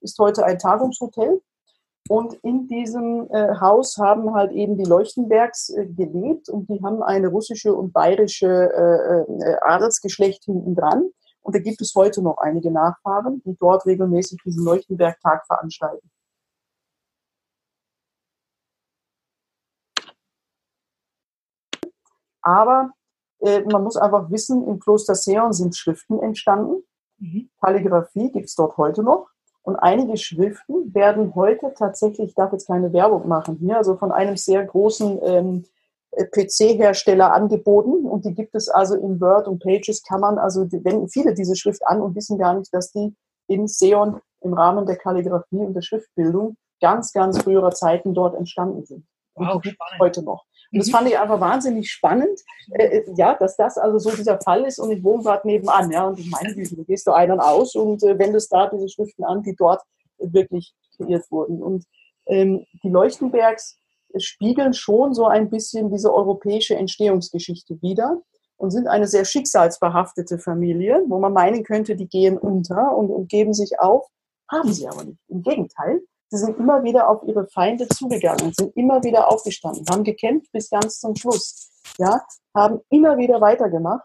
ist 0.00 0.18
heute 0.18 0.44
ein 0.44 0.58
Tagungshotel. 0.58 1.40
Und 2.08 2.34
in 2.42 2.68
diesem 2.68 3.28
äh, 3.30 3.54
Haus 3.60 3.98
haben 3.98 4.34
halt 4.34 4.52
eben 4.52 4.78
die 4.78 4.88
Leuchtenbergs 4.88 5.68
äh, 5.70 5.86
gelebt 5.86 6.48
und 6.48 6.68
die 6.70 6.80
haben 6.82 7.02
eine 7.02 7.28
russische 7.28 7.74
und 7.74 7.92
bayerische 7.92 8.46
äh, 8.46 9.50
äh, 9.50 9.56
Adelsgeschlecht 9.60 10.44
hinten 10.44 10.74
dran. 10.74 11.10
Und 11.48 11.54
da 11.54 11.60
gibt 11.60 11.80
es 11.80 11.94
heute 11.94 12.20
noch 12.20 12.36
einige 12.36 12.70
Nachfahren, 12.70 13.40
die 13.42 13.56
dort 13.56 13.86
regelmäßig 13.86 14.38
diesen 14.44 14.66
Leuchtenberg-Tag 14.66 15.46
veranstalten. 15.46 16.10
Aber 22.42 22.90
äh, 23.40 23.62
man 23.62 23.82
muss 23.82 23.96
einfach 23.96 24.30
wissen, 24.30 24.68
im 24.68 24.78
Kloster 24.78 25.14
Seon 25.14 25.54
sind 25.54 25.74
Schriften 25.74 26.20
entstanden. 26.20 26.82
Mhm. 27.16 27.48
Kalligraphie 27.62 28.30
gibt 28.30 28.50
es 28.50 28.54
dort 28.54 28.76
heute 28.76 29.02
noch. 29.02 29.30
Und 29.62 29.76
einige 29.76 30.18
Schriften 30.18 30.92
werden 30.92 31.34
heute 31.34 31.72
tatsächlich, 31.72 32.28
ich 32.28 32.34
darf 32.34 32.52
jetzt 32.52 32.66
keine 32.66 32.92
Werbung 32.92 33.26
machen 33.26 33.56
hier, 33.56 33.78
also 33.78 33.96
von 33.96 34.12
einem 34.12 34.36
sehr 34.36 34.66
großen 34.66 35.18
ähm, 35.22 35.64
äh, 35.64 35.77
PC-Hersteller 36.16 37.32
angeboten 37.32 38.06
und 38.06 38.24
die 38.24 38.34
gibt 38.34 38.54
es 38.54 38.68
also 38.68 38.94
in 38.94 39.20
Word 39.20 39.46
und 39.46 39.62
Pages 39.62 40.02
kann 40.02 40.20
man, 40.20 40.38
also 40.38 40.64
die 40.64 40.82
wenden 40.84 41.08
viele 41.08 41.34
diese 41.34 41.54
Schrift 41.54 41.86
an 41.86 42.00
und 42.00 42.14
wissen 42.16 42.38
gar 42.38 42.54
nicht, 42.54 42.72
dass 42.72 42.92
die 42.92 43.14
in 43.46 43.68
Seon 43.68 44.20
im 44.40 44.54
Rahmen 44.54 44.86
der 44.86 44.96
Kalligraphie 44.96 45.56
und 45.56 45.74
der 45.74 45.82
Schriftbildung 45.82 46.56
ganz, 46.80 47.12
ganz 47.12 47.40
früherer 47.42 47.72
Zeiten 47.72 48.14
dort 48.14 48.36
entstanden 48.36 48.84
sind. 48.84 49.06
Und 49.34 49.48
wow, 49.48 49.62
heute 50.00 50.22
noch. 50.22 50.44
Und 50.72 50.80
das 50.80 50.88
mhm. 50.88 50.92
fand 50.92 51.08
ich 51.08 51.18
einfach 51.18 51.40
wahnsinnig 51.40 51.90
spannend, 51.90 52.40
äh, 52.72 52.98
äh, 52.98 53.14
ja, 53.16 53.34
dass 53.34 53.56
das 53.56 53.78
also 53.78 53.98
so 53.98 54.10
dieser 54.14 54.40
Fall 54.40 54.64
ist 54.64 54.78
und 54.78 54.90
ich 54.90 55.02
wohne 55.02 55.22
gerade 55.22 55.46
nebenan, 55.46 55.90
ja, 55.90 56.06
und 56.06 56.18
ich 56.18 56.30
meine, 56.30 56.54
du 56.54 56.84
gehst 56.84 57.06
du 57.06 57.12
einen 57.12 57.40
aus 57.40 57.74
und 57.74 58.02
äh, 58.02 58.18
wendest 58.18 58.52
da 58.52 58.68
diese 58.68 58.88
Schriften 58.88 59.24
an, 59.24 59.42
die 59.42 59.56
dort 59.56 59.82
wirklich 60.18 60.74
kreiert 60.96 61.30
wurden. 61.30 61.62
Und 61.62 61.84
ähm, 62.26 62.66
die 62.82 62.90
Leuchtenbergs 62.90 63.78
spiegeln 64.16 64.72
schon 64.72 65.14
so 65.14 65.26
ein 65.26 65.50
bisschen 65.50 65.90
diese 65.90 66.12
europäische 66.12 66.76
Entstehungsgeschichte 66.76 67.80
wider 67.82 68.22
und 68.56 68.70
sind 68.70 68.88
eine 68.88 69.06
sehr 69.06 69.24
schicksalsbehaftete 69.24 70.38
Familie, 70.38 71.02
wo 71.08 71.18
man 71.18 71.32
meinen 71.32 71.64
könnte, 71.64 71.96
die 71.96 72.08
gehen 72.08 72.36
unter 72.36 72.96
und, 72.96 73.10
und 73.10 73.28
geben 73.28 73.54
sich 73.54 73.78
auf, 73.78 74.06
haben 74.50 74.72
sie 74.72 74.88
aber 74.88 75.04
nicht. 75.04 75.20
Im 75.28 75.42
Gegenteil, 75.42 76.00
sie 76.30 76.38
sind 76.38 76.58
immer 76.58 76.82
wieder 76.82 77.08
auf 77.08 77.22
ihre 77.26 77.46
Feinde 77.48 77.86
zugegangen, 77.88 78.52
sind 78.52 78.76
immer 78.76 79.02
wieder 79.02 79.28
aufgestanden, 79.28 79.84
haben 79.90 80.04
gekämpft 80.04 80.50
bis 80.52 80.70
ganz 80.70 81.00
zum 81.00 81.14
Schluss, 81.14 81.70
ja, 81.98 82.22
haben 82.54 82.80
immer 82.90 83.16
wieder 83.16 83.40
weitergemacht. 83.40 84.04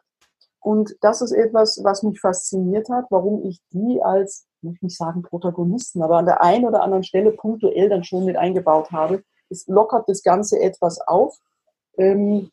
Und 0.59 0.95
das 1.01 1.21
ist 1.21 1.33
etwas, 1.33 1.81
was 1.83 2.03
mich 2.03 2.21
fasziniert 2.21 2.87
hat, 2.89 3.05
warum 3.09 3.43
ich 3.45 3.59
die 3.73 4.01
als, 4.01 4.47
ich 4.61 4.69
möchte 4.69 4.85
nicht 4.85 4.97
sagen 4.97 5.21
Protagonisten, 5.21 6.01
aber 6.01 6.17
an 6.17 6.25
der 6.25 6.41
einen 6.41 6.65
oder 6.65 6.83
anderen 6.83 7.03
Stelle 7.03 7.31
punktuell 7.31 7.89
dann 7.89 8.05
schon 8.05 8.23
mit 8.23 8.37
eingebaut 8.37 8.91
habe, 8.91 9.23
es 9.53 9.67
lockert 9.67 10.09
das 10.09 10.23
Ganze 10.23 10.59
etwas 10.59 10.99
auf, 10.99 11.37
ähm, 11.97 12.51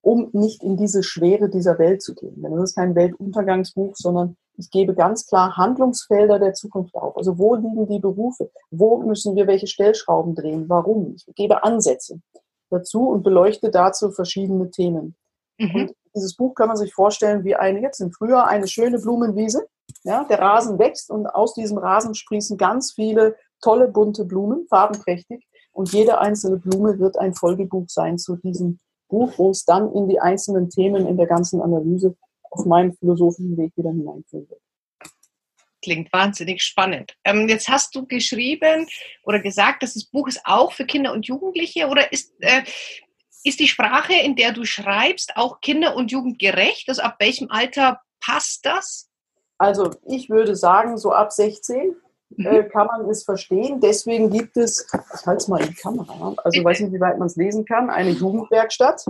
um 0.00 0.30
nicht 0.32 0.62
in 0.62 0.76
diese 0.76 1.02
Schwere 1.02 1.48
dieser 1.48 1.78
Welt 1.78 2.02
zu 2.02 2.14
gehen. 2.14 2.42
Denn 2.42 2.52
das 2.52 2.70
ist 2.70 2.74
kein 2.76 2.94
Weltuntergangsbuch, 2.94 3.94
sondern 3.94 4.36
ich 4.56 4.70
gebe 4.70 4.94
ganz 4.94 5.26
klar 5.26 5.56
Handlungsfelder 5.56 6.38
der 6.38 6.54
Zukunft 6.54 6.94
auf. 6.94 7.16
Also 7.16 7.38
wo 7.38 7.54
liegen 7.54 7.86
die 7.86 7.98
Berufe? 7.98 8.50
Wo 8.70 8.98
müssen 8.98 9.36
wir 9.36 9.46
welche 9.46 9.66
Stellschrauben 9.66 10.34
drehen? 10.34 10.68
Warum? 10.68 11.14
Ich 11.16 11.26
gebe 11.34 11.64
Ansätze 11.64 12.20
dazu 12.70 13.08
und 13.08 13.22
beleuchte 13.22 13.70
dazu 13.70 14.10
verschiedene 14.10 14.70
Themen. 14.70 15.14
Mhm. 15.58 15.74
Und 15.74 15.94
dieses 16.14 16.36
Buch 16.36 16.54
kann 16.54 16.68
man 16.68 16.76
sich 16.76 16.92
vorstellen 16.92 17.44
wie 17.44 17.54
eine, 17.54 17.80
jetzt 17.80 18.00
im 18.00 18.12
Frühjahr, 18.12 18.46
eine 18.48 18.66
schöne 18.66 18.98
Blumenwiese. 18.98 19.66
Ja, 20.04 20.24
der 20.24 20.40
Rasen 20.40 20.78
wächst 20.78 21.10
und 21.10 21.26
aus 21.26 21.54
diesem 21.54 21.78
Rasen 21.78 22.14
sprießen 22.14 22.56
ganz 22.56 22.92
viele 22.92 23.36
tolle 23.60 23.88
bunte 23.88 24.24
Blumen, 24.24 24.66
farbenprächtig. 24.68 25.46
Und 25.72 25.92
jede 25.92 26.20
einzelne 26.20 26.58
Blume 26.58 26.98
wird 26.98 27.18
ein 27.18 27.34
Folgebuch 27.34 27.86
sein 27.88 28.18
zu 28.18 28.36
diesem 28.36 28.78
Buch, 29.08 29.32
wo 29.38 29.50
es 29.50 29.64
dann 29.64 29.92
in 29.94 30.08
die 30.08 30.20
einzelnen 30.20 30.70
Themen 30.70 31.06
in 31.06 31.16
der 31.16 31.26
ganzen 31.26 31.60
Analyse 31.60 32.16
auf 32.50 32.66
meinem 32.66 32.94
philosophischen 32.94 33.56
Weg 33.56 33.72
wieder 33.76 33.90
hineinführen 33.90 34.48
wird. 34.48 34.60
Klingt 35.82 36.12
wahnsinnig 36.12 36.62
spannend. 36.62 37.16
Ähm, 37.24 37.48
jetzt 37.48 37.68
hast 37.68 37.94
du 37.94 38.06
geschrieben 38.06 38.86
oder 39.24 39.40
gesagt, 39.40 39.82
dass 39.82 39.94
das 39.94 40.04
Buch 40.04 40.28
ist 40.28 40.40
auch 40.44 40.72
für 40.72 40.86
Kinder 40.86 41.12
und 41.12 41.26
Jugendliche 41.26 41.88
oder 41.88 42.12
ist, 42.12 42.32
äh, 42.38 42.62
ist 43.42 43.58
die 43.58 43.66
Sprache, 43.66 44.14
in 44.14 44.36
der 44.36 44.52
du 44.52 44.64
schreibst, 44.64 45.36
auch 45.36 45.60
Kinder- 45.60 45.96
und 45.96 46.12
Jugendgerecht? 46.12 46.88
Also 46.88 47.02
ab 47.02 47.16
welchem 47.18 47.50
Alter 47.50 48.00
passt 48.20 48.64
das? 48.64 49.10
Also 49.58 49.90
ich 50.06 50.30
würde 50.30 50.54
sagen, 50.54 50.98
so 50.98 51.12
ab 51.12 51.32
16 51.32 51.96
äh, 52.38 52.62
mhm. 52.62 52.68
kann 52.68 52.86
man 52.86 53.08
es 53.08 53.24
verstehen. 53.24 53.80
Deswegen 53.80 54.30
gibt 54.30 54.56
es, 54.56 54.86
ich 54.92 55.26
halte 55.26 55.38
es 55.38 55.48
mal 55.48 55.60
in 55.60 55.68
die 55.68 55.74
Kamera, 55.74 56.34
also 56.42 56.64
weiß 56.64 56.80
nicht, 56.80 56.92
wie 56.92 57.00
weit 57.00 57.18
man 57.18 57.26
es 57.26 57.36
lesen 57.36 57.64
kann, 57.64 57.90
eine 57.90 58.10
Jugendwerkstatt. 58.10 59.04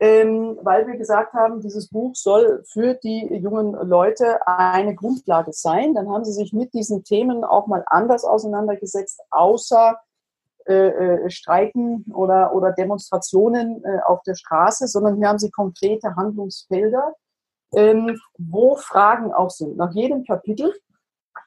Ähm, 0.00 0.56
weil 0.62 0.86
wir 0.86 0.96
gesagt 0.96 1.32
haben, 1.32 1.60
dieses 1.60 1.88
Buch 1.88 2.14
soll 2.14 2.62
für 2.68 2.94
die 2.94 3.34
jungen 3.34 3.72
Leute 3.72 4.38
eine 4.46 4.94
Grundlage 4.94 5.52
sein. 5.52 5.92
Dann 5.94 6.08
haben 6.08 6.24
sie 6.24 6.32
sich 6.32 6.52
mit 6.52 6.72
diesen 6.72 7.02
Themen 7.02 7.42
auch 7.42 7.66
mal 7.66 7.82
anders 7.88 8.24
auseinandergesetzt, 8.24 9.20
außer 9.30 9.98
äh, 10.68 10.74
äh, 10.74 11.30
Streiken 11.30 12.04
oder, 12.12 12.54
oder 12.54 12.72
Demonstrationen 12.72 13.82
äh, 13.84 14.00
auf 14.04 14.22
der 14.22 14.34
Straße, 14.34 14.86
sondern 14.86 15.16
hier 15.16 15.28
haben 15.28 15.38
sie 15.38 15.50
konkrete 15.50 16.14
Handlungsfelder, 16.14 17.14
ähm, 17.74 18.20
wo 18.36 18.76
Fragen 18.76 19.32
auch 19.32 19.50
sind. 19.50 19.78
Nach 19.78 19.92
jedem 19.94 20.24
Kapitel 20.24 20.74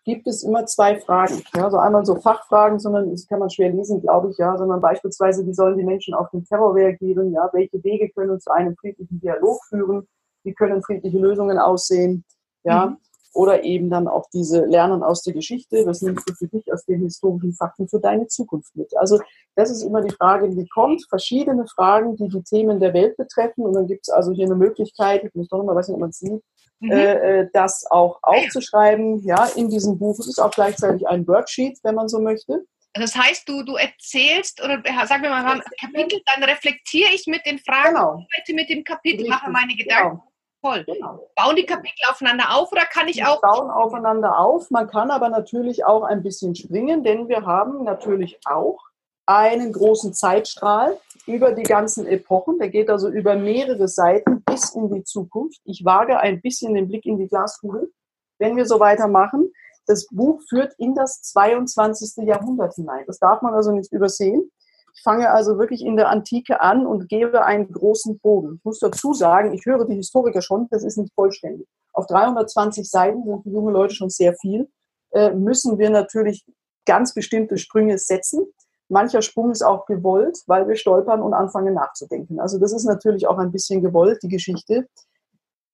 gibt 0.03 0.27
es 0.27 0.43
immer 0.43 0.65
zwei 0.65 0.99
Fragen. 0.99 1.43
Ja, 1.55 1.65
also 1.65 1.77
einmal 1.77 2.05
so 2.05 2.15
Fachfragen, 2.15 2.79
sondern 2.79 3.11
das 3.11 3.27
kann 3.27 3.39
man 3.39 3.49
schwer 3.49 3.71
lesen, 3.71 4.01
glaube 4.01 4.31
ich, 4.31 4.37
ja, 4.37 4.57
sondern 4.57 4.81
beispielsweise, 4.81 5.45
wie 5.45 5.53
sollen 5.53 5.77
die 5.77 5.83
Menschen 5.83 6.13
auf 6.13 6.29
den 6.31 6.43
Terror 6.43 6.75
reagieren? 6.75 7.31
Ja, 7.33 7.49
welche 7.53 7.83
Wege 7.83 8.09
können 8.09 8.39
zu 8.39 8.51
einem 8.51 8.75
friedlichen 8.75 9.19
Dialog 9.19 9.63
führen? 9.69 10.07
Wie 10.43 10.53
können 10.53 10.81
friedliche 10.81 11.19
Lösungen 11.19 11.59
aussehen? 11.59 12.23
Ja, 12.63 12.87
mhm. 12.87 12.97
oder 13.33 13.63
eben 13.63 13.89
dann 13.89 14.07
auch 14.07 14.27
diese 14.33 14.65
Lernen 14.65 15.03
aus 15.03 15.23
der 15.23 15.33
Geschichte. 15.33 15.83
Was 15.85 16.01
nimmst 16.01 16.29
du 16.29 16.33
für 16.33 16.47
dich 16.47 16.71
aus 16.71 16.85
den 16.85 17.01
historischen 17.01 17.53
Fakten 17.53 17.87
für 17.87 17.99
deine 17.99 18.27
Zukunft 18.27 18.75
mit? 18.75 18.95
Also, 18.97 19.19
das 19.55 19.69
ist 19.69 19.83
immer 19.83 20.01
die 20.01 20.13
Frage, 20.13 20.49
die 20.49 20.67
kommt. 20.67 21.05
Verschiedene 21.09 21.65
Fragen, 21.67 22.15
die 22.15 22.27
die 22.27 22.43
Themen 22.43 22.79
der 22.79 22.93
Welt 22.93 23.17
betreffen. 23.17 23.65
Und 23.65 23.73
dann 23.73 23.87
gibt 23.87 24.07
es 24.07 24.09
also 24.09 24.31
hier 24.31 24.45
eine 24.45 24.55
Möglichkeit, 24.55 25.23
ich 25.23 25.33
muss 25.35 25.47
doch 25.47 25.63
mal, 25.63 25.75
weiß 25.75 25.87
nicht, 25.87 25.95
ob 25.95 26.01
man 26.01 26.09
es 26.09 26.19
sieht, 26.19 26.41
mhm. 26.81 26.91
äh, 26.91 27.47
das 27.53 27.85
auch 27.89 28.19
aufzuschreiben, 28.21 29.23
ja, 29.23 29.45
in 29.55 29.69
diesem 29.69 29.97
Buch. 29.97 30.19
Es 30.19 30.27
ist 30.27 30.39
auch 30.39 30.51
gleichzeitig 30.51 31.07
ein 31.07 31.27
Worksheet, 31.27 31.79
wenn 31.83 31.95
man 31.95 32.09
so 32.09 32.19
möchte. 32.19 32.65
Das 32.93 33.15
heißt, 33.15 33.47
du, 33.47 33.63
du 33.63 33.75
erzählst 33.75 34.61
oder 34.61 34.81
sagen 35.07 35.23
wir 35.23 35.29
mal, 35.29 35.43
wir 35.43 35.49
haben 35.49 35.61
Kapitel, 35.79 36.19
dann 36.25 36.43
reflektiere 36.43 37.09
ich 37.13 37.25
mit 37.25 37.45
den 37.45 37.59
Fragen, 37.59 37.95
Genau. 37.95 38.09
arbeite 38.09 38.53
mit 38.53 38.69
dem 38.69 38.83
Kapitel, 38.83 39.29
mache 39.29 39.49
meine 39.49 39.73
Gedanken. 39.75 40.17
Genau. 40.17 40.31
Toll. 40.63 40.83
genau. 40.85 41.31
Bauen 41.35 41.55
die 41.55 41.65
Kapitel 41.65 42.05
aufeinander 42.09 42.53
auf 42.53 42.71
oder 42.71 42.85
kann 42.85 43.07
ich 43.07 43.15
Die 43.15 43.23
auch 43.23 43.41
bauen 43.41 43.71
aufeinander 43.71 44.37
auf. 44.37 44.69
Man 44.69 44.87
kann 44.87 45.09
aber 45.09 45.29
natürlich 45.29 45.85
auch 45.85 46.03
ein 46.03 46.21
bisschen 46.21 46.53
springen, 46.53 47.03
denn 47.03 47.29
wir 47.29 47.45
haben 47.45 47.83
natürlich 47.83 48.39
auch 48.45 48.79
einen 49.25 49.71
großen 49.71 50.13
Zeitstrahl 50.13 50.97
über 51.25 51.53
die 51.53 51.63
ganzen 51.63 52.07
Epochen. 52.07 52.57
Der 52.59 52.69
geht 52.69 52.89
also 52.89 53.09
über 53.09 53.35
mehrere 53.35 53.87
Seiten 53.87 54.43
bis 54.43 54.73
in 54.75 54.91
die 54.93 55.03
Zukunft. 55.03 55.59
Ich 55.63 55.85
wage 55.85 56.19
ein 56.19 56.41
bisschen 56.41 56.73
den 56.73 56.87
Blick 56.87 57.05
in 57.05 57.17
die 57.17 57.27
Glaskugel. 57.27 57.91
Wenn 58.39 58.55
wir 58.55 58.65
so 58.65 58.79
weitermachen, 58.79 59.51
das 59.85 60.07
Buch 60.07 60.41
führt 60.49 60.73
in 60.77 60.95
das 60.95 61.21
22. 61.21 62.25
Jahrhundert 62.27 62.75
hinein. 62.75 63.03
Das 63.07 63.19
darf 63.19 63.41
man 63.41 63.53
also 63.53 63.71
nicht 63.71 63.91
übersehen. 63.91 64.51
Ich 64.93 65.01
fange 65.03 65.31
also 65.31 65.57
wirklich 65.57 65.83
in 65.83 65.95
der 65.95 66.09
Antike 66.09 66.61
an 66.61 66.85
und 66.85 67.07
gebe 67.07 67.45
einen 67.45 67.71
großen 67.71 68.19
Bogen. 68.19 68.55
Ich 68.57 68.65
muss 68.65 68.79
dazu 68.79 69.13
sagen, 69.13 69.53
ich 69.53 69.65
höre 69.65 69.85
die 69.85 69.95
Historiker 69.95 70.41
schon, 70.41 70.67
das 70.69 70.83
ist 70.83 70.97
nicht 70.97 71.13
vollständig. 71.13 71.67
Auf 71.93 72.07
320 72.07 72.89
Seiten 72.89 73.23
sind 73.23 73.45
junge 73.45 73.71
Leute 73.71 73.95
schon 73.95 74.09
sehr 74.09 74.35
viel. 74.35 74.69
Äh, 75.11 75.31
müssen 75.31 75.79
wir 75.79 75.89
natürlich 75.89 76.45
ganz 76.85 77.13
bestimmte 77.13 77.57
Sprünge 77.57 77.97
setzen. 77.97 78.45
Mancher 78.91 79.21
Sprung 79.21 79.51
ist 79.51 79.63
auch 79.63 79.85
gewollt, 79.85 80.39
weil 80.47 80.67
wir 80.67 80.75
stolpern 80.75 81.21
und 81.21 81.33
anfangen 81.33 81.73
nachzudenken. 81.73 82.39
Also 82.39 82.59
das 82.59 82.73
ist 82.73 82.83
natürlich 82.83 83.25
auch 83.25 83.37
ein 83.37 83.51
bisschen 83.51 83.81
gewollt, 83.81 84.21
die 84.21 84.27
Geschichte. 84.27 84.87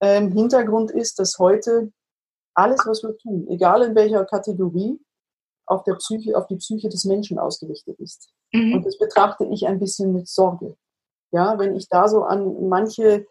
Ähm, 0.01 0.31
Hintergrund 0.31 0.91
ist, 0.91 1.17
dass 1.17 1.39
heute 1.39 1.91
alles, 2.53 2.85
was 2.85 3.01
wir 3.01 3.17
tun, 3.17 3.47
egal 3.49 3.81
in 3.81 3.95
welcher 3.95 4.23
Kategorie, 4.25 4.99
auf, 5.65 5.83
der 5.83 5.95
Psyche, 5.95 6.37
auf 6.37 6.47
die 6.47 6.57
Psyche 6.57 6.89
des 6.89 7.05
Menschen 7.05 7.39
ausgerichtet 7.39 7.99
ist. 7.99 8.29
Mhm. 8.53 8.75
Und 8.75 8.85
das 8.85 8.97
betrachte 8.97 9.45
ich 9.45 9.67
ein 9.67 9.79
bisschen 9.79 10.13
mit 10.13 10.27
Sorge. 10.27 10.75
Ja, 11.31 11.57
wenn 11.59 11.75
ich 11.75 11.89
da 11.89 12.07
so 12.07 12.23
an 12.23 12.69
manche 12.69 13.25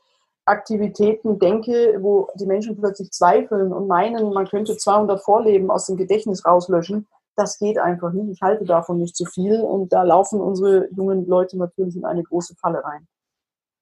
Aktivitäten 0.44 1.38
denke, 1.38 1.98
wo 2.00 2.28
die 2.34 2.46
Menschen 2.46 2.76
plötzlich 2.76 3.10
zweifeln 3.12 3.72
und 3.72 3.86
meinen, 3.86 4.32
man 4.32 4.46
könnte 4.46 4.76
200 4.76 5.22
Vorleben 5.22 5.70
aus 5.70 5.86
dem 5.86 5.96
Gedächtnis 5.96 6.44
rauslöschen, 6.44 7.06
das 7.36 7.58
geht 7.58 7.78
einfach 7.78 8.12
nicht. 8.12 8.30
Ich 8.30 8.42
halte 8.42 8.64
davon 8.64 8.98
nicht 8.98 9.16
zu 9.16 9.24
viel 9.26 9.60
und 9.60 9.92
da 9.92 10.02
laufen 10.02 10.40
unsere 10.40 10.88
jungen 10.94 11.26
Leute 11.26 11.56
natürlich 11.58 11.96
in 11.96 12.04
eine 12.04 12.22
große 12.22 12.54
Falle 12.56 12.84
rein. 12.84 13.06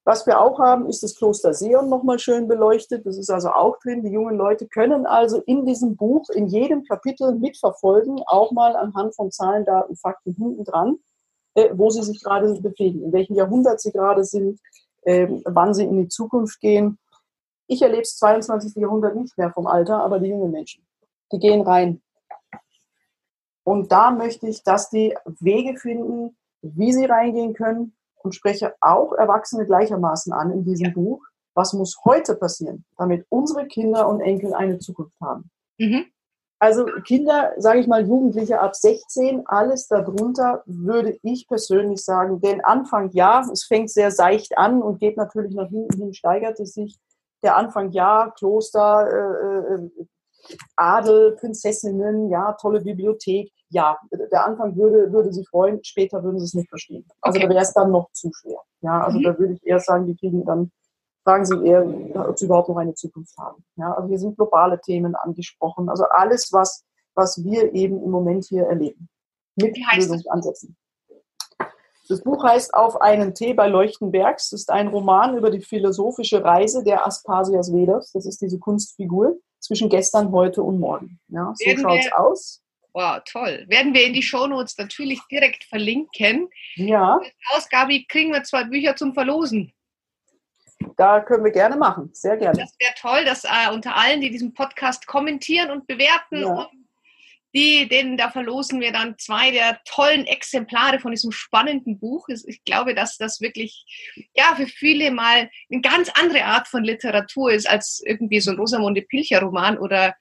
Was 0.07 0.27
wir 0.27 0.39
auch 0.39 0.59
haben, 0.59 0.87
ist 0.87 1.01
das 1.01 1.15
Kloster 1.15 1.55
Seon 1.55 1.89
nochmal 1.89 2.19
schön 2.19 2.47
beleuchtet. 2.47 3.07
Das 3.07 3.17
ist 3.17 3.31
also 3.31 3.49
auch 3.49 3.79
drin. 3.79 4.03
Die 4.03 4.11
jungen 4.11 4.37
Leute 4.37 4.67
können 4.67 5.07
also 5.07 5.41
in 5.47 5.65
diesem 5.65 5.95
Buch, 5.95 6.29
in 6.29 6.45
jedem 6.45 6.83
Kapitel 6.83 7.33
mitverfolgen, 7.33 8.21
auch 8.27 8.51
mal 8.51 8.75
anhand 8.75 9.15
von 9.15 9.31
Zahlen, 9.31 9.65
Daten, 9.65 9.95
Fakten 9.95 10.35
hinten 10.35 10.63
dran, 10.63 10.99
äh, 11.55 11.69
wo 11.73 11.89
sie 11.89 12.03
sich 12.03 12.23
gerade 12.23 12.53
befinden, 12.61 13.05
in 13.05 13.13
welchem 13.13 13.35
Jahrhundert 13.35 13.81
sie 13.81 13.91
gerade 13.91 14.23
sind, 14.23 14.59
äh, 15.01 15.27
wann 15.45 15.73
sie 15.73 15.85
in 15.85 15.97
die 15.97 16.07
Zukunft 16.07 16.59
gehen. 16.59 16.99
Ich 17.65 17.81
erlebe 17.81 18.03
das 18.03 18.17
22. 18.17 18.75
Jahrhundert 18.75 19.15
nicht 19.15 19.35
mehr 19.39 19.51
vom 19.51 19.65
Alter, 19.65 20.03
aber 20.03 20.19
die 20.19 20.29
jungen 20.29 20.51
Menschen, 20.51 20.85
die 21.31 21.39
gehen 21.39 21.61
rein. 21.61 22.03
Und 23.65 23.91
da 23.91 24.11
möchte 24.11 24.47
ich, 24.47 24.63
dass 24.63 24.89
die 24.89 25.17
Wege 25.39 25.77
finden, 25.77 26.37
wie 26.61 26.93
sie 26.93 27.05
reingehen 27.05 27.53
können 27.53 27.95
und 28.23 28.35
spreche 28.35 28.75
auch 28.79 29.13
Erwachsene 29.13 29.65
gleichermaßen 29.65 30.31
an 30.33 30.51
in 30.51 30.63
diesem 30.63 30.87
Ja. 30.87 30.93
Buch. 30.93 31.21
Was 31.55 31.73
muss 31.73 31.97
heute 32.05 32.35
passieren, 32.35 32.85
damit 32.97 33.25
unsere 33.29 33.65
Kinder 33.65 34.07
und 34.07 34.21
Enkel 34.21 34.53
eine 34.53 34.77
Zukunft 34.79 35.19
haben? 35.19 35.49
Mhm. 35.77 36.05
Also 36.59 36.85
Kinder, 37.05 37.53
sage 37.57 37.79
ich 37.79 37.87
mal, 37.87 38.07
Jugendliche 38.07 38.59
ab 38.59 38.75
16, 38.75 39.45
alles 39.47 39.87
darunter 39.87 40.63
würde 40.65 41.17
ich 41.21 41.47
persönlich 41.47 42.03
sagen, 42.03 42.39
den 42.41 42.63
Anfang 42.63 43.09
ja, 43.11 43.45
es 43.51 43.65
fängt 43.65 43.89
sehr 43.89 44.11
seicht 44.11 44.57
an 44.57 44.81
und 44.81 44.99
geht 44.99 45.17
natürlich 45.17 45.53
nach 45.55 45.69
hinten 45.69 45.97
hin, 45.97 46.13
steigert 46.13 46.59
es 46.59 46.73
sich. 46.73 46.97
Der 47.43 47.57
Anfang 47.57 47.91
ja, 47.91 48.31
Kloster, 48.37 49.07
äh, 49.07 49.73
äh, 49.75 50.07
Adel, 50.75 51.33
Prinzessinnen, 51.33 52.29
ja, 52.29 52.53
tolle 52.53 52.81
Bibliothek, 52.81 53.51
ja, 53.69 53.97
der 54.31 54.45
Anfang 54.45 54.75
würde, 54.75 55.11
würde 55.11 55.33
sie 55.33 55.45
freuen, 55.45 55.83
später 55.83 56.23
würden 56.23 56.39
sie 56.39 56.45
es 56.45 56.53
nicht 56.53 56.69
verstehen. 56.69 57.05
Also 57.21 57.37
Okay. 57.37 57.47
da 57.47 57.53
wäre 57.53 57.63
es 57.63 57.73
dann 57.73 57.91
noch 57.91 58.09
zu 58.11 58.31
schwer. 58.33 58.59
Ja, 58.81 59.03
also 59.03 59.17
Mhm. 59.19 59.23
da 59.23 59.39
würde 59.39 59.53
ich 59.53 59.65
eher 59.65 59.79
sagen, 59.79 60.05
die 60.05 60.15
kriegen 60.15 60.45
dann, 60.45 60.71
fragen 61.23 61.45
sie 61.45 61.65
eher, 61.65 61.85
ob 62.29 62.37
sie 62.37 62.45
überhaupt 62.45 62.69
noch 62.69 62.77
eine 62.77 62.93
Zukunft 62.93 63.35
haben. 63.37 63.63
Ja, 63.77 63.93
also 63.93 64.07
hier 64.09 64.19
sind 64.19 64.35
globale 64.37 64.79
Themen 64.79 65.15
angesprochen. 65.15 65.89
Also 65.89 66.05
alles, 66.05 66.53
was, 66.53 66.83
was 67.15 67.43
wir 67.43 67.73
eben 67.73 68.01
im 68.03 68.11
Moment 68.11 68.45
hier 68.45 68.65
erleben. 68.65 69.09
Mit? 69.55 69.75
Lösungsansätzen. 69.95 70.77
Das 72.07 72.21
Buch 72.21 72.43
heißt 72.43 72.73
Auf 72.75 73.01
einen 73.01 73.33
Tee 73.33 73.55
bei 73.55 73.67
Leuchtenbergs. 73.67 74.51
Das 74.51 74.61
ist 74.61 74.69
ein 74.71 74.89
Roman 74.89 75.35
über 75.37 75.49
die 75.49 75.61
philosophische 75.61 76.43
Reise 76.43 76.83
der 76.83 77.07
Aspasias 77.07 77.73
Vedas. 77.73 78.11
Das 78.11 78.27
ist 78.27 78.41
diese 78.41 78.59
Kunstfigur 78.59 79.37
zwischen 79.59 79.89
gestern, 79.89 80.31
heute 80.31 80.61
und 80.61 80.79
morgen. 80.79 81.19
Ja, 81.29 81.51
so 81.55 81.69
schaut's 81.77 82.05
wir- 82.05 82.19
aus. 82.19 82.61
Wow, 82.97 83.19
toll. 83.29 83.65
Werden 83.67 83.93
wir 83.93 84.05
in 84.05 84.13
die 84.13 84.23
Shownotes 84.23 84.77
natürlich 84.77 85.19
direkt 85.29 85.65
verlinken. 85.65 86.47
Ja, 86.75 87.19
Ausgabe 87.53 88.01
kriegen 88.07 88.31
wir 88.31 88.41
zwei 88.43 88.63
Bücher 88.63 88.95
zum 88.95 89.13
Verlosen. 89.13 89.73
da 90.95 91.19
können 91.19 91.43
wir 91.43 91.51
gerne 91.51 91.75
machen. 91.75 92.09
Sehr 92.13 92.37
gerne. 92.37 92.57
Das 92.57 92.73
wäre 92.79 92.93
toll, 92.97 93.25
dass 93.25 93.43
äh, 93.43 93.69
unter 93.73 93.95
allen, 93.97 94.21
die 94.21 94.29
diesen 94.29 94.53
Podcast 94.53 95.07
kommentieren 95.07 95.71
und 95.71 95.87
bewerten, 95.87 96.41
Ja. 96.41 96.47
und 96.47 96.84
die, 97.55 97.87
denen 97.87 98.17
da 98.17 98.29
verlosen 98.29 98.81
wir 98.81 98.91
dann 98.91 99.17
zwei 99.17 99.51
der 99.51 99.79
tollen 99.85 100.27
Exemplare 100.27 100.99
von 100.99 101.11
diesem 101.11 101.31
spannenden 101.31 101.97
Buch. 101.97 102.27
Ich 102.27 102.63
glaube, 102.65 102.93
dass 102.93 103.17
das 103.17 103.39
wirklich 103.39 103.85
ja 104.35 104.53
für 104.55 104.67
viele 104.67 105.09
mal 105.11 105.49
eine 105.71 105.81
ganz 105.81 106.09
andere 106.19 106.43
Art 106.43 106.67
von 106.67 106.83
Literatur 106.83 107.53
ist 107.53 107.69
als 107.69 108.03
irgendwie 108.05 108.41
so 108.41 108.51
ein 108.51 108.57
Rosamunde 108.57 109.03
Pilcher 109.03 109.41
Roman 109.41 109.77
oder 109.77 110.15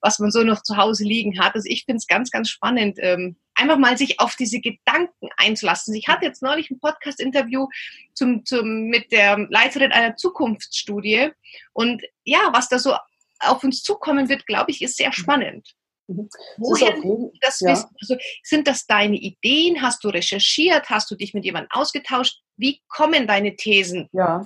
was 0.00 0.18
man 0.18 0.30
so 0.30 0.42
noch 0.42 0.62
zu 0.62 0.78
Hause 0.78 1.04
liegen 1.04 1.38
hat. 1.38 1.54
Also 1.54 1.68
ich 1.68 1.84
finde 1.84 1.98
es 1.98 2.06
ganz, 2.06 2.30
ganz 2.30 2.48
spannend, 2.48 2.98
ähm, 3.02 3.36
einfach 3.54 3.76
mal 3.76 3.98
sich 3.98 4.18
auf 4.18 4.36
diese 4.36 4.60
Gedanken 4.60 5.28
einzulassen. 5.36 5.94
Ich 5.94 6.08
hatte 6.08 6.24
jetzt 6.24 6.42
neulich 6.42 6.70
ein 6.70 6.80
Podcast-Interview 6.80 7.66
zum, 8.14 8.46
zum, 8.46 8.86
mit 8.86 9.12
der 9.12 9.46
Leiterin 9.50 9.92
einer 9.92 10.16
Zukunftsstudie 10.16 11.32
und 11.74 12.02
ja, 12.24 12.48
was 12.52 12.68
da 12.68 12.78
so 12.78 12.94
auf 13.40 13.62
uns 13.62 13.82
zukommen 13.82 14.28
wird, 14.28 14.46
glaube 14.46 14.70
ich, 14.70 14.80
ist 14.80 14.96
sehr 14.96 15.12
spannend. 15.12 15.74
Mhm. 16.08 16.28
Woher 16.56 16.96
jeden, 16.96 17.30
das 17.40 17.60
ja. 17.60 17.70
Wissen? 17.70 17.88
Also, 18.00 18.16
sind 18.42 18.66
das 18.66 18.86
deine 18.86 19.16
Ideen? 19.16 19.82
Hast 19.82 20.02
du 20.02 20.08
recherchiert? 20.08 20.88
Hast 20.90 21.10
du 21.10 21.14
dich 21.14 21.34
mit 21.34 21.44
jemandem 21.44 21.70
ausgetauscht? 21.72 22.42
Wie 22.56 22.80
kommen 22.88 23.26
deine 23.26 23.54
Thesen 23.54 24.08
ja. 24.12 24.44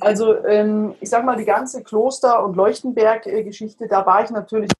Also 0.00 0.44
ähm, 0.46 0.94
ich 1.00 1.10
sag 1.10 1.24
mal, 1.24 1.36
die 1.36 1.44
ganze 1.44 1.82
Kloster- 1.82 2.42
und 2.44 2.56
Leuchtenberg-Geschichte, 2.56 3.86
da 3.86 4.06
war 4.06 4.24
ich 4.24 4.30
natürlich 4.30 4.70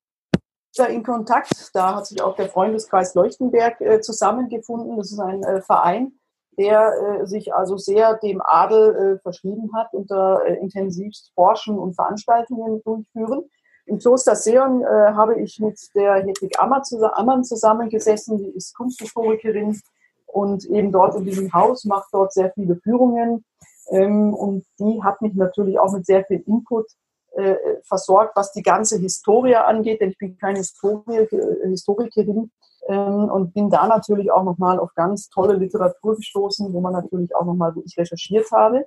in 0.89 1.03
Kontakt. 1.03 1.70
Da 1.74 1.97
hat 1.97 2.07
sich 2.07 2.22
auch 2.22 2.37
der 2.37 2.49
Freundeskreis 2.49 3.14
Leuchtenberg 3.14 3.81
äh, 3.81 4.01
zusammengefunden. 4.01 4.97
Das 4.97 5.12
ist 5.12 5.18
ein 5.18 5.43
äh, 5.43 5.61
Verein, 5.61 6.12
der 6.59 6.93
äh, 7.20 7.26
sich 7.26 7.53
also 7.53 7.76
sehr 7.76 8.14
dem 8.18 8.41
Adel 8.43 9.16
äh, 9.16 9.18
verschrieben 9.18 9.70
hat 9.74 9.93
und 9.93 10.11
da 10.11 10.41
äh, 10.41 10.55
intensivst 10.55 11.33
forschen 11.35 11.78
und 11.78 11.95
Veranstaltungen 11.95 12.83
durchführen. 12.83 13.45
Im 13.91 13.99
Kloster 13.99 14.36
Seon 14.36 14.82
äh, 14.82 14.86
habe 14.86 15.41
ich 15.41 15.59
mit 15.59 15.76
der 15.97 16.22
Hedwig 16.22 16.61
Ammer 16.61 16.84
zusammen, 16.84 17.12
Ammann 17.14 17.45
zusammengesessen, 17.45 18.38
die 18.38 18.51
ist 18.51 18.72
Kunsthistorikerin 18.76 19.80
und 20.26 20.64
eben 20.66 20.93
dort 20.93 21.16
in 21.16 21.24
diesem 21.24 21.53
Haus 21.53 21.84
macht 21.84 22.11
dort 22.12 22.32
sehr 22.32 22.53
viele 22.53 22.76
Führungen. 22.76 23.45
Ähm, 23.91 24.32
und 24.32 24.64
die 24.78 25.03
hat 25.03 25.20
mich 25.22 25.34
natürlich 25.34 25.80
auch 25.80 25.93
mit 25.93 26.07
sehr 26.07 26.24
viel 26.24 26.41
Input 26.47 26.86
äh, 27.32 27.57
versorgt, 27.82 28.36
was 28.36 28.53
die 28.53 28.62
ganze 28.62 28.97
Historie 28.97 29.57
angeht, 29.57 30.01
denn 30.01 30.11
ich 30.11 30.18
bin 30.18 30.38
keine 30.38 30.59
Historie, 30.59 31.16
äh, 31.16 31.68
Historikerin 31.68 32.53
ähm, 32.86 33.28
und 33.28 33.55
bin 33.55 33.70
da 33.70 33.88
natürlich 33.88 34.30
auch 34.30 34.45
nochmal 34.45 34.78
auf 34.78 34.95
ganz 34.95 35.28
tolle 35.30 35.55
Literatur 35.55 36.14
gestoßen, 36.14 36.72
wo 36.72 36.80
man 36.80 36.93
natürlich 36.93 37.34
auch 37.34 37.45
nochmal 37.45 37.74
wirklich 37.74 37.99
recherchiert 37.99 38.53
habe. 38.53 38.86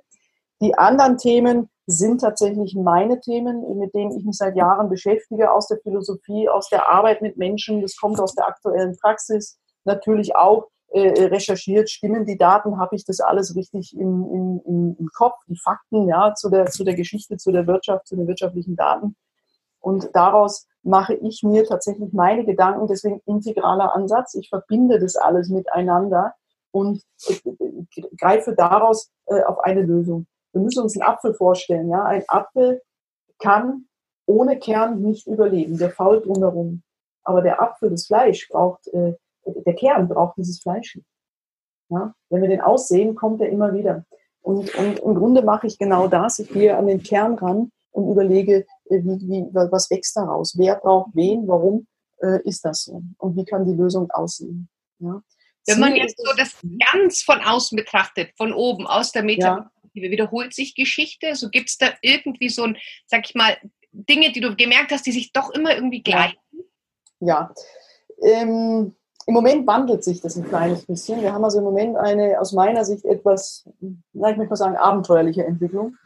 Die 0.64 0.74
anderen 0.78 1.18
Themen 1.18 1.68
sind 1.84 2.22
tatsächlich 2.22 2.74
meine 2.74 3.20
Themen, 3.20 3.76
mit 3.78 3.92
denen 3.92 4.16
ich 4.16 4.24
mich 4.24 4.38
seit 4.38 4.56
Jahren 4.56 4.88
beschäftige, 4.88 5.52
aus 5.52 5.68
der 5.68 5.76
Philosophie, 5.82 6.48
aus 6.48 6.70
der 6.70 6.88
Arbeit 6.88 7.20
mit 7.20 7.36
Menschen. 7.36 7.82
Das 7.82 7.98
kommt 7.98 8.18
aus 8.18 8.34
der 8.34 8.48
aktuellen 8.48 8.96
Praxis. 8.96 9.58
Natürlich 9.84 10.34
auch 10.34 10.68
äh, 10.88 11.26
recherchiert, 11.26 11.90
stimmen 11.90 12.24
die 12.24 12.38
Daten, 12.38 12.78
habe 12.78 12.96
ich 12.96 13.04
das 13.04 13.20
alles 13.20 13.54
richtig 13.54 13.94
im, 13.94 14.62
im, 14.64 14.96
im, 14.98 15.08
Kopf, 15.12 15.36
die 15.48 15.58
Fakten, 15.58 16.08
ja, 16.08 16.32
zu 16.34 16.48
der, 16.48 16.64
zu 16.70 16.82
der 16.82 16.94
Geschichte, 16.94 17.36
zu 17.36 17.52
der 17.52 17.66
Wirtschaft, 17.66 18.06
zu 18.06 18.16
den 18.16 18.26
wirtschaftlichen 18.26 18.74
Daten. 18.74 19.16
Und 19.80 20.08
daraus 20.14 20.66
mache 20.82 21.12
ich 21.12 21.42
mir 21.42 21.66
tatsächlich 21.66 22.14
meine 22.14 22.46
Gedanken, 22.46 22.86
deswegen 22.86 23.20
integraler 23.26 23.94
Ansatz. 23.94 24.34
Ich 24.34 24.48
verbinde 24.48 24.98
das 24.98 25.16
alles 25.16 25.50
miteinander 25.50 26.32
und 26.70 27.02
äh, 27.28 28.06
greife 28.18 28.54
daraus 28.54 29.10
äh, 29.26 29.42
auf 29.42 29.60
eine 29.60 29.82
Lösung. 29.82 30.26
Wir 30.54 30.62
müssen 30.62 30.82
uns 30.82 30.96
einen 30.96 31.08
Apfel 31.08 31.34
vorstellen. 31.34 31.90
Ja? 31.90 32.04
Ein 32.04 32.24
Apfel 32.28 32.80
kann 33.38 33.86
ohne 34.26 34.58
Kern 34.58 35.02
nicht 35.02 35.26
überleben. 35.26 35.76
Der 35.76 35.90
fault 35.90 36.24
drumherum. 36.24 36.82
Aber 37.24 37.42
der 37.42 37.60
Apfel, 37.60 37.90
das 37.90 38.06
Fleisch, 38.06 38.48
braucht, 38.48 38.86
äh, 38.88 39.14
der 39.44 39.74
Kern 39.74 40.08
braucht 40.08 40.36
dieses 40.36 40.60
Fleisch. 40.60 40.98
Ja? 41.88 42.14
Wenn 42.30 42.42
wir 42.42 42.48
den 42.48 42.60
aussehen, 42.60 43.14
kommt 43.14 43.40
er 43.40 43.48
immer 43.48 43.74
wieder. 43.74 44.04
Und, 44.40 44.74
und 44.74 44.98
im 45.00 45.14
Grunde 45.14 45.42
mache 45.42 45.66
ich 45.66 45.78
genau 45.78 46.06
das. 46.06 46.38
Ich 46.38 46.50
gehe 46.50 46.76
an 46.76 46.86
den 46.86 47.02
Kern 47.02 47.34
ran 47.34 47.72
und 47.90 48.10
überlege, 48.10 48.66
äh, 48.90 48.98
wie, 49.02 49.28
wie, 49.28 49.48
was 49.52 49.90
wächst 49.90 50.16
daraus? 50.16 50.56
Wer 50.56 50.76
braucht 50.76 51.10
wen? 51.14 51.48
Warum 51.48 51.86
äh, 52.22 52.40
ist 52.44 52.64
das 52.64 52.84
so? 52.84 53.02
Und 53.18 53.36
wie 53.36 53.44
kann 53.44 53.64
die 53.64 53.74
Lösung 53.74 54.10
aussehen? 54.10 54.68
Ja? 55.00 55.20
Wenn 55.66 55.80
man 55.80 55.96
jetzt 55.96 56.18
so 56.18 56.30
das 56.36 56.54
ganz 56.92 57.22
von 57.22 57.40
außen 57.40 57.76
betrachtet, 57.76 58.32
von 58.36 58.52
oben, 58.52 58.86
aus 58.86 59.12
der 59.12 59.22
Meta, 59.22 59.46
ja. 59.46 59.70
Wiederholt 60.02 60.54
sich 60.54 60.74
Geschichte? 60.74 61.34
So 61.34 61.48
gibt 61.50 61.70
es 61.70 61.78
da 61.78 61.88
irgendwie 62.02 62.48
so 62.48 62.64
ein, 62.64 62.76
sag 63.06 63.28
ich 63.28 63.34
mal, 63.34 63.56
Dinge, 63.92 64.32
die 64.32 64.40
du 64.40 64.54
gemerkt 64.56 64.90
hast, 64.92 65.06
die 65.06 65.12
sich 65.12 65.32
doch 65.32 65.50
immer 65.50 65.74
irgendwie 65.74 66.02
gleichen? 66.02 66.38
Ja. 67.20 67.54
Ähm, 68.22 68.94
Im 69.26 69.34
Moment 69.34 69.66
wandelt 69.66 70.04
sich 70.04 70.20
das 70.20 70.36
ein 70.36 70.48
kleines 70.48 70.84
bisschen. 70.84 71.22
Wir 71.22 71.32
haben 71.32 71.44
also 71.44 71.58
im 71.58 71.64
Moment 71.64 71.96
eine 71.96 72.40
aus 72.40 72.52
meiner 72.52 72.84
Sicht 72.84 73.04
etwas, 73.04 73.68
na, 74.12 74.30
ich 74.30 74.36
möchte 74.36 74.50
mal 74.50 74.56
sagen, 74.56 74.76
abenteuerliche 74.76 75.44
Entwicklung. 75.44 75.96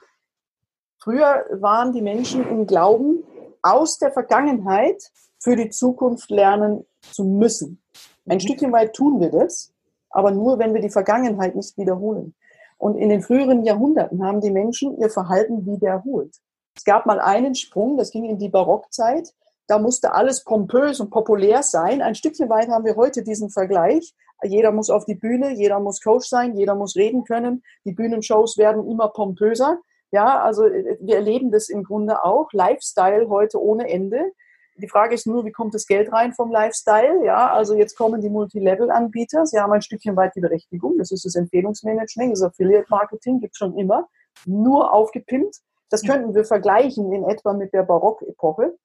Früher 1.00 1.46
waren 1.52 1.92
die 1.92 2.02
Menschen 2.02 2.48
im 2.48 2.66
Glauben, 2.66 3.24
aus 3.62 3.98
der 3.98 4.12
Vergangenheit 4.12 5.02
für 5.40 5.56
die 5.56 5.70
Zukunft 5.70 6.30
lernen 6.30 6.84
zu 7.00 7.24
müssen. 7.24 7.82
Ein 8.26 8.40
Stückchen 8.40 8.72
weit 8.72 8.94
tun 8.94 9.20
wir 9.20 9.30
das, 9.30 9.72
aber 10.10 10.30
nur, 10.30 10.58
wenn 10.58 10.74
wir 10.74 10.80
die 10.80 10.90
Vergangenheit 10.90 11.54
nicht 11.54 11.76
wiederholen. 11.78 12.34
Und 12.78 12.96
in 12.96 13.08
den 13.08 13.22
früheren 13.22 13.64
Jahrhunderten 13.64 14.24
haben 14.24 14.40
die 14.40 14.50
Menschen 14.50 14.96
ihr 14.98 15.10
Verhalten 15.10 15.66
wiederholt. 15.66 16.34
Es 16.76 16.84
gab 16.84 17.06
mal 17.06 17.20
einen 17.20 17.54
Sprung, 17.56 17.96
das 17.96 18.12
ging 18.12 18.24
in 18.24 18.38
die 18.38 18.48
Barockzeit. 18.48 19.34
Da 19.66 19.78
musste 19.78 20.12
alles 20.12 20.44
pompös 20.44 21.00
und 21.00 21.10
populär 21.10 21.62
sein. 21.62 22.00
Ein 22.00 22.14
Stückchen 22.14 22.48
weit 22.48 22.68
haben 22.68 22.84
wir 22.84 22.96
heute 22.96 23.22
diesen 23.22 23.50
Vergleich. 23.50 24.14
Jeder 24.44 24.70
muss 24.70 24.88
auf 24.88 25.04
die 25.04 25.16
Bühne, 25.16 25.52
jeder 25.54 25.80
muss 25.80 26.00
Coach 26.00 26.28
sein, 26.28 26.56
jeder 26.56 26.76
muss 26.76 26.94
reden 26.94 27.24
können. 27.24 27.62
Die 27.84 27.92
Bühnenshows 27.92 28.56
werden 28.56 28.88
immer 28.88 29.08
pompöser. 29.08 29.80
Ja, 30.10 30.40
also 30.40 30.64
äh, 30.66 30.96
wir 31.00 31.16
erleben 31.16 31.50
das 31.50 31.68
im 31.68 31.82
Grunde 31.82 32.24
auch. 32.24 32.48
Lifestyle 32.52 33.28
heute 33.28 33.60
ohne 33.60 33.90
Ende. 33.90 34.32
Die 34.78 34.88
Frage 34.88 35.14
ist 35.14 35.26
nur, 35.26 35.44
wie 35.44 35.50
kommt 35.50 35.74
das 35.74 35.86
Geld 35.86 36.12
rein 36.12 36.32
vom 36.32 36.52
Lifestyle? 36.52 37.24
Ja, 37.24 37.52
also 37.52 37.74
jetzt 37.74 37.96
kommen 37.96 38.20
die 38.20 38.30
Multilevel-Anbieter. 38.30 39.44
Sie 39.44 39.58
haben 39.58 39.72
ein 39.72 39.82
Stückchen 39.82 40.16
weit 40.16 40.36
die 40.36 40.40
Berechtigung. 40.40 40.98
Das 40.98 41.10
ist 41.10 41.24
das 41.24 41.34
Empfehlungsmanagement, 41.34 42.32
das 42.32 42.42
Affiliate-Marketing, 42.42 43.40
gibt 43.40 43.54
es 43.54 43.58
schon 43.58 43.76
immer. 43.76 44.08
Nur 44.46 44.92
aufgepimpt. 44.92 45.56
Das 45.90 46.02
könnten 46.02 46.34
wir 46.34 46.44
vergleichen 46.44 47.12
in 47.12 47.24
etwa 47.24 47.54
mit 47.54 47.72
der 47.72 47.82
Barock-Epoche. 47.82 48.76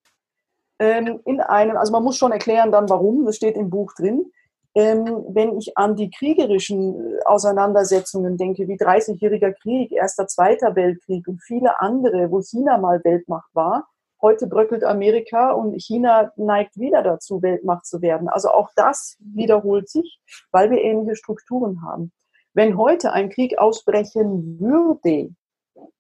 Ähm, 0.80 1.20
in 1.26 1.42
einem, 1.42 1.78
also 1.78 1.92
man 1.92 2.04
muss 2.04 2.18
schon 2.18 2.32
erklären 2.32 2.72
dann, 2.72 2.90
warum. 2.90 3.26
Das 3.26 3.36
steht 3.36 3.56
im 3.56 3.70
Buch 3.70 3.94
drin. 3.94 4.32
Ähm, 4.76 5.24
wenn 5.30 5.56
ich 5.60 5.78
an 5.78 5.96
die 5.96 6.10
kriegerischen 6.10 6.96
äh, 6.96 7.20
Auseinandersetzungen 7.26 8.38
denke, 8.38 8.68
wie 8.68 8.78
30-jähriger 8.78 9.54
Krieg, 9.54 9.92
Erster, 9.92 10.26
Zweiter 10.26 10.76
Weltkrieg 10.76 11.28
und 11.28 11.44
viele 11.44 11.80
andere, 11.80 12.32
wo 12.32 12.42
China 12.42 12.80
mal 12.80 13.00
Weltmacht 13.04 13.54
war, 13.54 13.88
heute 14.24 14.48
bröckelt 14.48 14.84
Amerika 14.84 15.52
und 15.52 15.80
China 15.80 16.32
neigt 16.38 16.80
wieder 16.80 17.04
dazu, 17.04 17.44
Weltmacht 17.44 17.86
zu 17.86 18.02
werden. 18.02 18.30
Also 18.30 18.50
auch 18.50 18.72
das 18.76 19.18
wiederholt 19.20 19.90
sich, 19.90 20.20
weil 20.52 20.72
wir 20.72 20.82
ähnliche 20.82 21.16
Strukturen 21.16 21.84
haben. 21.86 22.12
Wenn 22.54 22.78
heute 22.78 23.12
ein 23.12 23.30
Krieg 23.30 23.60
ausbrechen 23.60 24.60
würde, 24.60 25.36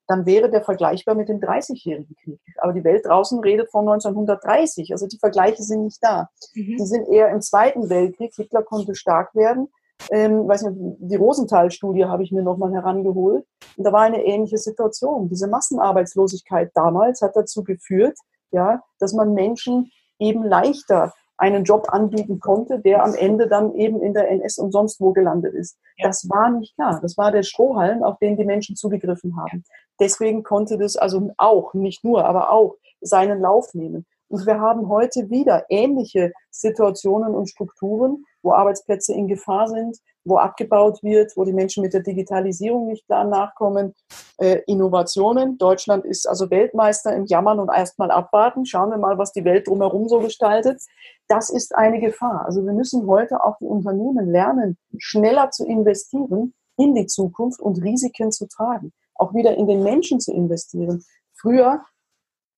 dann 0.07 0.25
wäre 0.25 0.49
der 0.49 0.63
vergleichbar 0.63 1.15
mit 1.15 1.29
dem 1.29 1.39
30-jährigen 1.39 2.15
Krieg. 2.23 2.39
Aber 2.57 2.73
die 2.73 2.83
Welt 2.83 3.05
draußen 3.05 3.39
redet 3.39 3.69
von 3.71 3.87
1930. 3.87 4.91
Also 4.91 5.07
die 5.07 5.17
Vergleiche 5.17 5.63
sind 5.63 5.83
nicht 5.83 5.99
da. 6.01 6.29
Mhm. 6.53 6.77
Die 6.77 6.85
sind 6.85 7.07
eher 7.07 7.29
im 7.29 7.41
Zweiten 7.41 7.89
Weltkrieg. 7.89 8.33
Hitler 8.35 8.63
konnte 8.63 8.95
stark 8.95 9.33
werden. 9.35 9.69
Ähm, 10.11 10.47
weiß 10.47 10.63
nicht, 10.63 10.77
die 10.99 11.15
Rosenthal-Studie 11.15 12.05
habe 12.05 12.23
ich 12.23 12.31
mir 12.31 12.43
nochmal 12.43 12.73
herangeholt. 12.73 13.45
Und 13.77 13.83
da 13.83 13.91
war 13.91 14.01
eine 14.01 14.23
ähnliche 14.23 14.57
Situation. 14.57 15.29
Diese 15.29 15.47
Massenarbeitslosigkeit 15.47 16.71
damals 16.73 17.21
hat 17.21 17.35
dazu 17.35 17.63
geführt, 17.63 18.17
ja, 18.51 18.81
dass 18.99 19.13
man 19.13 19.33
Menschen 19.33 19.91
eben 20.19 20.43
leichter 20.43 21.13
einen 21.37 21.63
Job 21.63 21.87
anbieten 21.89 22.39
konnte, 22.39 22.79
der 22.79 23.03
am 23.03 23.15
Ende 23.15 23.47
dann 23.47 23.73
eben 23.73 24.01
in 24.01 24.13
der 24.13 24.29
NS 24.29 24.59
und 24.59 24.71
sonst 24.71 25.01
wo 25.01 25.11
gelandet 25.13 25.53
ist. 25.55 25.77
Ja. 25.97 26.07
Das 26.07 26.29
war 26.29 26.49
nicht 26.51 26.75
klar. 26.75 26.99
Das 27.01 27.17
war 27.17 27.31
der 27.31 27.43
Strohhalm, 27.43 28.03
auf 28.03 28.17
den 28.19 28.37
die 28.37 28.45
Menschen 28.45 28.75
zugegriffen 28.75 29.35
haben. 29.37 29.63
Deswegen 29.99 30.43
konnte 30.43 30.77
das 30.77 30.95
also 30.95 31.31
auch, 31.37 31.73
nicht 31.73 32.03
nur, 32.03 32.25
aber 32.25 32.51
auch 32.51 32.75
seinen 33.01 33.41
Lauf 33.41 33.73
nehmen. 33.73 34.05
Und 34.29 34.45
wir 34.45 34.59
haben 34.59 34.89
heute 34.89 35.29
wieder 35.29 35.65
ähnliche 35.69 36.31
Situationen 36.49 37.35
und 37.35 37.49
Strukturen, 37.49 38.25
wo 38.43 38.51
Arbeitsplätze 38.53 39.13
in 39.13 39.27
Gefahr 39.27 39.67
sind, 39.67 39.97
wo 40.25 40.37
abgebaut 40.37 41.01
wird, 41.01 41.35
wo 41.35 41.43
die 41.43 41.53
Menschen 41.53 41.81
mit 41.81 41.93
der 41.93 42.01
Digitalisierung 42.01 42.87
nicht 42.87 43.05
klar 43.07 43.25
nachkommen. 43.25 43.93
Äh, 44.37 44.61
Innovationen. 44.67 45.57
Deutschland 45.57 46.05
ist 46.05 46.27
also 46.27 46.49
Weltmeister 46.49 47.13
im 47.15 47.25
Jammern 47.25 47.59
und 47.59 47.69
erstmal 47.69 48.11
abwarten. 48.11 48.65
Schauen 48.65 48.91
wir 48.91 48.97
mal, 48.97 49.17
was 49.17 49.31
die 49.31 49.43
Welt 49.43 49.67
drumherum 49.67 50.07
so 50.07 50.19
gestaltet. 50.19 50.81
Das 51.27 51.49
ist 51.49 51.75
eine 51.75 51.99
Gefahr. 51.99 52.45
Also 52.45 52.63
wir 52.65 52.73
müssen 52.73 53.07
heute 53.07 53.43
auch 53.43 53.57
die 53.57 53.65
Unternehmen 53.65 54.29
lernen, 54.29 54.77
schneller 54.97 55.51
zu 55.51 55.65
investieren 55.65 56.53
in 56.77 56.95
die 56.95 57.05
Zukunft 57.05 57.59
und 57.59 57.81
Risiken 57.81 58.31
zu 58.31 58.47
tragen. 58.47 58.91
Auch 59.15 59.33
wieder 59.33 59.55
in 59.55 59.67
den 59.67 59.83
Menschen 59.83 60.19
zu 60.19 60.33
investieren. 60.33 61.03
Früher 61.33 61.83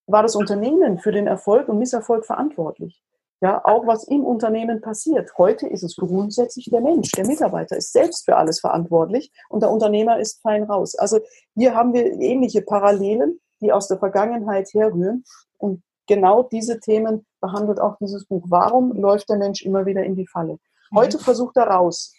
war 0.08 0.24
das 0.24 0.36
Unternehmen 0.36 1.00
für 1.00 1.12
den 1.12 1.28
Erfolg 1.28 1.68
und 1.68 1.80
Misserfolg 1.80 2.26
verantwortlich. 2.26 3.02
Ja, 3.42 3.62
auch 3.66 3.86
was 3.86 4.06
im 4.08 4.24
Unternehmen 4.24 4.82
passiert. 4.82 5.38
Heute 5.38 5.68
ist 5.68 5.84
es 5.84 5.98
grundsätzlich 5.98 6.70
der 6.72 6.82
Mensch. 6.82 7.12
Der 7.12 7.28
Mitarbeiter 7.28 7.76
ist 7.76 7.92
selbst 7.92 8.26
für 8.26 8.38
alles 8.38 8.62
verantwortlich 8.62 9.32
und 9.50 9.62
der 9.62 9.72
Unternehmer 9.72 10.20
ist 10.20 10.42
fein 10.42 10.64
raus. 10.64 10.96
Also 10.96 11.20
hier 11.54 11.76
haben 11.76 11.94
wir 11.94 12.06
ähnliche 12.06 12.62
Parallelen, 12.62 13.40
die 13.62 13.74
aus 13.74 13.88
der 13.88 14.00
Vergangenheit 14.00 14.74
herrühren. 14.74 15.26
Und 15.58 15.84
genau 16.08 16.44
diese 16.44 16.80
Themen 16.80 17.26
behandelt 17.42 17.80
auch 17.82 17.98
dieses 17.98 18.26
Buch. 18.26 18.46
Warum 18.48 18.94
läuft 18.94 19.30
der 19.30 19.38
Mensch 19.38 19.64
immer 19.64 19.86
wieder 19.86 20.04
in 20.04 20.16
die 20.16 20.28
Falle? 20.28 20.58
Heute 20.94 21.20
versucht 21.20 21.58
er 21.58 21.68
raus. 21.68 22.14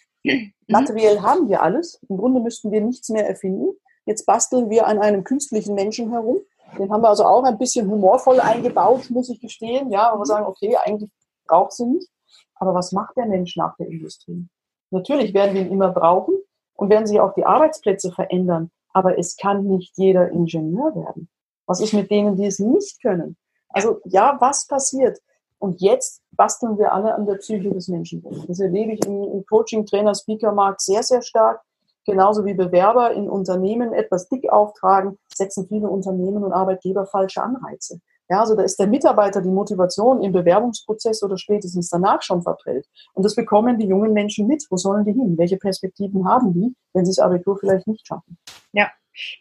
Materiell 0.67 1.21
haben 1.21 1.49
wir 1.49 1.61
alles. 1.63 1.99
Im 2.09 2.17
Grunde 2.17 2.41
müssten 2.41 2.71
wir 2.71 2.81
nichts 2.81 3.09
mehr 3.09 3.27
erfinden. 3.27 3.69
Jetzt 4.05 4.25
basteln 4.25 4.69
wir 4.69 4.87
an 4.87 4.99
einem 4.99 5.23
künstlichen 5.23 5.73
Menschen 5.73 6.11
herum 6.11 6.39
den 6.77 6.91
haben 6.91 7.01
wir 7.01 7.09
also 7.09 7.25
auch 7.25 7.43
ein 7.43 7.57
bisschen 7.57 7.89
humorvoll 7.89 8.39
eingebaut, 8.39 9.09
muss 9.09 9.29
ich 9.29 9.39
gestehen. 9.39 9.91
Ja, 9.91 10.11
aber 10.11 10.21
wir 10.21 10.25
sagen, 10.25 10.45
okay, 10.45 10.75
eigentlich 10.75 11.11
braucht 11.47 11.73
sie 11.73 11.85
nicht. 11.85 12.09
Aber 12.55 12.73
was 12.73 12.91
macht 12.91 13.15
der 13.17 13.25
Mensch 13.25 13.55
nach 13.55 13.75
der 13.77 13.87
Industrie? 13.87 14.47
Natürlich 14.91 15.33
werden 15.33 15.55
wir 15.55 15.61
ihn 15.61 15.71
immer 15.71 15.91
brauchen 15.91 16.35
und 16.73 16.89
werden 16.89 17.07
sich 17.07 17.19
auch 17.19 17.33
die 17.33 17.45
Arbeitsplätze 17.45 18.11
verändern. 18.11 18.71
Aber 18.93 19.17
es 19.17 19.37
kann 19.37 19.65
nicht 19.65 19.97
jeder 19.97 20.29
Ingenieur 20.29 20.95
werden. 20.95 21.29
Was 21.65 21.81
ist 21.81 21.93
mit 21.93 22.09
denen, 22.09 22.35
die 22.35 22.45
es 22.45 22.59
nicht 22.59 23.01
können? 23.01 23.37
Also 23.69 23.99
ja, 24.05 24.37
was 24.39 24.67
passiert? 24.67 25.19
Und 25.59 25.81
jetzt 25.81 26.21
basteln 26.31 26.77
wir 26.77 26.93
alle 26.93 27.15
an 27.15 27.25
der 27.25 27.35
Psyche 27.35 27.69
des 27.71 27.87
Menschen. 27.87 28.23
Das 28.47 28.59
erlebe 28.59 28.93
ich 28.93 29.05
im, 29.05 29.23
im 29.23 29.45
Coaching, 29.45 29.85
Trainer, 29.85 30.13
Speaker-Markt 30.13 30.81
sehr, 30.81 31.03
sehr 31.03 31.21
stark 31.21 31.61
genauso 32.07 32.45
wie 32.45 32.55
Bewerber 32.55 33.11
in 33.11 33.29
Unternehmen 33.29 33.93
etwas 33.93 34.29
dick 34.29 34.49
auftragen, 34.49 35.19
setzen 35.37 35.67
viele 35.67 35.89
Unternehmen 35.89 36.43
und 36.43 36.51
Arbeitgeber 36.51 37.05
falsche 37.05 37.41
Anreize. 37.41 37.99
Ja, 38.29 38.41
also 38.41 38.55
da 38.55 38.63
ist 38.63 38.77
der 38.77 38.87
Mitarbeiter 38.87 39.41
die 39.41 39.51
Motivation 39.51 40.21
im 40.21 40.33
Bewerbungsprozess 40.33 41.23
oder 41.23 41.37
spätestens 41.37 41.89
danach 41.89 42.21
schon 42.21 42.41
verprellt. 42.41 42.85
Und 43.13 43.23
das 43.23 43.35
bekommen 43.35 43.79
die 43.79 43.87
jungen 43.87 44.11
Menschen 44.11 44.47
mit. 44.47 44.65
Wo 44.69 44.75
sollen 44.75 45.05
die 45.05 45.13
hin? 45.13 45.37
Welche 45.37 45.57
Perspektiven 45.57 46.27
haben 46.27 46.53
die, 46.53 46.75
wenn 46.93 47.05
sie 47.05 47.11
das 47.11 47.19
Abitur 47.19 47.57
vielleicht 47.57 47.87
nicht 47.87 48.05
schaffen? 48.05 48.37
Ja, 48.73 48.89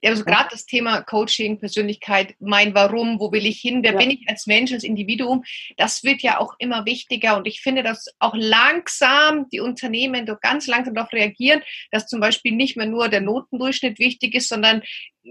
ja, 0.02 0.10
also 0.10 0.24
gerade 0.24 0.48
das 0.50 0.66
Thema 0.66 1.02
Coaching, 1.02 1.58
Persönlichkeit, 1.58 2.34
mein 2.38 2.74
Warum, 2.74 3.20
wo 3.20 3.32
will 3.32 3.46
ich 3.46 3.60
hin, 3.60 3.82
wer 3.82 3.92
ja. 3.92 3.98
bin 3.98 4.10
ich 4.10 4.28
als 4.28 4.46
Mensch, 4.46 4.72
als 4.72 4.84
Individuum, 4.84 5.44
das 5.76 6.04
wird 6.04 6.22
ja 6.22 6.38
auch 6.40 6.54
immer 6.58 6.84
wichtiger 6.86 7.36
und 7.36 7.46
ich 7.46 7.60
finde, 7.60 7.82
dass 7.82 8.06
auch 8.18 8.34
langsam 8.34 9.48
die 9.50 9.60
Unternehmen 9.60 10.26
doch 10.26 10.40
ganz 10.40 10.66
langsam 10.66 10.94
darauf 10.94 11.12
reagieren, 11.12 11.62
dass 11.90 12.06
zum 12.06 12.20
Beispiel 12.20 12.52
nicht 12.52 12.76
mehr 12.76 12.86
nur 12.86 13.08
der 13.08 13.20
Notendurchschnitt 13.20 13.98
wichtig 13.98 14.34
ist, 14.34 14.48
sondern 14.48 14.82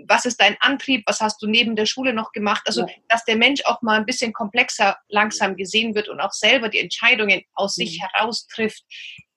was 0.08 0.26
ist 0.26 0.42
dein 0.42 0.58
Antrieb, 0.60 1.04
was 1.06 1.22
hast 1.22 1.42
du 1.42 1.48
neben 1.48 1.76
der 1.76 1.86
Schule 1.86 2.14
noch 2.14 2.32
gemacht, 2.32 2.64
also 2.66 2.82
ja. 2.82 2.94
dass 3.08 3.24
der 3.26 3.38
Mensch 3.38 3.62
auch 3.66 3.82
mal 3.82 3.98
ein 3.98 4.06
bisschen 4.06 4.34
komplexer 4.34 4.98
langsam 5.08 5.56
gesehen 5.56 5.96
wird 5.96 6.10
und 6.10 6.20
auch 6.20 6.34
selber 6.34 6.70
die 6.70 6.80
Entscheidungen 6.80 7.44
aus 7.54 7.78
mhm. 7.78 7.84
sich 7.84 8.02
heraus 8.02 8.48
trifft. 8.48 8.84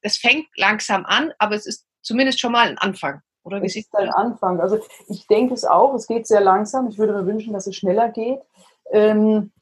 Das 0.03 0.17
fängt 0.17 0.47
langsam 0.57 1.05
an, 1.07 1.33
aber 1.39 1.55
es 1.55 1.67
ist 1.67 1.87
zumindest 2.03 2.41
schon 2.41 2.53
mal 2.53 2.69
ein 2.69 2.79
Anfang. 2.79 3.21
Oder 3.49 3.63
wie 3.63 3.69
sieht 3.71 3.87
es 3.87 3.95
ein 3.95 4.11
Anfang? 4.11 4.61
Also 4.61 4.79
ich 5.09 5.27
denke 5.27 5.55
es 5.55 5.65
auch, 5.65 5.95
es 5.95 6.07
geht 6.07 6.27
sehr 6.27 6.43
langsam. 6.43 6.87
Ich 6.89 6.99
würde 6.99 7.15
mir 7.15 7.25
wünschen, 7.25 7.55
dass 7.55 7.67
es 7.67 7.77
schneller 7.77 8.11
geht. 8.11 8.41
Ähm, 8.91 9.53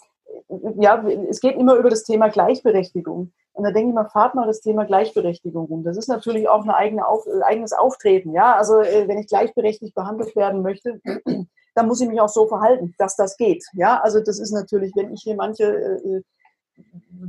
ja, 0.78 1.04
es 1.30 1.40
geht 1.40 1.56
immer 1.56 1.76
über 1.76 1.88
das 1.88 2.02
Thema 2.02 2.28
Gleichberechtigung. 2.28 3.32
Und 3.52 3.64
da 3.64 3.70
denke 3.70 3.90
ich 3.90 3.94
mal, 3.94 4.08
fahrt 4.08 4.34
mal 4.34 4.46
das 4.46 4.60
Thema 4.60 4.84
Gleichberechtigung 4.84 5.66
rum. 5.66 5.84
Das 5.84 5.96
ist 5.96 6.08
natürlich 6.08 6.48
auch 6.48 6.64
ein 6.64 6.70
eigene 6.70 7.06
Auf, 7.06 7.26
eigenes 7.44 7.72
Auftreten. 7.72 8.32
Ja, 8.32 8.56
also 8.56 8.80
äh, 8.80 9.06
wenn 9.06 9.18
ich 9.18 9.28
gleichberechtigt 9.28 9.94
behandelt 9.94 10.34
werden 10.34 10.62
möchte, 10.62 11.00
dann 11.74 11.86
muss 11.86 12.00
ich 12.00 12.08
mich 12.08 12.20
auch 12.20 12.28
so 12.28 12.48
verhalten, 12.48 12.94
dass 12.98 13.14
das 13.14 13.36
geht. 13.36 13.64
Ja, 13.74 14.00
also 14.02 14.20
das 14.20 14.40
ist 14.40 14.50
natürlich, 14.50 14.92
wenn 14.96 15.12
ich 15.14 15.22
hier 15.22 15.36
manche 15.36 15.64
äh, 15.64 16.22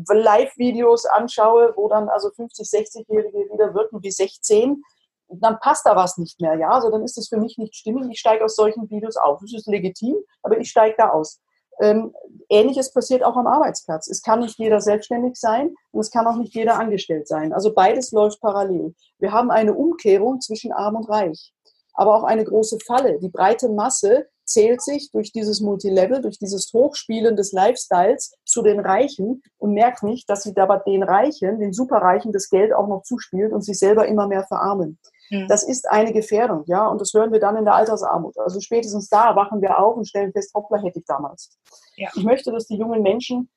Live-Videos 0.10 1.05
anschaue, 1.05 1.74
wo 1.76 1.88
dann 1.88 2.10
also 2.10 2.30
50, 2.32 2.68
60-Jährige 2.68 3.53
wieder 3.53 3.74
wirken 3.74 4.01
wie 4.01 4.12
16, 4.12 4.82
dann 5.30 5.59
passt 5.59 5.86
da 5.86 5.95
was 5.95 6.17
nicht 6.17 6.39
mehr, 6.39 6.55
ja. 6.55 6.69
Also 6.69 6.89
dann 6.89 7.03
ist 7.03 7.17
es 7.17 7.28
für 7.28 7.38
mich 7.38 7.57
nicht 7.57 7.75
stimmig. 7.75 8.05
Ich 8.09 8.19
steige 8.19 8.45
aus 8.45 8.55
solchen 8.55 8.89
Videos 8.89 9.17
auf. 9.17 9.39
Das 9.41 9.53
ist 9.53 9.67
legitim, 9.67 10.15
aber 10.41 10.57
ich 10.57 10.69
steige 10.69 10.95
da 10.97 11.09
aus. 11.09 11.39
Ähm, 11.80 12.13
Ähnliches 12.49 12.91
passiert 12.91 13.23
auch 13.23 13.36
am 13.36 13.45
Arbeitsplatz. 13.45 14.07
Es 14.07 14.21
kann 14.21 14.39
nicht 14.39 14.57
jeder 14.57 14.82
selbstständig 14.82 15.36
sein 15.36 15.75
und 15.91 16.01
es 16.01 16.09
kann 16.09 16.25
auch 16.25 16.38
nicht 16.38 16.55
jeder 16.55 16.80
angestellt 16.80 17.28
sein. 17.28 17.53
Also 17.53 17.73
beides 17.73 18.11
läuft 18.11 18.41
parallel. 18.41 18.95
Wir 19.19 19.32
haben 19.32 19.51
eine 19.51 19.73
Umkehrung 19.73 20.41
zwischen 20.41 20.71
Arm 20.71 20.95
und 20.95 21.09
Reich, 21.09 21.53
aber 21.93 22.15
auch 22.15 22.23
eine 22.23 22.45
große 22.45 22.80
Falle. 22.86 23.19
Die 23.19 23.30
breite 23.30 23.69
Masse 23.69 24.28
zählt 24.43 24.82
sich 24.82 25.11
durch 25.11 25.32
dieses 25.32 25.59
Multilevel, 25.61 26.21
durch 26.21 26.39
dieses 26.39 26.71
Hochspielen 26.73 27.36
des 27.36 27.51
Lifestyles 27.51 28.34
zu 28.45 28.63
den 28.63 28.80
Reichen 28.80 29.43
und 29.57 29.73
merkt 29.73 30.03
nicht, 30.03 30.30
dass 30.30 30.43
sie 30.43 30.53
dabei 30.53 30.80
den 30.88 31.03
Reichen, 31.03 31.59
den 31.59 31.73
Superreichen, 31.73 32.32
das 32.32 32.49
Geld 32.49 32.73
auch 32.73 32.88
noch 32.88 33.03
zuspielt 33.03 33.51
und 33.51 33.61
sich 33.61 33.78
selber 33.78 34.07
immer 34.07 34.28
mehr 34.28 34.45
verarmen. 34.47 34.97
Mhm. 35.30 35.47
Das 35.47 35.63
ist 35.63 35.89
eine 35.89 36.13
Gefährdung, 36.13 36.63
ja, 36.67 36.88
und 36.88 37.01
das 37.01 37.13
hören 37.13 37.32
wir 37.32 37.39
dann 37.39 37.57
in 37.57 37.65
der 37.65 37.75
Altersarmut. 37.75 38.38
Also 38.38 38.59
spätestens 38.59 39.09
da 39.09 39.36
wachen 39.36 39.61
wir 39.61 39.80
auf 39.80 39.97
und 39.97 40.07
stellen 40.07 40.32
fest, 40.32 40.53
hoppla, 40.53 40.78
hätte 40.80 40.99
ich 40.99 41.05
damals. 41.05 41.57
Ja. 41.95 42.09
Ich 42.15 42.23
möchte, 42.23 42.51
dass 42.51 42.67
die 42.67 42.78
jungen 42.78 43.01
Menschen 43.01 43.49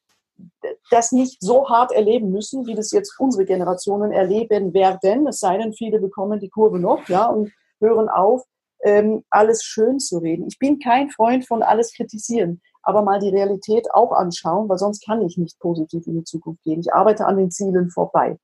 das 0.90 1.12
nicht 1.12 1.42
so 1.42 1.68
hart 1.68 1.92
erleben 1.92 2.30
müssen, 2.30 2.66
wie 2.66 2.74
das 2.74 2.90
jetzt 2.92 3.18
unsere 3.18 3.44
Generationen 3.44 4.12
erleben 4.12 4.72
werden. 4.72 5.26
Es 5.26 5.40
sei 5.40 5.58
denn, 5.58 5.72
viele 5.72 6.00
bekommen 6.00 6.40
die 6.40 6.48
Kurve 6.48 6.78
noch, 6.78 7.08
ja, 7.08 7.26
und 7.26 7.52
hören 7.80 8.08
auf, 8.08 8.44
ähm, 8.82 9.24
alles 9.30 9.62
schön 9.62 9.98
zu 9.98 10.18
reden. 10.18 10.46
Ich 10.48 10.58
bin 10.58 10.78
kein 10.78 11.10
Freund 11.10 11.46
von 11.46 11.62
alles 11.62 11.92
kritisieren, 11.92 12.60
aber 12.82 13.02
mal 13.02 13.20
die 13.20 13.28
Realität 13.28 13.92
auch 13.92 14.12
anschauen, 14.12 14.68
weil 14.68 14.78
sonst 14.78 15.04
kann 15.04 15.22
ich 15.22 15.36
nicht 15.36 15.58
positiv 15.58 16.06
in 16.06 16.14
die 16.14 16.24
Zukunft 16.24 16.62
gehen. 16.62 16.80
Ich 16.80 16.92
arbeite 16.92 17.26
an 17.26 17.36
den 17.36 17.50
Zielen 17.50 17.90
vorbei. 17.90 18.38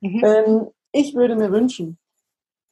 Mhm. 0.00 0.22
Ähm, 0.24 0.66
ich 0.92 1.14
würde 1.14 1.36
mir 1.36 1.50
wünschen, 1.50 1.98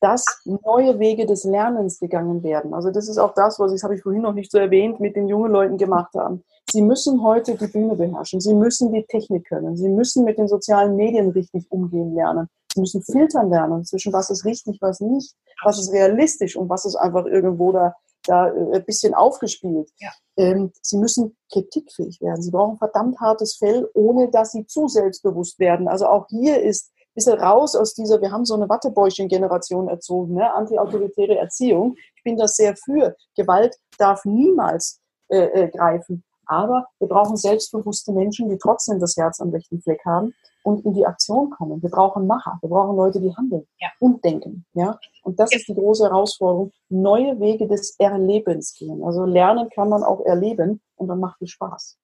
dass 0.01 0.25
neue 0.45 0.99
Wege 0.99 1.27
des 1.27 1.45
Lernens 1.45 1.99
gegangen 1.99 2.43
werden. 2.43 2.75
Also 2.75 2.91
das 2.91 3.09
ist 3.09 3.19
auch 3.19 3.35
das, 3.35 3.59
was 3.59 3.73
ich, 3.73 3.83
habe 3.83 3.95
ich 3.95 4.03
vorhin 4.03 4.23
noch 4.23 4.35
nicht 4.35 4.51
so 4.51 4.59
erwähnt, 4.59 5.01
mit 5.01 5.17
den 5.17 5.29
jungen 5.29 5.51
Leuten 5.51 5.77
gemacht 5.77 6.15
haben. 6.15 6.45
Sie 6.71 6.83
müssen 6.83 7.23
heute 7.23 7.57
die 7.57 7.67
Bühne 7.67 7.97
beherrschen. 7.97 8.41
Sie 8.41 8.55
müssen 8.55 8.93
die 8.93 9.05
Technik 9.05 9.49
können. 9.49 9.77
Sie 9.77 9.89
müssen 9.89 10.25
mit 10.25 10.39
den 10.39 10.49
sozialen 10.49 10.97
Medien 10.97 11.31
richtig 11.31 11.67
umgehen 11.71 12.15
lernen. 12.15 12.49
Sie 12.73 12.81
müssen 12.81 13.03
filtern 13.03 13.49
lernen 13.49 13.85
zwischen 13.85 14.13
was 14.13 14.31
ist 14.31 14.45
richtig, 14.45 14.79
was 14.81 15.01
nicht, 15.01 15.35
was 15.65 15.79
ist 15.79 15.93
realistisch 15.93 16.57
und 16.57 16.69
was 16.69 16.85
ist 16.85 16.97
einfach 16.97 17.25
irgendwo 17.25 17.73
da, 17.73 17.95
da 18.25 18.49
äh, 18.49 18.77
ein 18.77 18.85
bisschen 18.85 19.15
aufgespielt. 19.15 19.91
Ja. 19.99 20.11
Ähm, 20.37 20.71
sie 20.83 20.99
müssen 20.99 21.37
kritikfähig 21.51 22.21
werden. 22.21 22.43
Sie 22.43 22.51
brauchen 22.51 22.77
verdammt 22.77 23.19
hartes 23.19 23.57
Fell, 23.57 23.89
ohne 23.95 24.31
dass 24.31 24.53
sie 24.53 24.67
zu 24.67 24.87
selbstbewusst 24.87 25.59
werden. 25.59 25.89
Also 25.89 26.07
auch 26.07 26.27
hier 26.29 26.63
ist 26.63 26.93
bisschen 27.19 27.39
raus 27.39 27.75
aus 27.75 27.95
dieser, 27.95 28.21
wir 28.21 28.31
haben 28.31 28.45
so 28.45 28.55
eine 28.55 28.69
Wattebäuschen-Generation 28.69 29.89
erzogen, 29.89 30.35
ne? 30.35 30.53
antiautoritäre 30.55 31.37
Erziehung. 31.37 31.97
Ich 32.17 32.23
bin 32.23 32.37
das 32.37 32.55
sehr 32.55 32.77
für. 32.77 33.17
Gewalt 33.37 33.77
darf 33.99 34.25
niemals 34.25 35.01
äh, 35.29 35.47
äh, 35.47 35.69
greifen. 35.69 36.23
Aber 36.47 36.87
wir 36.99 37.09
brauchen 37.09 37.37
selbstbewusste 37.37 38.13
Menschen, 38.13 38.49
die 38.49 38.57
trotzdem 38.57 39.01
das 39.01 39.17
Herz 39.17 39.41
am 39.41 39.51
rechten 39.51 39.83
Fleck 39.83 40.01
haben 40.07 40.33
und 40.63 40.85
in 40.85 40.95
die 40.95 41.05
Aktion 41.05 41.51
kommen. 41.51 41.83
Wir 41.83 41.91
brauchen 41.91 42.27
Macher, 42.27 42.59
wir 42.63 42.71
brauchen 42.71 42.97
Leute, 42.97 43.21
die 43.21 43.35
handeln 43.37 43.67
ja. 43.81 43.89
und 44.01 44.25
denken. 44.25 44.65
Ja? 44.73 44.99
Und 45.25 45.39
das 45.41 45.51
ja. 45.53 45.59
ist 45.59 45.69
die 45.69 45.75
große 45.75 46.05
Herausforderung. 46.05 46.73
Neue 46.89 47.39
Wege 47.41 47.67
des 47.67 47.97
Erlebens 47.99 48.75
gehen. 48.79 49.03
Also 49.05 49.25
lernen 49.25 49.69
kann 49.71 49.89
man 49.89 50.05
auch 50.05 50.25
erleben 50.25 50.81
und 50.97 51.09
dann 51.09 51.21
macht 51.21 51.43
es 51.43 51.51
Spaß 51.51 51.99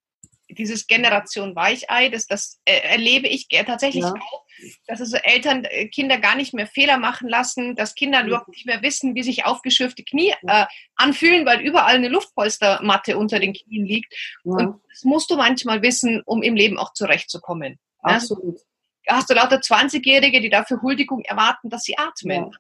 dieses 0.48 0.86
Generation 0.86 1.56
Weichei, 1.56 2.08
das, 2.08 2.26
das 2.26 2.60
äh, 2.64 2.78
erlebe 2.80 3.28
ich 3.28 3.48
tatsächlich 3.48 4.04
ja. 4.04 4.12
auch, 4.12 4.44
dass 4.86 5.00
also 5.00 5.16
Eltern 5.16 5.64
äh, 5.64 5.88
Kinder 5.88 6.18
gar 6.18 6.36
nicht 6.36 6.54
mehr 6.54 6.66
Fehler 6.66 6.98
machen 6.98 7.28
lassen, 7.28 7.74
dass 7.76 7.94
Kinder 7.94 8.20
ja. 8.20 8.26
überhaupt 8.26 8.48
nicht 8.48 8.66
mehr 8.66 8.82
wissen, 8.82 9.14
wie 9.14 9.22
sich 9.22 9.44
aufgeschürfte 9.46 10.04
Knie 10.04 10.34
äh, 10.46 10.66
anfühlen, 10.96 11.46
weil 11.46 11.60
überall 11.60 11.94
eine 11.94 12.08
Luftpolstermatte 12.08 13.16
unter 13.16 13.40
den 13.40 13.54
Knien 13.54 13.86
liegt. 13.86 14.14
Ja. 14.44 14.52
Und 14.52 14.82
das 14.90 15.04
musst 15.04 15.30
du 15.30 15.36
manchmal 15.36 15.82
wissen, 15.82 16.22
um 16.24 16.42
im 16.42 16.56
Leben 16.56 16.78
auch 16.78 16.92
zurechtzukommen. 16.92 17.78
Absolut. 18.00 18.58
Ja? 19.06 19.16
Hast 19.16 19.28
du 19.28 19.34
lauter 19.34 19.56
20-Jährige, 19.56 20.40
die 20.40 20.48
dafür 20.48 20.80
Huldigung 20.80 21.22
erwarten, 21.24 21.68
dass 21.68 21.82
sie 21.82 21.98
atmen. 21.98 22.50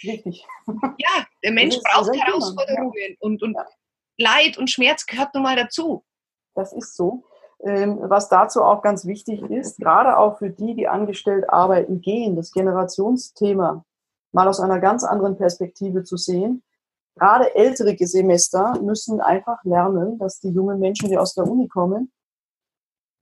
Ja, 0.00 0.12
richtig. 0.12 0.44
ja 0.98 1.26
der 1.44 1.52
Mensch 1.52 1.76
braucht 1.76 2.10
Herausforderungen 2.16 3.16
und, 3.20 3.42
und 3.42 3.56
Leid 4.16 4.58
und 4.58 4.70
Schmerz 4.70 5.06
gehört 5.06 5.34
nun 5.34 5.44
mal 5.44 5.56
dazu. 5.56 6.04
Das 6.54 6.72
ist 6.72 6.96
so. 6.96 7.24
Ähm, 7.64 7.98
was 8.02 8.28
dazu 8.28 8.62
auch 8.62 8.82
ganz 8.82 9.06
wichtig 9.06 9.40
ist, 9.42 9.78
gerade 9.78 10.18
auch 10.18 10.38
für 10.38 10.50
die, 10.50 10.74
die 10.74 10.88
angestellt 10.88 11.48
arbeiten 11.48 12.00
gehen, 12.00 12.34
das 12.34 12.50
Generationsthema 12.50 13.84
mal 14.32 14.48
aus 14.48 14.58
einer 14.58 14.80
ganz 14.80 15.04
anderen 15.04 15.36
Perspektive 15.36 16.02
zu 16.02 16.16
sehen. 16.16 16.62
Gerade 17.14 17.54
ältere 17.54 17.96
Semester 18.06 18.80
müssen 18.80 19.20
einfach 19.20 19.62
lernen, 19.64 20.18
dass 20.18 20.40
die 20.40 20.48
jungen 20.48 20.80
Menschen, 20.80 21.08
die 21.08 21.18
aus 21.18 21.34
der 21.34 21.46
Uni 21.46 21.68
kommen, 21.68 22.10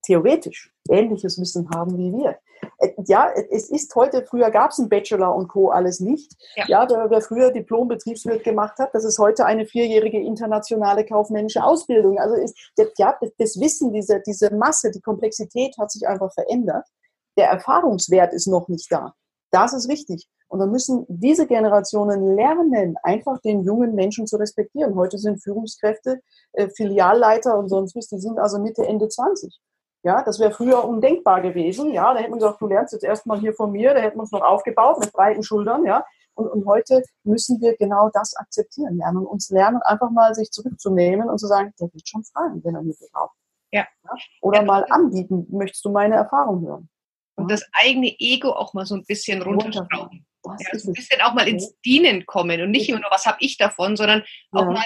theoretisch 0.07 0.72
ähnliches 0.88 1.38
Wissen 1.38 1.68
haben 1.74 1.99
wie 1.99 2.12
wir. 2.12 2.38
Äh, 2.79 2.91
ja, 3.07 3.31
es 3.51 3.71
ist 3.71 3.95
heute, 3.95 4.25
früher 4.25 4.51
gab 4.51 4.71
es 4.71 4.79
einen 4.79 4.89
Bachelor 4.89 5.35
und 5.35 5.49
Co. 5.49 5.71
alles 5.71 6.01
nicht. 6.01 6.33
Ja, 6.57 6.64
ja 6.68 6.87
der, 6.87 7.11
wer 7.11 7.21
früher 7.21 7.51
Diplom-Betriebswirt 7.51 8.45
gemacht 8.45 8.79
hat, 8.79 8.95
das 8.95 9.05
ist 9.05 9.18
heute 9.18 9.47
eine 9.47 9.66
vierjährige 9.66 10.18
internationale 10.18 11.05
kaufmännische 11.05 11.62
Ausbildung. 11.62 12.18
Also 12.18 12.35
ist, 12.35 12.57
ja, 12.99 13.18
das 13.39 13.61
Wissen, 13.61 13.93
diese, 13.93 14.21
diese 14.27 14.55
Masse, 14.55 14.91
die 14.91 15.01
Komplexität 15.01 15.77
hat 15.79 15.91
sich 15.91 16.07
einfach 16.07 16.33
verändert. 16.33 16.87
Der 17.37 17.49
Erfahrungswert 17.49 18.33
ist 18.33 18.47
noch 18.47 18.68
nicht 18.68 18.91
da. 18.91 19.14
Das 19.51 19.73
ist 19.73 19.89
richtig. 19.89 20.29
Und 20.49 20.59
dann 20.59 20.73
müssen 20.73 21.07
diese 21.09 21.47
Generationen 21.47 22.35
lernen, 22.35 22.97
einfach 23.05 23.41
den 23.41 23.62
jungen 23.62 23.95
Menschen 23.95 24.27
zu 24.27 24.37
respektieren. 24.37 24.97
Heute 24.97 25.16
sind 25.16 25.43
Führungskräfte, 25.43 26.21
äh, 26.55 26.68
Filialleiter 26.71 27.57
und 27.57 27.68
sonst 27.68 27.95
was, 27.95 28.09
die 28.09 28.18
sind 28.18 28.39
also 28.39 28.59
Mitte, 28.59 28.85
Ende 28.85 29.09
20. 29.09 29.61
Ja, 30.03 30.22
das 30.22 30.38
wäre 30.40 30.51
früher 30.51 30.84
undenkbar 30.84 31.42
gewesen. 31.42 31.92
Ja, 31.92 32.14
da 32.14 32.20
hätte 32.20 32.30
man 32.30 32.38
gesagt, 32.38 32.61
du 32.61 32.66
lernst 32.66 32.92
jetzt 32.94 33.05
erstmal 33.05 33.38
hier 33.38 33.53
von 33.53 33.70
mir, 33.70 33.92
da 33.92 34.01
hätten 34.01 34.16
wir 34.16 34.22
uns 34.22 34.32
noch 34.32 34.42
aufgebaut 34.42 34.98
mit 34.98 35.12
breiten 35.12 35.42
Schultern, 35.42 35.84
ja. 35.84 36.05
Und, 36.34 36.48
und 36.48 36.64
heute 36.64 37.03
müssen 37.24 37.61
wir 37.61 37.76
genau 37.76 38.09
das 38.14 38.34
akzeptieren 38.36 38.96
lernen 38.96 39.18
und 39.18 39.26
uns 39.26 39.51
lernen, 39.51 39.82
einfach 39.82 40.11
mal 40.11 40.34
sich 40.34 40.51
zurückzunehmen 40.51 41.28
und 41.28 41.38
zu 41.38 41.46
sagen, 41.46 41.74
der 41.78 41.92
wird 41.92 42.09
schon 42.09 42.24
fragen, 42.24 42.64
wenn 42.64 42.74
er 42.74 42.82
Hilfe 42.82 43.05
braucht. 43.12 43.36
Ja. 43.72 43.86
ja. 44.05 44.11
Oder 44.40 44.61
ja. 44.61 44.64
mal 44.64 44.86
anbieten, 44.88 45.46
möchtest 45.51 45.84
du 45.84 45.90
meine 45.90 46.14
Erfahrung 46.14 46.66
hören? 46.66 46.88
Und 47.36 47.51
das 47.51 47.64
eigene 47.72 48.14
Ego 48.18 48.51
auch 48.51 48.74
mal 48.74 48.86
so 48.86 48.94
ein 48.94 49.05
bisschen 49.05 49.42
runterschrauben. 49.42 50.26
Ja, 50.44 50.78
so 50.78 50.90
ein 50.90 50.94
bisschen 50.94 51.20
auch 51.20 51.34
mal 51.34 51.48
ins 51.48 51.78
Dienen 51.84 52.24
kommen 52.24 52.61
und 52.62 52.70
nicht 52.70 52.88
immer 52.88 53.01
nur, 53.01 53.11
was 53.11 53.26
habe 53.26 53.38
ich 53.40 53.59
davon, 53.59 53.96
sondern 53.96 54.22
auch 54.53 54.64
mal 54.64 54.84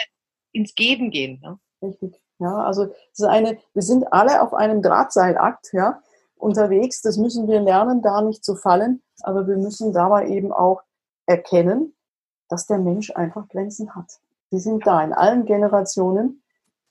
ins 0.52 0.74
Geben 0.74 1.10
gehen. 1.10 1.40
Ne? 1.40 1.58
Richtig. 1.82 2.23
Ja, 2.38 2.64
also 2.64 2.86
das 2.86 3.18
ist 3.18 3.24
eine, 3.24 3.58
wir 3.74 3.82
sind 3.82 4.12
alle 4.12 4.42
auf 4.42 4.54
einem 4.54 4.82
Drahtseilakt 4.82 5.72
ja, 5.72 6.00
unterwegs. 6.36 7.00
Das 7.02 7.16
müssen 7.16 7.46
wir 7.46 7.60
lernen, 7.60 8.02
da 8.02 8.20
nicht 8.22 8.44
zu 8.44 8.56
fallen. 8.56 9.02
Aber 9.22 9.46
wir 9.46 9.56
müssen 9.56 9.92
dabei 9.92 10.28
eben 10.28 10.52
auch 10.52 10.82
erkennen, 11.26 11.94
dass 12.48 12.66
der 12.66 12.78
Mensch 12.78 13.10
einfach 13.14 13.48
Grenzen 13.48 13.94
hat. 13.94 14.18
Die 14.50 14.58
sind 14.58 14.86
da 14.86 15.02
in 15.02 15.12
allen 15.12 15.46
Generationen 15.46 16.42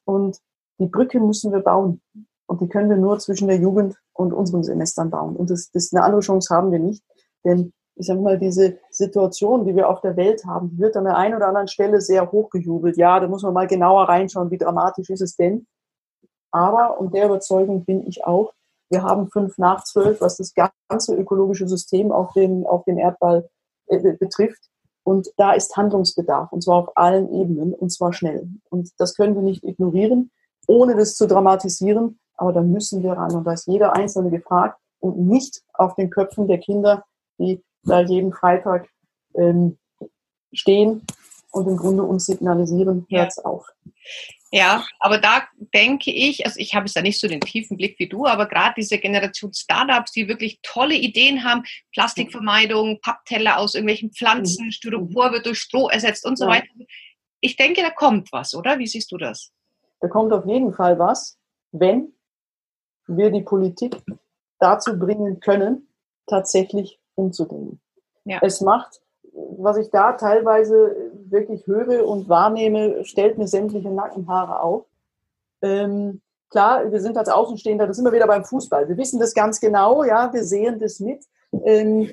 und 0.05 0.39
die 0.79 0.87
Brücke 0.87 1.19
müssen 1.19 1.51
wir 1.51 1.59
bauen. 1.59 2.01
Und 2.45 2.61
die 2.61 2.67
können 2.67 2.89
wir 2.89 2.97
nur 2.97 3.19
zwischen 3.19 3.47
der 3.47 3.57
Jugend 3.57 3.95
und 4.13 4.33
unseren 4.33 4.63
Semestern 4.63 5.09
bauen. 5.09 5.35
Und 5.35 5.49
das, 5.49 5.71
das 5.71 5.93
eine 5.93 6.03
andere 6.03 6.21
Chance 6.21 6.53
haben 6.53 6.71
wir 6.71 6.79
nicht. 6.79 7.03
Denn 7.45 7.73
ich 7.95 8.07
sage 8.07 8.21
mal, 8.21 8.39
diese 8.39 8.79
Situation, 8.89 9.65
die 9.65 9.75
wir 9.75 9.89
auf 9.89 10.01
der 10.01 10.15
Welt 10.15 10.45
haben, 10.45 10.69
die 10.71 10.79
wird 10.79 10.97
an 10.97 11.03
der 11.03 11.17
einen 11.17 11.35
oder 11.35 11.47
anderen 11.47 11.67
Stelle 11.67 12.01
sehr 12.01 12.31
hochgejubelt. 12.31 12.97
Ja, 12.97 13.19
da 13.19 13.27
muss 13.27 13.43
man 13.43 13.53
mal 13.53 13.67
genauer 13.67 14.09
reinschauen, 14.09 14.51
wie 14.51 14.57
dramatisch 14.57 15.09
ist 15.09 15.21
es 15.21 15.35
denn. 15.35 15.67
Aber, 16.51 16.99
und 16.99 17.13
der 17.13 17.25
Überzeugung 17.25 17.85
bin 17.85 18.07
ich 18.07 18.25
auch, 18.25 18.53
wir 18.89 19.03
haben 19.03 19.29
fünf 19.29 19.57
nach 19.57 19.83
zwölf, 19.83 20.21
was 20.21 20.37
das 20.37 20.53
ganze 20.89 21.15
ökologische 21.15 21.67
System 21.67 22.11
auf 22.11 22.33
dem, 22.33 22.65
auf 22.65 22.83
dem 22.85 22.97
Erdball 22.97 23.49
äh, 23.87 24.13
betrifft. 24.13 24.69
Und 25.03 25.29
da 25.37 25.53
ist 25.53 25.75
Handlungsbedarf, 25.75 26.51
und 26.51 26.63
zwar 26.63 26.77
auf 26.77 26.95
allen 26.95 27.31
Ebenen, 27.33 27.73
und 27.73 27.91
zwar 27.91 28.13
schnell. 28.13 28.47
Und 28.69 28.91
das 28.97 29.15
können 29.15 29.35
wir 29.35 29.41
nicht 29.41 29.63
ignorieren, 29.63 30.31
ohne 30.67 30.95
das 30.95 31.15
zu 31.15 31.27
dramatisieren, 31.27 32.19
aber 32.35 32.53
da 32.53 32.61
müssen 32.61 33.03
wir 33.03 33.13
ran. 33.13 33.33
Und 33.33 33.45
da 33.45 33.53
ist 33.53 33.67
jeder 33.67 33.95
Einzelne 33.95 34.29
gefragt 34.29 34.79
und 34.99 35.17
nicht 35.17 35.61
auf 35.73 35.95
den 35.95 36.09
Köpfen 36.09 36.47
der 36.47 36.59
Kinder, 36.59 37.03
die 37.37 37.61
da 37.83 38.01
jeden 38.01 38.33
Freitag 38.33 38.89
ähm, 39.35 39.77
stehen 40.51 41.05
und 41.51 41.67
im 41.67 41.77
Grunde 41.77 42.03
uns 42.03 42.25
signalisieren, 42.25 43.05
hört's 43.09 43.37
ja. 43.37 43.45
auf. 43.45 43.67
Ja, 44.51 44.85
aber 44.99 45.17
da 45.17 45.43
denke 45.73 46.11
ich, 46.11 46.45
also 46.45 46.59
ich 46.59 46.75
habe 46.75 46.85
es 46.85 46.93
ja 46.93 47.01
nicht 47.01 47.19
so 47.19 47.27
den 47.27 47.41
tiefen 47.41 47.75
Blick 47.75 47.97
wie 47.97 48.07
du, 48.07 48.27
aber 48.27 48.47
gerade 48.47 48.75
diese 48.77 48.99
Generation 48.99 49.51
Startups, 49.51 50.11
die 50.11 50.27
wirklich 50.27 50.59
tolle 50.61 50.93
Ideen 50.93 51.43
haben, 51.43 51.63
Plastikvermeidung, 51.91 52.99
Pappteller 53.01 53.57
aus 53.57 53.73
irgendwelchen 53.73 54.11
Pflanzen, 54.11 54.65
mhm. 54.65 54.71
Styropor 54.71 55.31
wird 55.31 55.47
durch 55.47 55.57
Stroh 55.57 55.89
ersetzt 55.89 56.23
und 56.23 56.37
so 56.37 56.45
ja. 56.45 56.51
weiter. 56.51 56.67
Ich 57.41 57.55
denke, 57.55 57.81
da 57.81 57.89
kommt 57.89 58.31
was, 58.31 58.53
oder? 58.53 58.77
Wie 58.77 58.85
siehst 58.85 59.11
du 59.11 59.17
das? 59.17 59.51
Da 60.01 60.07
kommt 60.07 60.31
auf 60.31 60.45
jeden 60.45 60.71
Fall 60.71 60.99
was, 60.99 61.39
wenn 61.71 62.13
wir 63.07 63.31
die 63.31 63.41
Politik 63.41 63.95
dazu 64.59 64.99
bringen 64.99 65.39
können, 65.39 65.87
tatsächlich 66.27 66.99
umzudenken. 67.15 67.79
Ja. 68.25 68.39
Es 68.41 68.61
macht, 68.61 69.01
was 69.33 69.77
ich 69.77 69.89
da 69.89 70.13
teilweise 70.13 71.11
wirklich 71.25 71.65
höre 71.67 72.07
und 72.07 72.29
wahrnehme, 72.29 73.03
stellt 73.05 73.37
mir 73.37 73.47
sämtliche 73.47 73.89
Nackenhaare 73.89 74.61
auf. 74.61 74.85
Ähm, 75.61 76.21
klar, 76.49 76.91
wir 76.91 77.01
sind 77.01 77.17
als 77.17 77.29
Außenstehender, 77.29 77.87
das 77.87 77.97
sind 77.97 78.05
wir 78.05 78.13
wieder 78.13 78.27
beim 78.27 78.45
Fußball. 78.45 78.87
Wir 78.87 78.97
wissen 78.97 79.19
das 79.19 79.33
ganz 79.33 79.59
genau, 79.59 80.03
ja, 80.03 80.31
wir 80.33 80.43
sehen 80.43 80.79
das 80.79 80.99
mit. 80.99 81.25
Ähm, 81.65 82.11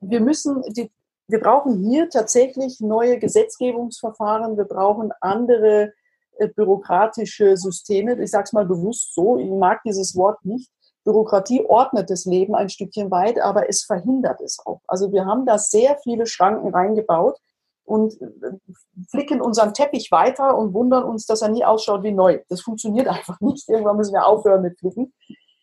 wir 0.00 0.20
müssen, 0.20 0.62
die, 0.68 0.90
wir 1.28 1.40
brauchen 1.40 1.78
hier 1.78 2.08
tatsächlich 2.08 2.80
neue 2.80 3.18
Gesetzgebungsverfahren, 3.18 4.56
wir 4.56 4.64
brauchen 4.64 5.12
andere 5.20 5.92
äh, 6.38 6.48
bürokratische 6.48 7.56
Systeme. 7.56 8.20
Ich 8.22 8.30
sage 8.30 8.44
es 8.44 8.52
mal 8.52 8.66
bewusst 8.66 9.14
so, 9.14 9.38
ich 9.38 9.50
mag 9.50 9.80
dieses 9.84 10.16
Wort 10.16 10.44
nicht. 10.44 10.70
Bürokratie 11.06 11.64
ordnet 11.64 12.10
das 12.10 12.24
Leben 12.24 12.56
ein 12.56 12.68
Stückchen 12.68 13.10
weit, 13.12 13.40
aber 13.40 13.68
es 13.68 13.84
verhindert 13.84 14.40
es 14.40 14.58
auch. 14.66 14.80
Also 14.88 15.12
wir 15.12 15.24
haben 15.24 15.46
da 15.46 15.56
sehr 15.56 15.96
viele 16.02 16.26
Schranken 16.26 16.74
reingebaut 16.74 17.38
und 17.84 18.20
äh, 18.20 18.26
flicken 19.08 19.40
unseren 19.40 19.72
Teppich 19.72 20.10
weiter 20.10 20.58
und 20.58 20.74
wundern 20.74 21.04
uns, 21.04 21.24
dass 21.24 21.42
er 21.42 21.48
nie 21.48 21.64
ausschaut 21.64 22.02
wie 22.02 22.10
neu. 22.10 22.40
Das 22.48 22.60
funktioniert 22.60 23.06
einfach 23.08 23.40
nicht. 23.40 23.68
Irgendwann 23.68 23.96
müssen 23.96 24.14
wir 24.14 24.26
aufhören 24.26 24.62
mit 24.62 24.78
Flicken. 24.80 25.14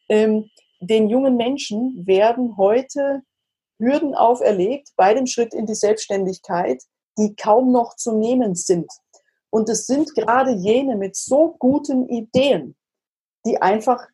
Ähm, 0.08 0.50
den 0.80 1.10
jungen 1.10 1.36
Menschen 1.36 2.08
werden 2.08 2.56
heute 2.58 3.22
Hürden 3.80 4.16
auferlegt 4.16 4.91
bei 4.96 5.14
dem 5.14 5.28
Schritt 5.28 5.54
in 5.54 5.66
die 5.66 5.76
Selbstständigkeit, 5.76 6.82
die 7.18 7.36
kaum 7.36 7.74
noch 7.74 7.96
zu 7.98 8.16
nehmen 8.16 8.56
sind. 8.56 8.89
Und 9.50 9.68
es 9.68 9.86
sind 9.88 10.16
gerade 10.16 10.52
jene 10.52 10.96
mit 10.96 11.18
so 11.18 11.56
guten 11.60 12.08
Ideen, 12.08 12.76
die 13.46 13.62
einfach, 13.62 14.08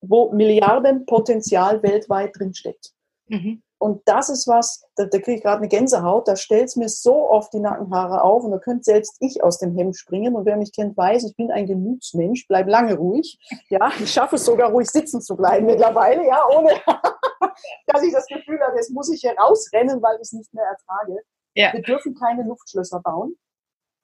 wo 0.00 0.30
Milliardenpotenzial 0.32 1.82
weltweit 1.82 2.38
drinsteckt. 2.38 2.92
Mhm. 3.28 3.62
Und 3.78 4.02
das 4.04 4.28
ist 4.28 4.46
was, 4.46 4.84
da, 4.96 5.06
da 5.06 5.18
kriege 5.18 5.38
ich 5.38 5.42
gerade 5.42 5.58
eine 5.58 5.68
Gänsehaut, 5.68 6.28
da 6.28 6.36
stellt 6.36 6.66
es 6.66 6.76
mir 6.76 6.90
so 6.90 7.30
oft 7.30 7.50
die 7.54 7.60
Nackenhaare 7.60 8.22
auf 8.22 8.44
und 8.44 8.50
da 8.50 8.58
könnte 8.58 8.84
selbst 8.84 9.16
ich 9.20 9.42
aus 9.42 9.58
dem 9.58 9.74
Hemd 9.74 9.96
springen. 9.96 10.36
Und 10.36 10.44
wer 10.44 10.58
mich 10.58 10.72
kennt, 10.72 10.98
weiß, 10.98 11.24
ich 11.24 11.34
bin 11.34 11.50
ein 11.50 11.66
Gemütsmensch, 11.66 12.46
bleib 12.46 12.68
lange 12.68 12.94
ruhig. 12.94 13.38
Ja, 13.70 13.90
ich 13.98 14.12
schaffe 14.12 14.36
es 14.36 14.44
sogar 14.44 14.70
ruhig 14.70 14.90
sitzen 14.90 15.22
zu 15.22 15.34
bleiben 15.34 15.64
mittlerweile, 15.64 16.26
ja, 16.26 16.42
ohne 16.54 16.72
dass 17.86 18.02
ich 18.02 18.12
das 18.12 18.26
Gefühl 18.26 18.60
habe, 18.60 18.76
jetzt 18.76 18.90
muss 18.90 19.10
ich 19.10 19.22
hier 19.22 19.34
rausrennen, 19.38 20.02
weil 20.02 20.16
ich 20.16 20.22
es 20.22 20.32
nicht 20.32 20.52
mehr 20.52 20.66
ertrage. 20.66 21.22
Ja. 21.54 21.72
Wir 21.72 21.80
dürfen 21.80 22.14
keine 22.14 22.42
Luftschlösser 22.42 23.00
bauen. 23.00 23.34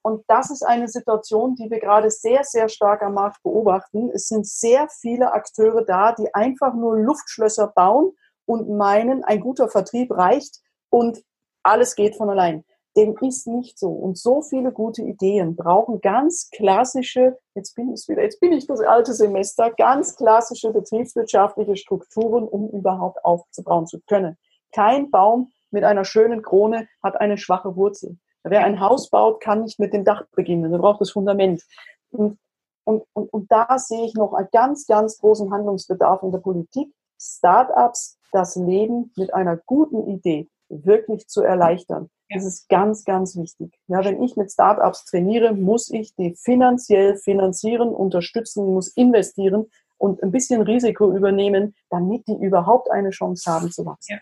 Und 0.06 0.22
das 0.28 0.52
ist 0.52 0.62
eine 0.62 0.86
Situation, 0.86 1.56
die 1.56 1.68
wir 1.68 1.80
gerade 1.80 2.12
sehr, 2.12 2.44
sehr 2.44 2.68
stark 2.68 3.02
am 3.02 3.14
Markt 3.14 3.42
beobachten. 3.42 4.08
Es 4.14 4.28
sind 4.28 4.46
sehr 4.46 4.86
viele 4.88 5.32
Akteure 5.32 5.84
da, 5.84 6.12
die 6.12 6.32
einfach 6.32 6.74
nur 6.74 6.96
Luftschlösser 6.96 7.72
bauen 7.74 8.12
und 8.44 8.68
meinen, 8.68 9.24
ein 9.24 9.40
guter 9.40 9.68
Vertrieb 9.68 10.12
reicht 10.12 10.60
und 10.90 11.24
alles 11.64 11.96
geht 11.96 12.14
von 12.14 12.30
allein. 12.30 12.64
Dem 12.96 13.16
ist 13.20 13.48
nicht 13.48 13.80
so. 13.80 13.88
Und 13.88 14.16
so 14.16 14.42
viele 14.42 14.70
gute 14.70 15.02
Ideen 15.02 15.56
brauchen 15.56 16.00
ganz 16.00 16.50
klassische, 16.50 17.36
jetzt 17.56 17.74
bin 17.74 17.92
ich 17.92 18.06
wieder, 18.06 18.22
jetzt 18.22 18.38
bin 18.38 18.52
ich 18.52 18.68
das 18.68 18.78
alte 18.82 19.12
Semester, 19.12 19.72
ganz 19.72 20.14
klassische 20.14 20.70
betriebswirtschaftliche 20.72 21.76
Strukturen, 21.76 22.46
um 22.46 22.70
überhaupt 22.70 23.24
aufzubauen 23.24 23.88
zu 23.88 23.98
können. 24.06 24.38
Kein 24.72 25.10
Baum 25.10 25.50
mit 25.72 25.82
einer 25.82 26.04
schönen 26.04 26.42
Krone 26.42 26.86
hat 27.02 27.20
eine 27.20 27.38
schwache 27.38 27.74
Wurzel. 27.74 28.18
Wer 28.48 28.64
ein 28.64 28.80
Haus 28.80 29.10
baut, 29.10 29.40
kann 29.40 29.62
nicht 29.62 29.78
mit 29.78 29.92
dem 29.92 30.04
Dach 30.04 30.24
beginnen. 30.34 30.72
Er 30.72 30.78
braucht 30.78 31.00
das 31.00 31.10
Fundament. 31.10 31.62
Und, 32.10 32.38
und, 32.84 33.04
und, 33.12 33.32
und 33.32 33.50
da 33.50 33.78
sehe 33.78 34.04
ich 34.04 34.14
noch 34.14 34.32
einen 34.32 34.48
ganz, 34.52 34.86
ganz 34.86 35.18
großen 35.18 35.52
Handlungsbedarf 35.52 36.22
in 36.22 36.32
der 36.32 36.38
Politik. 36.38 36.92
Startups 37.20 38.18
das 38.32 38.56
Leben 38.56 39.12
mit 39.16 39.32
einer 39.34 39.56
guten 39.56 40.06
Idee 40.08 40.48
wirklich 40.68 41.26
zu 41.28 41.42
erleichtern. 41.42 42.10
Das 42.28 42.44
ist 42.44 42.68
ganz, 42.68 43.04
ganz 43.04 43.36
wichtig. 43.36 43.72
Ja, 43.86 44.04
wenn 44.04 44.22
ich 44.22 44.36
mit 44.36 44.50
Startups 44.50 45.04
trainiere, 45.04 45.54
muss 45.54 45.90
ich 45.90 46.14
die 46.16 46.34
finanziell 46.36 47.16
finanzieren, 47.16 47.90
unterstützen, 47.90 48.72
muss 48.74 48.88
investieren 48.88 49.66
und 49.96 50.22
ein 50.22 50.32
bisschen 50.32 50.62
Risiko 50.62 51.12
übernehmen, 51.12 51.74
damit 51.88 52.26
die 52.26 52.34
überhaupt 52.34 52.90
eine 52.90 53.10
Chance 53.10 53.50
haben 53.50 53.70
zu 53.70 53.86
wachsen. 53.86 54.14
Ja. 54.14 54.18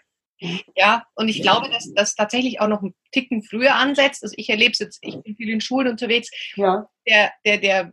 Ja, 0.77 1.07
und 1.15 1.29
ich 1.29 1.43
glaube, 1.43 1.71
dass 1.71 1.93
das 1.95 2.15
tatsächlich 2.15 2.61
auch 2.61 2.69
noch 2.69 2.83
einen 2.83 2.95
Ticken 3.13 3.43
früher 3.43 3.77
ansetzt. 3.77 4.23
Also 4.23 4.35
ich 4.37 4.51
erlebe 4.51 4.73
es 4.73 4.79
jetzt, 4.79 4.99
ich 5.03 5.17
bin 5.23 5.37
viel 5.37 5.49
in 5.49 5.61
Schulen 5.61 5.89
unterwegs. 5.89 6.31
Ja. 6.57 6.89
Der, 7.07 7.33
der, 7.45 7.59
der 7.59 7.93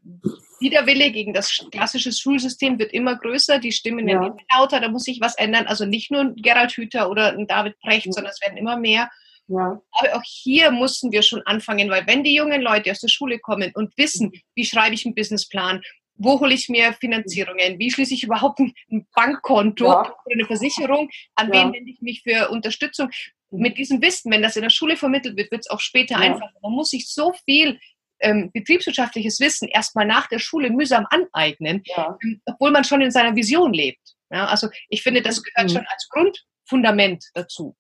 Widerwille 0.60 1.12
gegen 1.12 1.34
das 1.34 1.66
klassische 1.72 2.12
Schulsystem 2.12 2.80
wird 2.80 2.94
immer 2.94 3.18
größer, 3.18 3.60
die 3.60 3.72
Stimmen 3.72 4.08
werden 4.08 4.24
ja. 4.24 4.28
immer 4.30 4.38
lauter, 4.52 4.80
da 4.80 4.90
muss 4.90 5.04
sich 5.04 5.22
was 5.22 5.36
ändern. 5.36 5.68
Also 5.68 5.86
nicht 5.86 6.12
nur 6.12 6.22
ein 6.22 6.36
Gerald 6.36 6.72
Hüther 6.72 7.10
oder 7.10 7.34
ein 7.34 7.48
David 7.48 7.80
Precht, 7.80 8.08
ja. 8.08 8.12
sondern 8.12 8.32
es 8.32 8.42
werden 8.42 8.58
immer 8.58 8.78
mehr. 8.78 9.10
Ja. 9.48 9.82
Aber 9.92 10.16
auch 10.16 10.24
hier 10.24 10.72
mussten 10.72 11.12
wir 11.12 11.24
schon 11.24 11.42
anfangen, 11.46 11.90
weil 11.90 12.08
wenn 12.08 12.24
die 12.24 12.36
jungen 12.36 12.62
Leute 12.62 12.92
aus 12.92 13.02
der 13.02 13.10
Schule 13.10 13.40
kommen 13.40 13.72
und 13.74 13.98
wissen, 13.98 14.32
wie 14.56 14.66
schreibe 14.66 14.96
ich 14.96 15.06
einen 15.06 15.16
Businessplan, 15.16 15.82
wo 16.16 16.40
hole 16.40 16.54
ich 16.54 16.70
mir 16.70 16.94
Finanzierungen, 16.94 17.80
wie 17.80 17.92
schließe 17.92 18.14
ich 18.14 18.24
überhaupt 18.24 18.60
ein 18.60 18.74
Bankkonto 19.16 19.86
ja. 19.86 20.02
oder 20.02 20.16
eine 20.32 20.46
Versicherung, 20.46 21.10
an 21.36 21.48
ja. 21.48 21.54
wen 21.54 21.74
wende 21.74 21.92
ich 21.92 22.02
mich 22.02 22.22
für 22.24 22.50
Unterstützung. 22.50 23.10
Mit 23.50 23.78
diesem 23.78 24.02
Wissen, 24.02 24.32
wenn 24.32 24.42
das 24.42 24.56
in 24.56 24.62
der 24.62 24.70
Schule 24.70 24.96
vermittelt 24.96 25.36
wird, 25.36 25.52
wird 25.52 25.62
es 25.62 25.70
auch 25.70 25.80
später 25.80 26.16
ja. 26.16 26.22
einfacher. 26.22 26.54
Man 26.62 26.72
muss 26.72 26.90
sich 26.90 27.10
so 27.10 27.34
viel 27.46 27.80
ähm, 28.22 28.52
betriebswirtschaftliches 28.54 29.40
Wissen 29.40 29.68
erstmal 29.68 30.06
nach 30.06 30.28
der 30.28 30.40
Schule 30.40 30.70
mühsam 30.70 31.06
aneignen, 31.10 31.84
ähm, 31.96 32.42
obwohl 32.46 32.72
man 32.72 32.84
schon 32.84 33.02
in 33.02 33.12
seiner 33.12 33.36
Vision 33.36 33.74
lebt. 33.74 34.16
also 34.30 34.70
ich 34.90 35.02
finde, 35.02 35.22
das 35.22 35.42
gehört 35.44 35.70
mhm. 35.70 35.76
schon 35.76 35.88
als 35.88 36.08
Grundfundament 36.10 37.26
dazu. 37.34 37.76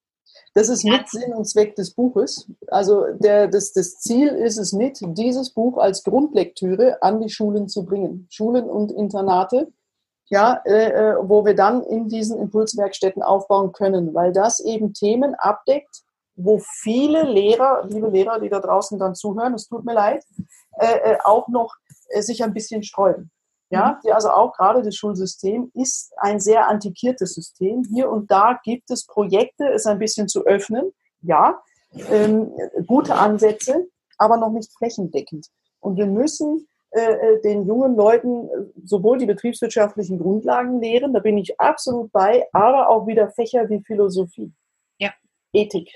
Das 0.53 0.67
ist 0.67 0.83
mit 0.83 1.07
Sinn 1.09 1.33
und 1.33 1.45
Zweck 1.45 1.75
des 1.75 1.93
Buches. 1.93 2.49
Also 2.67 3.05
der, 3.13 3.47
das, 3.47 3.71
das 3.71 3.99
Ziel 3.99 4.27
ist 4.27 4.57
es 4.57 4.73
mit, 4.73 4.99
dieses 5.01 5.53
Buch 5.53 5.77
als 5.77 6.03
Grundlektüre 6.03 7.01
an 7.01 7.21
die 7.21 7.29
Schulen 7.29 7.69
zu 7.69 7.85
bringen. 7.85 8.27
Schulen 8.29 8.69
und 8.69 8.91
Internate, 8.91 9.71
ja, 10.29 10.61
äh, 10.65 10.91
äh, 10.91 11.15
wo 11.21 11.45
wir 11.45 11.55
dann 11.55 11.83
in 11.83 12.09
diesen 12.09 12.37
Impulswerkstätten 12.37 13.23
aufbauen 13.23 13.71
können, 13.71 14.13
weil 14.13 14.33
das 14.33 14.59
eben 14.59 14.93
Themen 14.93 15.35
abdeckt, 15.35 16.03
wo 16.35 16.59
viele 16.59 17.23
Lehrer, 17.23 17.85
liebe 17.87 18.09
Lehrer, 18.09 18.39
die 18.39 18.49
da 18.49 18.59
draußen 18.59 18.99
dann 18.99 19.15
zuhören, 19.15 19.53
es 19.53 19.67
tut 19.67 19.85
mir 19.85 19.93
leid, 19.93 20.23
äh, 20.79 21.11
äh 21.11 21.17
auch 21.23 21.47
noch 21.47 21.75
äh, 22.09 22.21
sich 22.21 22.43
ein 22.43 22.53
bisschen 22.53 22.83
sträuben. 22.83 23.31
Ja, 23.72 23.93
mhm. 23.93 24.01
die 24.03 24.11
also 24.11 24.30
auch 24.30 24.53
gerade 24.53 24.84
das 24.84 24.95
Schulsystem 24.95 25.72
ist 25.74 26.13
ein 26.17 26.39
sehr 26.39 26.67
antikiertes 26.67 27.34
System. 27.34 27.84
Hier 27.91 28.09
und 28.09 28.30
da 28.30 28.59
gibt 28.63 28.91
es 28.91 29.05
Projekte, 29.05 29.65
es 29.69 29.86
ein 29.86 29.97
bisschen 29.97 30.28
zu 30.28 30.45
öffnen. 30.45 30.91
Ja, 31.22 31.61
ähm, 32.09 32.51
gute 32.86 33.15
Ansätze, 33.15 33.88
aber 34.17 34.38
noch 34.38 34.51
nicht 34.51 34.72
flächendeckend. 34.78 35.47
Und 35.80 35.97
wir 35.97 36.05
müssen 36.05 36.67
äh, 36.91 36.99
äh, 36.99 37.41
den 37.41 37.65
jungen 37.65 37.95
Leuten 37.95 38.49
äh, 38.49 38.49
sowohl 38.84 39.17
die 39.17 39.26
betriebswirtschaftlichen 39.26 40.19
Grundlagen 40.19 40.82
lehren, 40.82 41.13
da 41.13 41.19
bin 41.19 41.38
ich 41.38 41.57
absolut 41.57 42.11
bei, 42.11 42.45
aber 42.51 42.89
auch 42.89 43.07
wieder 43.07 43.32
Fächer 43.32 43.69
wie 43.69 43.82
Philosophie, 43.82 44.51
ja. 44.99 45.11
Ethik. 45.53 45.89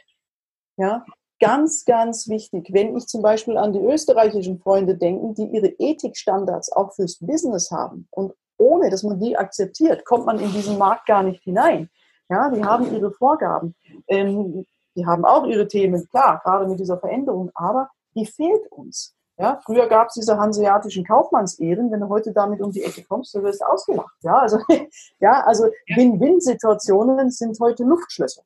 Ja, 0.77 1.05
ganz, 1.39 1.85
ganz 1.85 2.27
wichtig, 2.27 2.69
wenn 2.71 2.95
ich 2.95 3.07
zum 3.07 3.21
Beispiel 3.21 3.57
an 3.57 3.73
die 3.73 3.79
österreichischen 3.79 4.59
Freunde 4.59 4.95
denke, 4.95 5.33
die 5.33 5.55
ihre 5.55 5.67
Ethikstandards 5.67 6.71
auch 6.71 6.93
fürs 6.93 7.17
Business 7.19 7.71
haben 7.71 8.07
und 8.11 8.33
ohne, 8.57 8.89
dass 8.89 9.03
man 9.03 9.19
die 9.19 9.37
akzeptiert, 9.37 10.05
kommt 10.05 10.25
man 10.25 10.39
in 10.39 10.51
diesen 10.51 10.77
Markt 10.77 11.07
gar 11.07 11.23
nicht 11.23 11.43
hinein. 11.43 11.89
Ja, 12.29 12.49
die 12.49 12.63
haben 12.63 12.91
ihre 12.93 13.11
Vorgaben. 13.11 13.75
Ähm, 14.07 14.65
die 14.95 15.05
haben 15.05 15.25
auch 15.25 15.45
ihre 15.45 15.67
Themen, 15.67 16.07
klar, 16.09 16.41
gerade 16.43 16.67
mit 16.67 16.79
dieser 16.79 16.97
Veränderung, 16.97 17.51
aber 17.53 17.89
die 18.15 18.25
fehlt 18.25 18.71
uns. 18.71 19.13
Ja, 19.37 19.59
früher 19.65 19.87
gab 19.89 20.07
es 20.07 20.13
diese 20.13 20.37
hanseatischen 20.37 21.03
Kaufmannsehren. 21.03 21.91
Wenn 21.91 21.99
du 21.99 22.07
heute 22.07 22.31
damit 22.31 22.61
um 22.61 22.71
die 22.71 22.83
Ecke 22.83 23.03
kommst, 23.03 23.35
du 23.35 23.43
wirst 23.43 23.63
ausgelacht. 23.65 24.15
Ja, 24.21 24.39
also, 24.39 24.59
ja, 25.19 25.43
also 25.45 25.65
Win-Win-Situationen 25.93 27.29
sind 27.29 27.59
heute 27.59 27.83
Luftschlösser. 27.83 28.43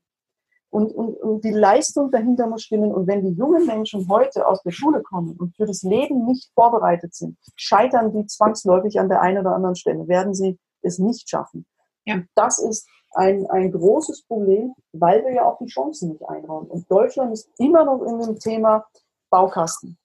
Und, 0.72 0.92
und, 0.94 1.16
und 1.16 1.44
die 1.44 1.52
Leistung 1.52 2.12
dahinter 2.12 2.48
muss 2.48 2.64
stimmen. 2.64 2.92
Und 2.94 3.08
wenn 3.08 3.24
die 3.24 3.34
jungen 3.34 3.66
Menschen 3.66 4.08
heute 4.08 4.46
aus 4.48 4.62
der 4.62 4.72
Schule 4.72 5.02
kommen 5.02 5.36
und 5.38 5.56
für 5.56 5.66
das 5.66 5.82
Leben 5.82 6.26
nicht 6.26 6.52
vorbereitet 6.54 7.16
sind, 7.16 7.38
scheitern 7.56 8.12
die 8.12 8.26
zwangsläufig 8.28 9.00
an 9.00 9.10
der 9.10 9.22
einen 9.22 9.40
oder 9.40 9.56
anderen 9.56 9.76
Stelle, 9.76 10.08
werden 10.08 10.34
sie 10.34 10.60
es 10.82 11.00
nicht 11.00 11.30
schaffen. 11.30 11.66
Ja. 12.06 12.16
Und 12.16 12.28
das 12.36 12.60
ist 12.60 12.88
ein, 13.14 13.48
ein 13.50 13.72
großes 13.72 14.24
Problem, 14.26 14.74
weil 14.94 15.24
wir 15.26 15.34
ja 15.34 15.46
auch 15.46 15.58
die 15.58 15.68
Chancen 15.68 16.10
nicht 16.10 16.28
einräumen. 16.28 16.70
Und 16.70 16.90
Deutschland 16.92 17.34
ist 17.34 17.50
immer 17.58 17.84
noch 17.84 18.02
in 18.04 18.20
dem 18.20 18.40
Thema 18.40 18.86
Baukasten. 19.30 19.98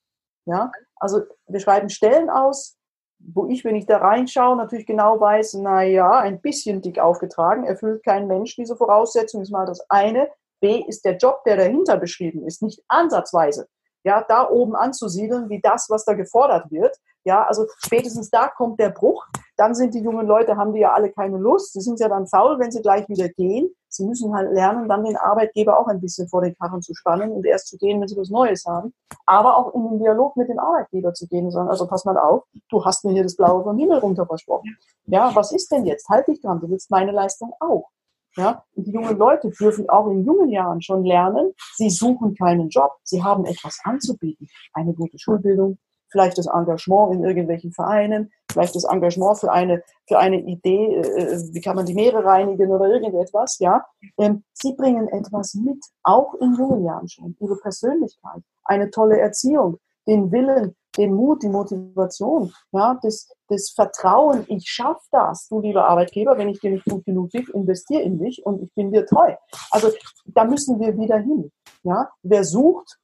Ja, 0.47 0.71
also 0.97 1.23
wir 1.47 1.61
schreiben 1.61 1.89
Stellen 1.89 2.29
aus, 2.29 2.77
wo 3.19 3.47
ich, 3.47 3.65
wenn 3.65 3.77
ich 3.77 3.87
da 3.87 3.99
reinschaue, 3.99 4.57
natürlich 4.57 4.87
genau 4.87 5.19
weiß, 5.19 5.55
na 5.55 5.83
ja, 5.83 6.19
ein 6.19 6.41
bisschen 6.41 6.83
dick 6.83 6.99
aufgetragen, 6.99 7.65
erfüllt 7.65 8.05
kein 8.05 8.27
Mensch 8.27 8.55
diese 8.57 8.77
Voraussetzung, 8.77 9.41
ist 9.41 9.51
mal 9.51 9.67
das 9.67 9.89
eine. 9.89 10.29
B 10.65 10.83
ist 10.87 11.05
der 11.05 11.17
Job, 11.17 11.45
der 11.45 11.57
dahinter 11.57 11.99
beschrieben 11.99 12.47
ist, 12.47 12.63
nicht 12.63 12.83
ansatzweise 12.89 13.67
ja, 14.05 14.23
da 14.29 14.49
oben 14.49 14.77
anzusiedeln, 14.77 15.49
wie 15.49 15.61
das, 15.61 15.87
was 15.89 16.05
da 16.05 16.13
gefordert 16.13 16.71
wird. 16.71 16.97
Ja, 17.25 17.45
also 17.45 17.67
spätestens 17.79 18.29
da 18.29 18.49
kommt 18.49 18.79
der 18.79 18.91
Bruch. 18.91 19.27
Dann 19.57 19.75
sind 19.75 19.95
die 19.95 20.01
jungen 20.01 20.27
Leute, 20.27 20.57
haben 20.57 20.75
die 20.75 20.81
ja 20.81 20.93
alle 20.93 21.11
keine 21.11 21.39
Lust. 21.39 21.73
Sie 21.73 21.81
sind 21.81 21.99
ja 21.99 22.09
dann 22.09 22.27
faul, 22.27 22.59
wenn 22.59 22.71
sie 22.71 22.83
gleich 22.83 23.09
wieder 23.09 23.31
gehen. 23.31 23.71
Sie 23.89 24.05
müssen 24.05 24.35
halt 24.35 24.53
lernen, 24.53 24.89
dann 24.89 25.05
den 25.05 25.17
Arbeitgeber 25.17 25.79
auch 25.79 25.87
ein 25.87 26.01
bisschen 26.01 26.29
vor 26.29 26.43
den 26.43 26.55
Karren 26.59 26.83
zu 26.83 26.93
spannen 26.95 27.33
und 27.33 27.47
erst 27.47 27.69
zu 27.69 27.79
gehen, 27.79 28.01
wenn 28.01 28.09
sie 28.09 28.17
was 28.17 28.29
Neues 28.29 28.67
haben. 28.67 28.93
Aber 29.25 29.57
auch 29.57 29.73
in 29.75 29.89
den 29.89 29.99
Dialog 30.01 30.37
mit 30.37 30.49
dem 30.49 30.59
Arbeitgeber 30.59 31.15
zu 31.15 31.27
gehen 31.27 31.47
und 31.47 31.53
sagen, 31.53 31.71
also 31.71 31.87
pass 31.87 32.05
mal 32.05 32.19
auf, 32.19 32.43
du 32.69 32.85
hast 32.85 33.05
mir 33.05 33.13
hier 33.13 33.23
das 33.23 33.37
Blaue 33.37 33.63
vom 33.63 33.79
Himmel 33.79 34.01
runter 34.01 34.27
versprochen. 34.27 34.77
Ja, 35.07 35.35
was 35.35 35.53
ist 35.53 35.71
denn 35.71 35.87
jetzt? 35.87 36.09
Halt 36.09 36.29
dich 36.29 36.43
dran, 36.43 36.61
du 36.61 36.69
willst 36.69 36.91
meine 36.91 37.13
Leistung 37.13 37.55
auch. 37.61 37.89
Ja, 38.37 38.65
und 38.75 38.87
die 38.87 38.93
jungen 38.93 39.17
Leute 39.17 39.51
dürfen 39.51 39.89
auch 39.89 40.09
in 40.09 40.25
jungen 40.25 40.51
Jahren 40.51 40.83
schon 40.83 41.05
lernen, 41.05 41.53
sie 41.77 41.91
suchen 41.91 42.35
keinen 42.35 42.69
Job, 42.69 42.93
sie 43.05 43.23
haben 43.23 43.45
etwas 43.45 43.79
anzubieten. 43.85 44.49
Eine 44.73 44.93
gute 44.93 45.19
Schulbildung, 45.19 45.79
vielleicht 46.15 46.39
das 46.39 46.47
Engagement 46.47 47.15
in 47.15 47.25
irgendwelchen 47.25 47.73
Vereinen, 47.73 48.33
vielleicht 48.51 48.75
das 48.75 48.85
Engagement 48.85 49.39
für 49.39 49.53
eine, 49.53 49.83
für 50.07 50.19
eine 50.19 50.41
Idee, 50.41 50.97
äh, 50.97 51.39
wie 51.53 51.61
kann 51.61 51.77
man 51.77 51.87
die 51.87 51.95
Meere 51.95 52.25
reinigen 52.25 52.71
oder 52.71 52.87
irgendetwas, 52.87 53.59
ja. 53.59 53.85
Ähm, 54.19 54.45
sie 54.53 54.75
bringen 54.75 55.09
etwas 55.09 55.55
mit, 55.55 55.85
auch 56.03 56.35
in 56.35 56.55
jungen 56.55 56.85
Jahren 56.85 57.09
schon, 57.09 57.37
ihre 57.41 57.57
Persönlichkeit, 57.57 58.43
eine 58.65 58.91
tolle 58.91 59.19
Erziehung, 59.19 59.79
den 60.07 60.31
Willen, 60.31 60.77
den 60.97 61.15
Mut, 61.15 61.43
die 61.43 61.49
Motivation, 61.49 62.53
ja, 62.73 62.99
das, 63.03 63.33
das 63.49 63.71
Vertrauen, 63.71 64.45
ich 64.49 64.69
schaffe 64.69 65.03
das, 65.11 65.49
du 65.49 65.61
lieber 65.61 65.89
Arbeitgeber, 65.89 66.39
wenn 66.39 66.49
ich 66.49 66.61
dir 66.61 66.71
nicht 66.71 66.85
gut 66.85 67.05
genug 67.05 67.31
gebe, 67.31 67.53
investiere 67.53 68.03
in 68.03 68.19
dich 68.19 68.45
und 68.47 68.63
ich 68.63 68.73
bin 68.75 68.93
dir 68.93 69.05
treu. 69.07 69.35
Also 69.71 69.91
da 70.27 70.45
müssen 70.45 70.79
wir 70.79 70.97
wieder 70.97 71.19
hin. 71.19 71.51
Ja? 71.83 72.11
Wer 72.23 72.45
sucht, 72.45 72.99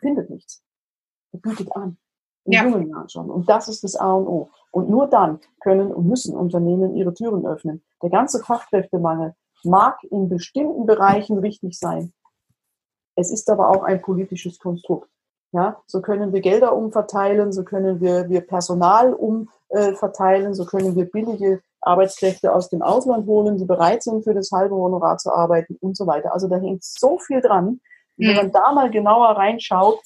findet 0.00 0.30
nichts. 0.30 0.62
Er 1.32 1.40
bietet 1.40 1.74
an 1.74 1.98
in 2.44 2.52
ja. 2.52 2.64
jungen 2.64 2.88
Jahren 2.88 3.08
schon. 3.08 3.30
Und 3.30 3.48
das 3.48 3.68
ist 3.68 3.84
das 3.84 3.96
A 3.96 4.12
und 4.12 4.26
O. 4.26 4.50
Und 4.70 4.88
nur 4.88 5.08
dann 5.08 5.40
können 5.60 5.92
und 5.92 6.06
müssen 6.06 6.36
Unternehmen 6.36 6.94
ihre 6.94 7.14
Türen 7.14 7.46
öffnen. 7.46 7.82
Der 8.02 8.10
ganze 8.10 8.42
Fachkräftemangel 8.42 9.34
mag 9.64 10.02
in 10.04 10.28
bestimmten 10.28 10.86
Bereichen 10.86 11.38
richtig 11.38 11.78
sein. 11.78 12.12
Es 13.16 13.30
ist 13.30 13.48
aber 13.48 13.70
auch 13.70 13.82
ein 13.82 14.02
politisches 14.02 14.58
Konstrukt. 14.58 15.08
Ja, 15.54 15.76
so 15.86 16.02
können 16.02 16.32
wir 16.32 16.40
Gelder 16.40 16.74
umverteilen, 16.74 17.52
so 17.52 17.62
können 17.62 18.00
wir, 18.00 18.28
wir 18.28 18.40
Personal 18.40 19.14
umverteilen, 19.14 20.52
so 20.52 20.64
können 20.64 20.96
wir 20.96 21.04
billige 21.04 21.60
Arbeitskräfte 21.80 22.52
aus 22.52 22.70
dem 22.70 22.82
Ausland 22.82 23.28
holen, 23.28 23.56
die 23.56 23.64
bereit 23.64 24.02
sind, 24.02 24.24
für 24.24 24.34
das 24.34 24.50
halbe 24.50 24.74
Honorar 24.74 25.16
zu 25.18 25.32
arbeiten 25.32 25.76
und 25.80 25.96
so 25.96 26.08
weiter. 26.08 26.32
Also 26.34 26.48
da 26.48 26.56
hängt 26.56 26.82
so 26.82 27.20
viel 27.20 27.40
dran. 27.40 27.78
Und 28.16 28.26
wenn 28.26 28.34
man 28.34 28.50
da 28.50 28.72
mal 28.72 28.90
genauer 28.90 29.36
reinschaut, 29.36 30.00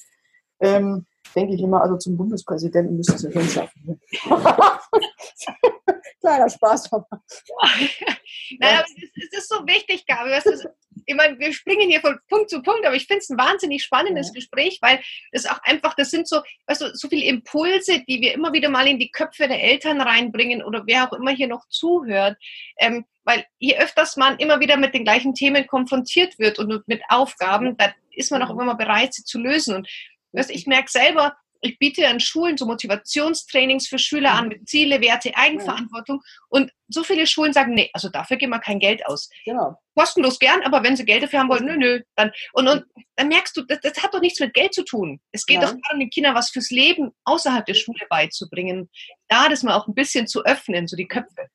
ähm, 0.59 1.07
denke 1.35 1.55
ich 1.55 1.63
immer, 1.63 1.81
also 1.81 1.97
zum 1.97 2.15
Bundespräsidenten 2.15 2.97
müssen 2.97 3.17
sie 3.17 3.31
hinschaffen. 3.31 3.99
Kleiner 6.19 6.49
Spaß. 6.49 6.89
Nein, 6.91 8.75
aber 8.75 8.85
es 9.15 9.37
ist 9.37 9.49
so 9.49 9.65
wichtig, 9.65 10.05
Gabi. 10.05 10.31
Ist, 10.33 10.67
ich 11.05 11.15
meine, 11.15 11.39
wir 11.39 11.53
springen 11.53 11.89
hier 11.89 12.01
von 12.01 12.19
Punkt 12.27 12.49
zu 12.49 12.61
Punkt, 12.61 12.85
aber 12.85 12.95
ich 12.95 13.07
finde 13.07 13.19
es 13.19 13.29
ein 13.29 13.37
wahnsinnig 13.37 13.83
spannendes 13.83 14.27
ja. 14.27 14.33
Gespräch, 14.33 14.79
weil 14.81 14.99
das 15.31 15.45
auch 15.45 15.61
einfach, 15.63 15.93
das 15.95 16.11
sind 16.11 16.27
so, 16.27 16.41
weißt 16.67 16.81
du, 16.81 16.95
so 16.95 17.07
viele 17.07 17.25
Impulse, 17.25 18.03
die 18.07 18.21
wir 18.21 18.33
immer 18.33 18.51
wieder 18.51 18.69
mal 18.69 18.87
in 18.87 18.99
die 18.99 19.11
Köpfe 19.11 19.47
der 19.47 19.63
Eltern 19.63 20.01
reinbringen 20.01 20.63
oder 20.63 20.83
wer 20.85 21.07
auch 21.07 21.13
immer 21.13 21.31
hier 21.31 21.47
noch 21.47 21.67
zuhört. 21.69 22.37
Ähm, 22.77 23.05
weil 23.23 23.45
je 23.59 23.77
öfters 23.77 24.17
man 24.17 24.37
immer 24.39 24.59
wieder 24.59 24.75
mit 24.77 24.93
den 24.93 25.03
gleichen 25.03 25.33
Themen 25.35 25.67
konfrontiert 25.67 26.37
wird 26.39 26.59
und 26.59 26.87
mit 26.87 27.01
Aufgaben, 27.09 27.77
dann 27.77 27.93
ist 28.11 28.31
man 28.31 28.41
auch 28.41 28.49
immer 28.49 28.65
mal 28.65 28.73
bereit, 28.73 29.13
sie 29.13 29.23
zu 29.23 29.39
lösen. 29.39 29.75
Und 29.75 29.87
Weißt, 30.31 30.51
ich 30.51 30.67
merke 30.67 30.91
selber, 30.91 31.35
ich 31.61 31.77
biete 31.77 32.07
an 32.07 32.19
Schulen 32.19 32.57
so 32.57 32.65
Motivationstrainings 32.65 33.87
für 33.87 33.99
Schüler 33.99 34.33
an 34.33 34.47
mit 34.47 34.67
Ziele, 34.67 35.01
Werte, 35.01 35.31
Eigenverantwortung. 35.35 36.21
Und 36.47 36.71
so 36.87 37.03
viele 37.03 37.27
Schulen 37.27 37.53
sagen, 37.53 37.73
nee, 37.73 37.89
also 37.93 38.09
dafür 38.09 38.37
geben 38.37 38.51
wir 38.51 38.59
kein 38.59 38.79
Geld 38.79 39.05
aus. 39.05 39.29
Genau. 39.45 39.75
Kostenlos 39.95 40.39
gern, 40.39 40.61
aber 40.63 40.83
wenn 40.83 40.95
sie 40.95 41.05
Geld 41.05 41.23
dafür 41.23 41.39
haben 41.39 41.49
wollen, 41.49 41.65
nö, 41.65 41.77
nö. 41.77 42.01
Dann, 42.15 42.31
und, 42.53 42.67
und 42.67 42.85
dann 43.15 43.27
merkst 43.27 43.55
du, 43.57 43.63
das, 43.63 43.79
das 43.81 44.01
hat 44.01 44.13
doch 44.13 44.21
nichts 44.21 44.39
mit 44.39 44.53
Geld 44.53 44.73
zu 44.73 44.83
tun. 44.83 45.19
Es 45.31 45.45
geht 45.45 45.61
ja. 45.61 45.67
doch 45.67 45.75
darum, 45.83 45.99
den 45.99 46.09
Kindern 46.09 46.35
was 46.35 46.49
fürs 46.49 46.69
Leben 46.69 47.11
außerhalb 47.25 47.65
der 47.65 47.73
Schule 47.73 48.05
beizubringen. 48.09 48.89
Da 49.27 49.49
das 49.49 49.63
mal 49.63 49.75
auch 49.75 49.87
ein 49.87 49.95
bisschen 49.95 50.27
zu 50.27 50.43
öffnen, 50.45 50.87
so 50.87 50.95
die 50.95 51.07
Köpfe. 51.07 51.47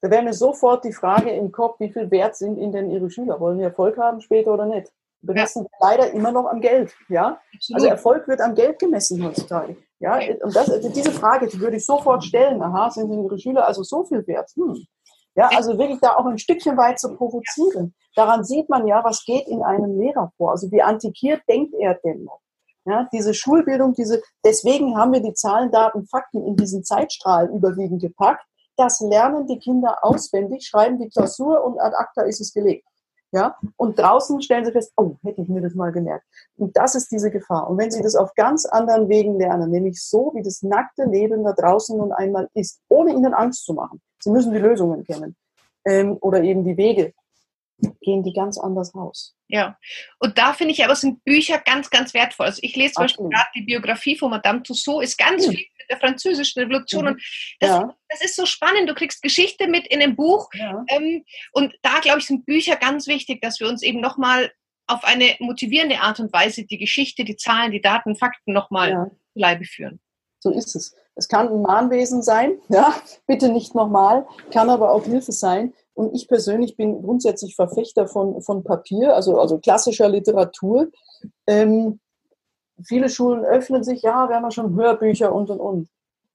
Da 0.00 0.10
wäre 0.10 0.22
mir 0.22 0.34
sofort 0.34 0.84
die 0.84 0.92
Frage 0.92 1.30
im 1.30 1.52
Kopf, 1.52 1.78
wie 1.78 1.92
viel 1.92 2.10
wert 2.10 2.36
sind 2.36 2.58
Ihnen 2.58 2.72
denn 2.72 2.90
Ihre 2.90 3.10
Schüler? 3.10 3.38
Wollen 3.38 3.58
wir 3.58 3.66
Erfolg 3.66 3.98
haben 3.98 4.20
später 4.20 4.52
oder 4.52 4.66
nicht? 4.66 4.88
Bemessen 5.22 5.64
ja. 5.64 5.88
leider 5.88 6.10
immer 6.12 6.32
noch 6.32 6.46
am 6.46 6.60
Geld. 6.60 6.94
Ja? 7.08 7.40
Also 7.72 7.86
Erfolg 7.86 8.28
wird 8.28 8.40
am 8.40 8.54
Geld 8.54 8.78
gemessen 8.78 9.24
heutzutage. 9.24 9.76
Ja? 10.00 10.18
Und 10.42 10.54
das, 10.54 10.70
also 10.70 10.88
diese 10.88 11.12
Frage, 11.12 11.46
die 11.46 11.60
würde 11.60 11.76
ich 11.76 11.86
sofort 11.86 12.24
stellen. 12.24 12.62
Aha, 12.62 12.90
sind 12.90 13.12
Ihre 13.12 13.38
Schüler 13.38 13.66
also 13.66 13.82
so 13.82 14.04
viel 14.04 14.26
wert? 14.26 14.50
Hm. 14.56 14.76
Ja, 15.34 15.48
also 15.54 15.78
wirklich 15.78 15.98
da 16.00 16.16
auch 16.16 16.26
ein 16.26 16.38
Stückchen 16.38 16.76
weit 16.76 16.98
zu 16.98 17.14
provozieren. 17.16 17.94
Daran 18.14 18.44
sieht 18.44 18.68
man 18.68 18.86
ja, 18.86 19.02
was 19.02 19.24
geht 19.24 19.48
in 19.48 19.62
einem 19.62 19.98
Lehrer 19.98 20.30
vor. 20.36 20.50
Also 20.50 20.70
wie 20.70 20.82
antikiert 20.82 21.40
denkt 21.48 21.74
er 21.74 21.94
denn 22.04 22.24
noch? 22.24 22.40
Ja, 22.84 23.08
diese 23.12 23.32
Schulbildung, 23.32 23.94
diese, 23.94 24.20
deswegen 24.44 24.98
haben 24.98 25.12
wir 25.12 25.22
die 25.22 25.34
Zahlen, 25.34 25.70
Daten, 25.70 26.06
Fakten 26.06 26.44
in 26.44 26.56
diesen 26.56 26.84
Zeitstrahl 26.84 27.48
überwiegend 27.48 28.02
gepackt. 28.02 28.44
Das 28.76 29.00
lernen 29.00 29.46
die 29.46 29.58
Kinder 29.58 29.98
auswendig, 30.02 30.66
schreiben 30.66 30.98
die 30.98 31.08
Klausur 31.08 31.62
und 31.64 31.78
ad 31.78 31.94
acta 31.96 32.22
ist 32.22 32.40
es 32.40 32.52
gelegt. 32.52 32.86
Ja? 33.32 33.56
Und 33.76 33.98
draußen 33.98 34.40
stellen 34.42 34.64
sie 34.64 34.72
fest, 34.72 34.92
oh, 34.96 35.16
hätte 35.24 35.40
ich 35.40 35.48
mir 35.48 35.62
das 35.62 35.74
mal 35.74 35.90
gemerkt. 35.90 36.24
Und 36.56 36.76
das 36.76 36.94
ist 36.94 37.10
diese 37.10 37.30
Gefahr. 37.30 37.68
Und 37.68 37.78
wenn 37.78 37.90
sie 37.90 38.02
das 38.02 38.14
auf 38.14 38.34
ganz 38.34 38.66
anderen 38.66 39.08
Wegen 39.08 39.38
lernen, 39.38 39.70
nämlich 39.70 40.02
so, 40.02 40.32
wie 40.34 40.42
das 40.42 40.62
nackte 40.62 41.04
Leben 41.04 41.42
da 41.42 41.52
draußen 41.52 41.96
nun 41.96 42.12
einmal 42.12 42.48
ist, 42.54 42.80
ohne 42.88 43.12
ihnen 43.12 43.34
Angst 43.34 43.64
zu 43.64 43.72
machen, 43.74 44.00
sie 44.22 44.30
müssen 44.30 44.52
die 44.52 44.58
Lösungen 44.58 45.02
kennen 45.04 45.34
ähm, 45.84 46.18
oder 46.20 46.42
eben 46.42 46.64
die 46.64 46.76
Wege, 46.76 47.12
gehen 48.00 48.22
die 48.22 48.32
ganz 48.32 48.58
anders 48.58 48.94
raus. 48.94 49.34
Ja, 49.48 49.78
und 50.18 50.38
da 50.38 50.54
finde 50.54 50.72
ich 50.72 50.84
aber 50.84 50.96
sind 50.96 51.24
Bücher 51.24 51.58
ganz, 51.58 51.90
ganz 51.90 52.14
wertvoll. 52.14 52.46
Also 52.46 52.60
ich 52.62 52.74
lese 52.74 52.94
zum 52.94 53.04
Beispiel 53.04 53.28
gerade 53.28 53.48
die 53.54 53.62
Biografie 53.62 54.16
von 54.16 54.30
Madame 54.30 54.62
Tussaud, 54.62 55.04
ist 55.04 55.18
ganz 55.18 55.46
mhm. 55.46 55.50
viel 55.52 55.66
mit 55.78 55.90
der 55.90 55.98
französischen 55.98 56.62
Revolution. 56.62 57.04
Mhm. 57.04 57.10
Und 57.10 57.22
das, 57.60 57.70
ja. 57.70 57.96
das, 58.08 58.22
ist 58.22 58.36
so 58.36 58.46
spannend. 58.46 58.88
Du 58.88 58.94
kriegst 58.94 59.20
Geschichte 59.20 59.68
mit 59.68 59.86
in 59.88 60.02
einem 60.02 60.16
Buch. 60.16 60.48
Ja. 60.54 60.84
Ähm, 60.88 61.24
und 61.52 61.74
da, 61.82 62.00
glaube 62.00 62.20
ich, 62.20 62.26
sind 62.26 62.46
Bücher 62.46 62.76
ganz 62.76 63.06
wichtig, 63.06 63.42
dass 63.42 63.60
wir 63.60 63.68
uns 63.68 63.82
eben 63.82 64.00
nochmal 64.00 64.50
auf 64.86 65.04
eine 65.04 65.36
motivierende 65.38 66.00
Art 66.00 66.18
und 66.20 66.32
Weise 66.32 66.64
die 66.64 66.78
Geschichte, 66.78 67.24
die 67.24 67.36
Zahlen, 67.36 67.72
die 67.72 67.80
Daten, 67.80 68.16
Fakten 68.16 68.52
nochmal 68.52 68.90
ja. 68.90 69.10
Leibe 69.34 69.64
führen. 69.64 70.00
So 70.38 70.50
ist 70.50 70.74
es. 70.74 70.94
Es 71.14 71.28
kann 71.28 71.48
ein 71.48 71.62
Mahnwesen 71.62 72.22
sein, 72.22 72.58
ja, 72.68 72.94
bitte 73.26 73.50
nicht 73.50 73.74
nochmal, 73.74 74.26
kann 74.50 74.70
aber 74.70 74.92
auch 74.92 75.04
Hilfe 75.04 75.32
sein. 75.32 75.74
Und 75.94 76.14
ich 76.14 76.28
persönlich 76.28 76.76
bin 76.76 77.02
grundsätzlich 77.02 77.54
Verfechter 77.54 78.06
von, 78.06 78.40
von 78.42 78.64
Papier, 78.64 79.14
also, 79.14 79.38
also 79.38 79.58
klassischer 79.58 80.08
Literatur. 80.08 80.88
Ähm, 81.46 82.00
viele 82.84 83.08
Schulen 83.08 83.44
öffnen 83.44 83.84
sich, 83.84 84.02
ja, 84.02 84.28
wir 84.28 84.36
haben 84.36 84.44
ja 84.44 84.50
schon 84.50 84.74
Hörbücher 84.74 85.34
und 85.34 85.50
und 85.50 85.60
und. 85.60 85.88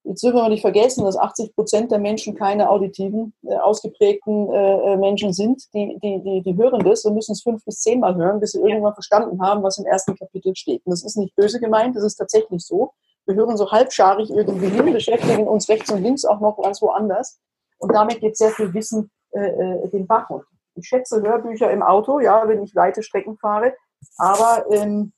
Jetzt 0.04 0.24
dürfen 0.24 0.38
wir 0.38 0.48
nicht 0.48 0.62
vergessen, 0.62 1.04
dass 1.04 1.18
80 1.18 1.54
Prozent 1.54 1.92
der 1.92 2.00
Menschen 2.00 2.34
keine 2.34 2.70
auditiven, 2.70 3.34
äh, 3.44 3.56
ausgeprägten 3.56 4.50
äh, 4.54 4.94
äh, 4.94 4.98
Menschen 4.98 5.34
sind. 5.34 5.62
Die, 5.74 5.98
die, 6.02 6.22
die, 6.24 6.42
die 6.44 6.56
hören 6.56 6.82
das 6.86 7.04
und 7.04 7.16
müssen 7.16 7.34
es 7.34 7.42
fünf 7.42 7.66
bis 7.66 7.82
zehnmal 7.82 8.16
hören, 8.16 8.40
bis 8.40 8.54
sie 8.54 8.60
irgendwann 8.60 8.94
verstanden 8.94 9.42
haben, 9.42 9.64
was 9.64 9.78
im 9.80 9.86
ersten 9.86 10.16
Kapitel 10.16 10.56
steht. 10.56 10.82
Und 10.86 10.92
das 10.92 11.04
ist 11.04 11.18
nicht 11.18 11.36
böse 11.36 11.60
gemeint, 11.60 11.98
das 11.98 12.06
ist 12.06 12.16
tatsächlich 12.16 12.66
so. 12.66 12.94
Wir 13.26 13.36
hören 13.36 13.58
so 13.58 13.70
halbscharig 13.70 14.30
irgendwie 14.30 14.70
hin, 14.70 14.94
beschäftigen 14.94 15.46
uns 15.46 15.68
rechts 15.68 15.92
und 15.92 16.02
links 16.02 16.24
auch 16.24 16.40
noch 16.40 16.58
ganz 16.62 16.82
woanders. 16.82 17.38
Und 17.78 17.94
damit 17.94 18.22
geht 18.22 18.38
sehr 18.38 18.52
viel 18.52 18.74
Wissen 18.74 19.12
äh, 19.32 19.40
äh, 19.40 19.90
den 19.90 20.08
Bach 20.08 20.30
runter. 20.30 20.48
Ich 20.76 20.88
schätze 20.88 21.22
Hörbücher 21.22 21.72
im 21.72 21.82
Auto, 21.82 22.20
ja, 22.20 22.48
wenn 22.48 22.64
ich 22.64 22.76
weite 22.76 23.02
Strecken 23.02 23.38
fahre, 23.38 23.74
aber 24.18 24.66
ähm, 24.72 25.12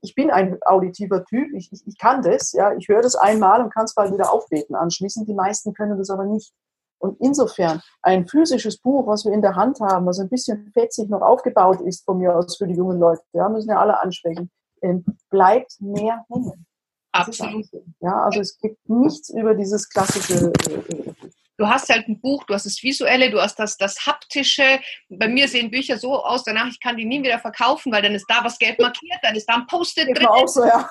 ich 0.00 0.14
bin 0.14 0.30
ein 0.30 0.58
auditiver 0.64 1.24
Typ, 1.24 1.52
ich, 1.54 1.72
ich, 1.72 1.86
ich 1.86 1.98
kann 1.98 2.22
das, 2.22 2.52
ja, 2.52 2.72
ich 2.74 2.88
höre 2.88 3.02
das 3.02 3.16
einmal 3.16 3.62
und 3.62 3.72
kann 3.72 3.84
es 3.84 3.94
bald 3.94 4.12
wieder 4.12 4.32
aufbeten 4.32 4.74
anschließend. 4.74 5.28
Die 5.28 5.34
meisten 5.34 5.74
können 5.74 5.98
das 5.98 6.10
aber 6.10 6.24
nicht. 6.24 6.52
Und 6.98 7.18
insofern 7.20 7.82
ein 8.02 8.26
physisches 8.26 8.78
Buch, 8.78 9.06
was 9.06 9.24
wir 9.24 9.32
in 9.32 9.42
der 9.42 9.54
Hand 9.54 9.80
haben, 9.80 10.06
was 10.06 10.18
ein 10.18 10.30
bisschen 10.30 10.70
fetzig 10.72 11.10
noch 11.10 11.20
aufgebaut 11.20 11.80
ist 11.82 12.04
von 12.04 12.18
mir 12.18 12.34
aus 12.34 12.56
für 12.56 12.66
die 12.66 12.74
jungen 12.74 12.98
Leute, 12.98 13.22
ja, 13.32 13.48
müssen 13.48 13.70
ja 13.70 13.80
alle 13.80 14.00
ansprechen, 14.00 14.50
ähm, 14.82 15.04
bleibt 15.28 15.76
mehr 15.80 16.24
hängen. 16.30 16.66
Absolut. 17.12 17.66
Ja, 18.00 18.24
also 18.24 18.40
es 18.40 18.58
gibt 18.58 18.88
nichts 18.88 19.30
über 19.30 19.54
dieses 19.54 19.88
klassische 19.88 20.52
äh, 20.52 21.25
du 21.58 21.68
hast 21.68 21.88
halt 21.88 22.08
ein 22.08 22.20
Buch, 22.20 22.44
du 22.44 22.54
hast 22.54 22.66
das 22.66 22.82
Visuelle, 22.82 23.30
du 23.30 23.40
hast 23.40 23.58
das, 23.58 23.76
das 23.76 24.06
Haptische. 24.06 24.80
Bei 25.08 25.28
mir 25.28 25.48
sehen 25.48 25.70
Bücher 25.70 25.98
so 25.98 26.22
aus, 26.22 26.44
danach 26.44 26.68
ich 26.68 26.80
kann 26.80 26.96
die 26.96 27.04
nie 27.04 27.22
wieder 27.22 27.38
verkaufen, 27.38 27.92
weil 27.92 28.02
dann 28.02 28.14
ist 28.14 28.26
da 28.28 28.44
was 28.44 28.58
gelb 28.58 28.78
markiert, 28.78 29.18
dann 29.22 29.34
ist 29.34 29.46
da 29.46 29.54
ein 29.54 29.66
Post-it 29.66 30.16
drin. 30.16 30.26
Auch 30.26 30.48
so, 30.48 30.64
ja. 30.64 30.88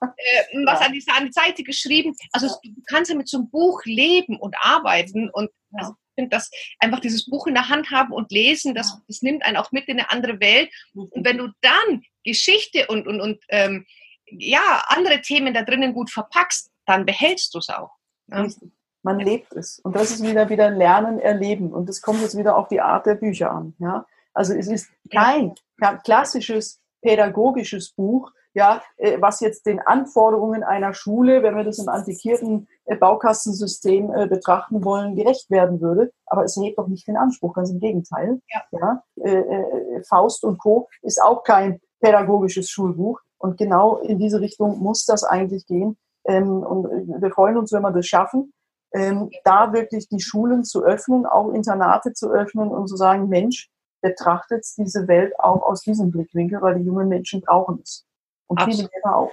äh, 0.00 0.64
was 0.64 0.80
ja. 0.80 0.86
An, 0.86 0.92
die, 0.92 1.04
an 1.08 1.26
die 1.26 1.32
Seite 1.32 1.62
geschrieben. 1.62 2.14
Also 2.32 2.46
ja. 2.46 2.54
du 2.62 2.82
kannst 2.86 3.10
ja 3.10 3.16
mit 3.16 3.28
so 3.28 3.38
einem 3.38 3.50
Buch 3.50 3.82
leben 3.84 4.38
und 4.38 4.54
arbeiten 4.60 5.30
und 5.30 5.50
ja. 5.70 5.78
also, 5.78 5.92
ich 5.92 6.22
finde, 6.22 6.30
dass 6.30 6.48
einfach 6.78 7.00
dieses 7.00 7.28
Buch 7.28 7.48
in 7.48 7.54
der 7.54 7.68
Hand 7.68 7.90
haben 7.90 8.12
und 8.12 8.30
lesen, 8.30 8.76
das, 8.76 8.96
das 9.08 9.22
nimmt 9.22 9.44
einen 9.44 9.56
auch 9.56 9.72
mit 9.72 9.88
in 9.88 9.98
eine 9.98 10.10
andere 10.10 10.38
Welt. 10.38 10.70
Und 10.94 11.24
wenn 11.24 11.38
du 11.38 11.48
dann 11.60 12.04
Geschichte 12.22 12.86
und, 12.86 13.08
und, 13.08 13.20
und 13.20 13.42
ähm, 13.48 13.84
ja, 14.26 14.84
andere 14.86 15.22
Themen 15.22 15.54
da 15.54 15.62
drinnen 15.62 15.92
gut 15.92 16.10
verpackst, 16.10 16.70
dann 16.86 17.04
behältst 17.04 17.52
du 17.52 17.58
es 17.58 17.68
auch. 17.68 17.90
Ja? 18.28 18.46
Man 19.04 19.18
lebt 19.18 19.52
es. 19.52 19.78
Und 19.80 19.94
das 19.94 20.10
ist 20.10 20.22
wieder 20.22 20.48
wieder 20.48 20.70
Lernen, 20.70 21.18
Erleben. 21.18 21.72
Und 21.72 21.88
das 21.88 22.00
kommt 22.00 22.22
jetzt 22.22 22.38
wieder 22.38 22.56
auf 22.56 22.68
die 22.68 22.80
Art 22.80 23.04
der 23.04 23.14
Bücher 23.14 23.52
an. 23.52 23.74
Ja? 23.78 24.06
Also 24.32 24.54
es 24.54 24.66
ist 24.66 24.88
kein 25.12 25.54
klassisches 26.04 26.80
pädagogisches 27.02 27.92
Buch, 27.92 28.32
ja, 28.54 28.82
äh, 28.96 29.20
was 29.20 29.40
jetzt 29.40 29.66
den 29.66 29.80
Anforderungen 29.80 30.62
einer 30.62 30.94
Schule, 30.94 31.42
wenn 31.42 31.56
wir 31.56 31.64
das 31.64 31.78
im 31.78 31.88
antikierten 31.88 32.66
äh, 32.86 32.96
Baukastensystem 32.96 34.10
äh, 34.14 34.26
betrachten 34.26 34.84
wollen, 34.84 35.16
gerecht 35.16 35.50
werden 35.50 35.82
würde. 35.82 36.10
Aber 36.26 36.44
es 36.44 36.56
hebt 36.56 36.78
doch 36.78 36.86
nicht 36.86 37.06
den 37.06 37.18
Anspruch, 37.18 37.54
ganz 37.54 37.70
im 37.70 37.80
Gegenteil. 37.80 38.40
Ja. 38.48 38.62
ja 38.70 39.02
Faust 40.08 40.44
und 40.44 40.58
Co. 40.58 40.88
ist 41.02 41.22
auch 41.22 41.42
kein 41.42 41.80
pädagogisches 42.00 42.70
Schulbuch. 42.70 43.20
Und 43.36 43.58
genau 43.58 43.98
in 43.98 44.18
diese 44.18 44.40
Richtung 44.40 44.78
muss 44.78 45.04
das 45.04 45.24
eigentlich 45.24 45.66
gehen. 45.66 45.98
Ähm, 46.26 46.62
und 46.62 46.84
wir 47.20 47.30
freuen 47.30 47.58
uns, 47.58 47.70
wenn 47.72 47.82
wir 47.82 47.90
das 47.90 48.06
schaffen, 48.06 48.53
ähm, 48.94 49.30
da 49.44 49.72
wirklich 49.72 50.08
die 50.08 50.20
Schulen 50.20 50.64
zu 50.64 50.84
öffnen, 50.84 51.26
auch 51.26 51.52
Internate 51.52 52.12
zu 52.12 52.30
öffnen 52.30 52.68
und 52.68 52.88
zu 52.88 52.96
sagen, 52.96 53.28
Mensch, 53.28 53.68
betrachtet 54.00 54.64
diese 54.76 55.08
Welt 55.08 55.32
auch 55.38 55.62
aus 55.62 55.82
diesem 55.82 56.10
Blickwinkel, 56.10 56.60
weil 56.62 56.78
die 56.78 56.84
jungen 56.84 57.08
Menschen 57.08 57.40
brauchen 57.40 57.80
es. 57.82 58.06
Und 58.46 58.58
Absolut. 58.58 58.76
viele 58.76 58.90
Lehrer 58.94 59.16
auch. 59.16 59.32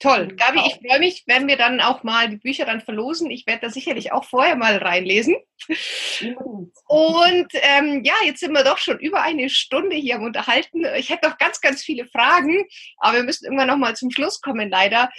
Toll. 0.00 0.28
Gabi, 0.36 0.60
ich 0.64 0.78
freue 0.86 1.00
mich, 1.00 1.24
wenn 1.26 1.48
wir 1.48 1.56
dann 1.56 1.80
auch 1.80 2.04
mal 2.04 2.28
die 2.28 2.36
Bücher 2.36 2.64
dann 2.64 2.80
verlosen. 2.80 3.32
Ich 3.32 3.48
werde 3.48 3.62
da 3.62 3.70
sicherlich 3.70 4.12
auch 4.12 4.24
vorher 4.24 4.54
mal 4.54 4.76
reinlesen. 4.76 5.34
Und 6.86 7.48
ähm, 7.52 8.04
ja, 8.04 8.14
jetzt 8.24 8.38
sind 8.38 8.52
wir 8.52 8.62
doch 8.62 8.78
schon 8.78 9.00
über 9.00 9.22
eine 9.22 9.50
Stunde 9.50 9.96
hier 9.96 10.16
am 10.16 10.22
Unterhalten. 10.22 10.84
Ich 10.96 11.10
hätte 11.10 11.28
noch 11.28 11.36
ganz, 11.36 11.60
ganz 11.60 11.82
viele 11.82 12.06
Fragen, 12.06 12.64
aber 12.98 13.16
wir 13.16 13.24
müssen 13.24 13.46
irgendwann 13.46 13.66
noch 13.66 13.76
mal 13.76 13.96
zum 13.96 14.12
Schluss 14.12 14.40
kommen, 14.40 14.70
leider. 14.70 15.10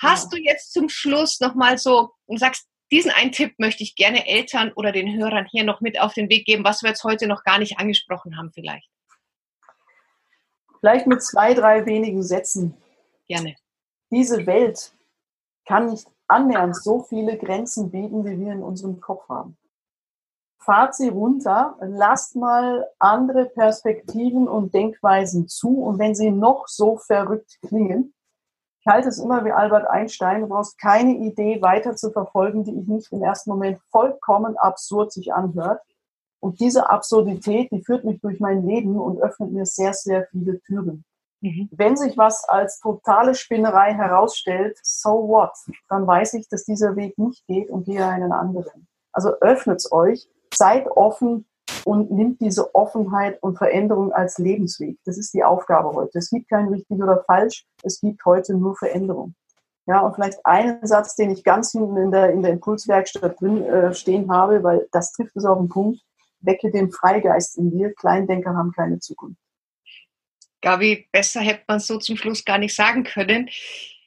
Hast 0.00 0.32
ja. 0.32 0.38
du 0.38 0.44
jetzt 0.44 0.72
zum 0.72 0.88
Schluss 0.88 1.38
noch 1.38 1.54
mal 1.54 1.78
so 1.78 2.10
und 2.26 2.40
sagst, 2.40 2.66
diesen 2.94 3.10
einen 3.10 3.32
Tipp 3.32 3.58
möchte 3.58 3.82
ich 3.82 3.96
gerne 3.96 4.24
Eltern 4.24 4.72
oder 4.76 4.92
den 4.92 5.16
Hörern 5.16 5.46
hier 5.50 5.64
noch 5.64 5.80
mit 5.80 6.00
auf 6.00 6.14
den 6.14 6.30
Weg 6.30 6.46
geben, 6.46 6.62
was 6.62 6.82
wir 6.84 6.90
jetzt 6.90 7.02
heute 7.02 7.26
noch 7.26 7.42
gar 7.42 7.58
nicht 7.58 7.80
angesprochen 7.80 8.38
haben 8.38 8.52
vielleicht. 8.52 8.88
Vielleicht 10.78 11.08
mit 11.08 11.20
zwei, 11.20 11.54
drei 11.54 11.86
wenigen 11.86 12.22
Sätzen. 12.22 12.76
Gerne. 13.26 13.56
Diese 14.10 14.46
Welt 14.46 14.92
kann 15.66 15.90
nicht 15.90 16.06
annähernd 16.28 16.76
so 16.76 17.02
viele 17.02 17.36
Grenzen 17.36 17.90
bieten, 17.90 18.24
wie 18.24 18.38
wir 18.38 18.52
in 18.52 18.62
unserem 18.62 19.00
Kopf 19.00 19.28
haben. 19.28 19.58
Fahrt 20.58 20.94
sie 20.94 21.08
runter, 21.08 21.76
lasst 21.80 22.36
mal 22.36 22.88
andere 23.00 23.46
Perspektiven 23.46 24.46
und 24.46 24.72
Denkweisen 24.72 25.48
zu 25.48 25.82
und 25.82 25.98
wenn 25.98 26.14
sie 26.14 26.30
noch 26.30 26.68
so 26.68 26.96
verrückt 26.96 27.58
klingen, 27.66 28.14
ich 28.84 28.92
halte 28.92 29.08
es 29.08 29.18
immer 29.18 29.46
wie 29.46 29.52
Albert 29.52 29.88
Einstein, 29.88 30.42
du 30.42 30.48
brauchst 30.48 30.78
keine 30.78 31.16
Idee 31.16 31.62
weiter 31.62 31.96
zu 31.96 32.10
verfolgen, 32.10 32.64
die 32.64 32.78
ich 32.78 32.86
nicht 32.86 33.10
im 33.12 33.22
ersten 33.22 33.48
Moment 33.48 33.80
vollkommen 33.90 34.58
absurd 34.58 35.10
sich 35.10 35.32
anhört. 35.32 35.80
Und 36.38 36.60
diese 36.60 36.90
Absurdität, 36.90 37.70
die 37.72 37.82
führt 37.82 38.04
mich 38.04 38.20
durch 38.20 38.40
mein 38.40 38.66
Leben 38.66 39.00
und 39.00 39.22
öffnet 39.22 39.52
mir 39.52 39.64
sehr, 39.64 39.94
sehr 39.94 40.26
viele 40.26 40.60
Türen. 40.60 41.06
Mhm. 41.40 41.70
Wenn 41.72 41.96
sich 41.96 42.18
was 42.18 42.46
als 42.46 42.78
totale 42.78 43.34
Spinnerei 43.34 43.94
herausstellt, 43.94 44.78
so 44.82 45.28
what? 45.28 45.52
Dann 45.88 46.06
weiß 46.06 46.34
ich, 46.34 46.46
dass 46.50 46.64
dieser 46.64 46.94
Weg 46.94 47.16
nicht 47.16 47.46
geht 47.46 47.70
und 47.70 47.86
gehe 47.86 48.06
einen 48.06 48.32
anderen. 48.32 48.86
Also 49.12 49.30
öffnet 49.40 49.82
euch, 49.92 50.28
seid 50.52 50.88
offen 50.88 51.46
und 51.84 52.10
nimmt 52.10 52.40
diese 52.40 52.74
Offenheit 52.74 53.42
und 53.42 53.58
Veränderung 53.58 54.12
als 54.12 54.38
Lebensweg. 54.38 54.98
Das 55.04 55.18
ist 55.18 55.34
die 55.34 55.44
Aufgabe 55.44 55.92
heute. 55.92 56.18
Es 56.18 56.30
gibt 56.30 56.48
kein 56.48 56.68
richtig 56.68 57.02
oder 57.02 57.22
falsch, 57.26 57.64
es 57.82 58.00
gibt 58.00 58.24
heute 58.24 58.54
nur 58.54 58.76
Veränderung. 58.76 59.34
Ja, 59.86 60.00
und 60.00 60.14
vielleicht 60.14 60.44
einen 60.46 60.86
Satz, 60.86 61.14
den 61.14 61.30
ich 61.30 61.44
ganz 61.44 61.72
hinten 61.72 61.96
in 61.98 62.10
der, 62.10 62.30
in 62.30 62.42
der 62.42 62.52
Impulswerkstatt 62.52 63.38
drin 63.40 63.62
äh, 63.64 63.94
stehen 63.94 64.30
habe, 64.30 64.62
weil 64.62 64.88
das 64.92 65.12
trifft 65.12 65.36
es 65.36 65.44
auf 65.44 65.58
den 65.58 65.68
Punkt. 65.68 66.00
Wecke 66.40 66.70
den 66.70 66.90
Freigeist 66.90 67.58
in 67.58 67.70
dir. 67.70 67.92
Kleindenker 67.94 68.54
haben 68.54 68.72
keine 68.72 68.98
Zukunft. 68.98 69.40
Gabi, 70.62 71.06
besser 71.12 71.40
hätte 71.40 71.64
man 71.68 71.80
so 71.80 71.98
zum 71.98 72.16
Schluss 72.16 72.44
gar 72.44 72.58
nicht 72.58 72.74
sagen 72.74 73.04
können. 73.04 73.50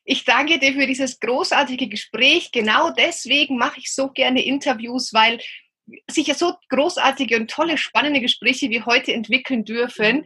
Ich 0.04 0.26
danke 0.26 0.58
dir 0.58 0.74
für 0.74 0.88
dieses 0.88 1.20
großartige 1.20 1.88
Gespräch. 1.88 2.52
Genau 2.52 2.90
deswegen 2.92 3.58
mache 3.58 3.80
ich 3.80 3.94
so 3.94 4.10
gerne 4.10 4.44
Interviews, 4.44 5.14
weil 5.14 5.40
sich 6.10 6.28
ja 6.28 6.34
so 6.34 6.54
großartige 6.70 7.38
und 7.38 7.50
tolle, 7.50 7.78
spannende 7.78 8.22
Gespräche 8.22 8.70
wie 8.70 8.84
heute 8.84 9.14
entwickeln 9.14 9.64
dürfen. 9.64 10.26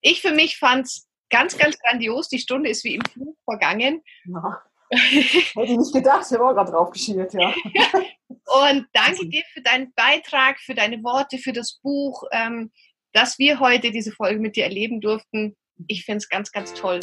Ich 0.00 0.20
für 0.22 0.32
mich 0.32 0.58
fand 0.58 0.86
es 0.86 1.08
ganz, 1.30 1.56
ganz 1.56 1.78
grandios. 1.78 2.28
Die 2.28 2.38
Stunde 2.38 2.70
ist 2.70 2.84
wie 2.84 2.94
im 2.94 3.02
Flug 3.04 3.36
vergangen. 3.44 4.02
Ja. 4.24 4.62
Hätte 4.90 5.72
ich 5.72 5.78
nicht 5.78 5.94
gedacht, 5.94 6.26
ich 6.30 6.38
auch 6.38 6.52
gerade 6.52 6.70
drauf 6.70 6.90
geschielt, 6.90 7.32
ja. 7.32 7.54
und 8.28 8.86
danke 8.92 9.26
dir 9.26 9.42
für 9.54 9.62
deinen 9.62 9.92
Beitrag, 9.94 10.60
für 10.60 10.74
deine 10.74 11.02
Worte, 11.02 11.38
für 11.38 11.52
das 11.52 11.80
Buch, 11.82 12.24
ähm, 12.30 12.70
dass 13.14 13.38
wir 13.38 13.58
heute 13.58 13.90
diese 13.90 14.12
Folge 14.12 14.38
mit 14.38 14.54
dir 14.54 14.64
erleben 14.64 15.00
durften. 15.00 15.56
Ich 15.86 16.04
finde 16.04 16.18
es 16.18 16.28
ganz, 16.28 16.52
ganz 16.52 16.74
toll. 16.74 17.00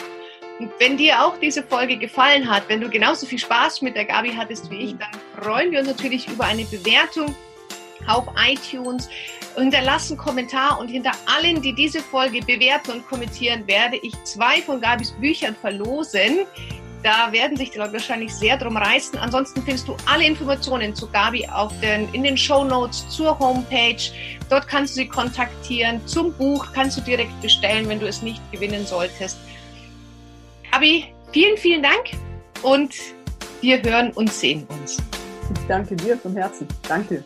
Und 0.60 0.72
wenn 0.78 0.98
dir 0.98 1.24
auch 1.26 1.40
diese 1.40 1.64
Folge 1.64 1.98
gefallen 1.98 2.50
hat, 2.50 2.70
wenn 2.70 2.82
du 2.82 2.90
genauso 2.90 3.26
viel 3.26 3.40
Spaß 3.40 3.82
mit 3.82 3.96
der 3.96 4.06
Gabi 4.06 4.34
hattest 4.34 4.70
wie 4.70 4.78
ich, 4.78 4.96
dann 4.98 5.10
freuen 5.42 5.72
wir 5.72 5.80
uns 5.80 5.88
natürlich 5.88 6.28
über 6.28 6.46
eine 6.46 6.66
Bewertung 6.66 7.34
auf 8.08 8.28
iTunes. 8.48 9.10
Hinterlassen 9.56 10.18
Kommentar 10.18 10.80
und 10.80 10.88
hinter 10.88 11.12
allen, 11.26 11.62
die 11.62 11.74
diese 11.74 12.00
Folge 12.00 12.42
bewerten 12.42 12.92
und 12.92 13.08
kommentieren, 13.08 13.68
werde 13.68 13.98
ich 13.98 14.14
zwei 14.24 14.62
von 14.62 14.80
Gabis 14.80 15.12
Büchern 15.12 15.56
verlosen. 15.56 16.46
Da 17.04 17.32
werden 17.32 17.56
sich 17.56 17.72
die 17.72 17.78
Leute 17.78 17.94
wahrscheinlich 17.94 18.34
sehr 18.34 18.58
drum 18.58 18.76
reißen. 18.76 19.18
Ansonsten 19.20 19.62
findest 19.62 19.88
du 19.88 19.96
alle 20.06 20.26
Informationen 20.26 20.94
zu 20.94 21.10
Gabi 21.10 21.48
auf 21.48 21.72
den, 21.80 22.14
in 22.14 22.24
den 22.24 22.38
Show 22.38 22.66
Notes 22.66 23.08
zur 23.10 23.40
Homepage. 23.40 24.12
Dort 24.50 24.68
kannst 24.68 24.96
du 24.96 25.02
sie 25.02 25.08
kontaktieren. 25.08 26.06
Zum 26.08 26.34
Buch 26.34 26.68
kannst 26.74 26.98
du 26.98 27.02
direkt 27.02 27.42
bestellen, 27.42 27.88
wenn 27.88 28.00
du 28.00 28.08
es 28.08 28.22
nicht 28.22 28.42
gewinnen 28.52 28.86
solltest. 28.86 29.38
Gabi, 30.72 31.06
vielen, 31.32 31.58
vielen 31.58 31.84
Dank 31.84 32.12
und 32.64 32.94
wir 33.62 33.82
hören 33.82 34.12
und 34.12 34.32
sehen 34.32 34.68
uns. 34.70 34.98
Ich 35.54 35.68
danke 35.68 35.96
dir 35.96 36.18
von 36.18 36.36
Herzen. 36.36 36.68
Danke. 36.88 37.24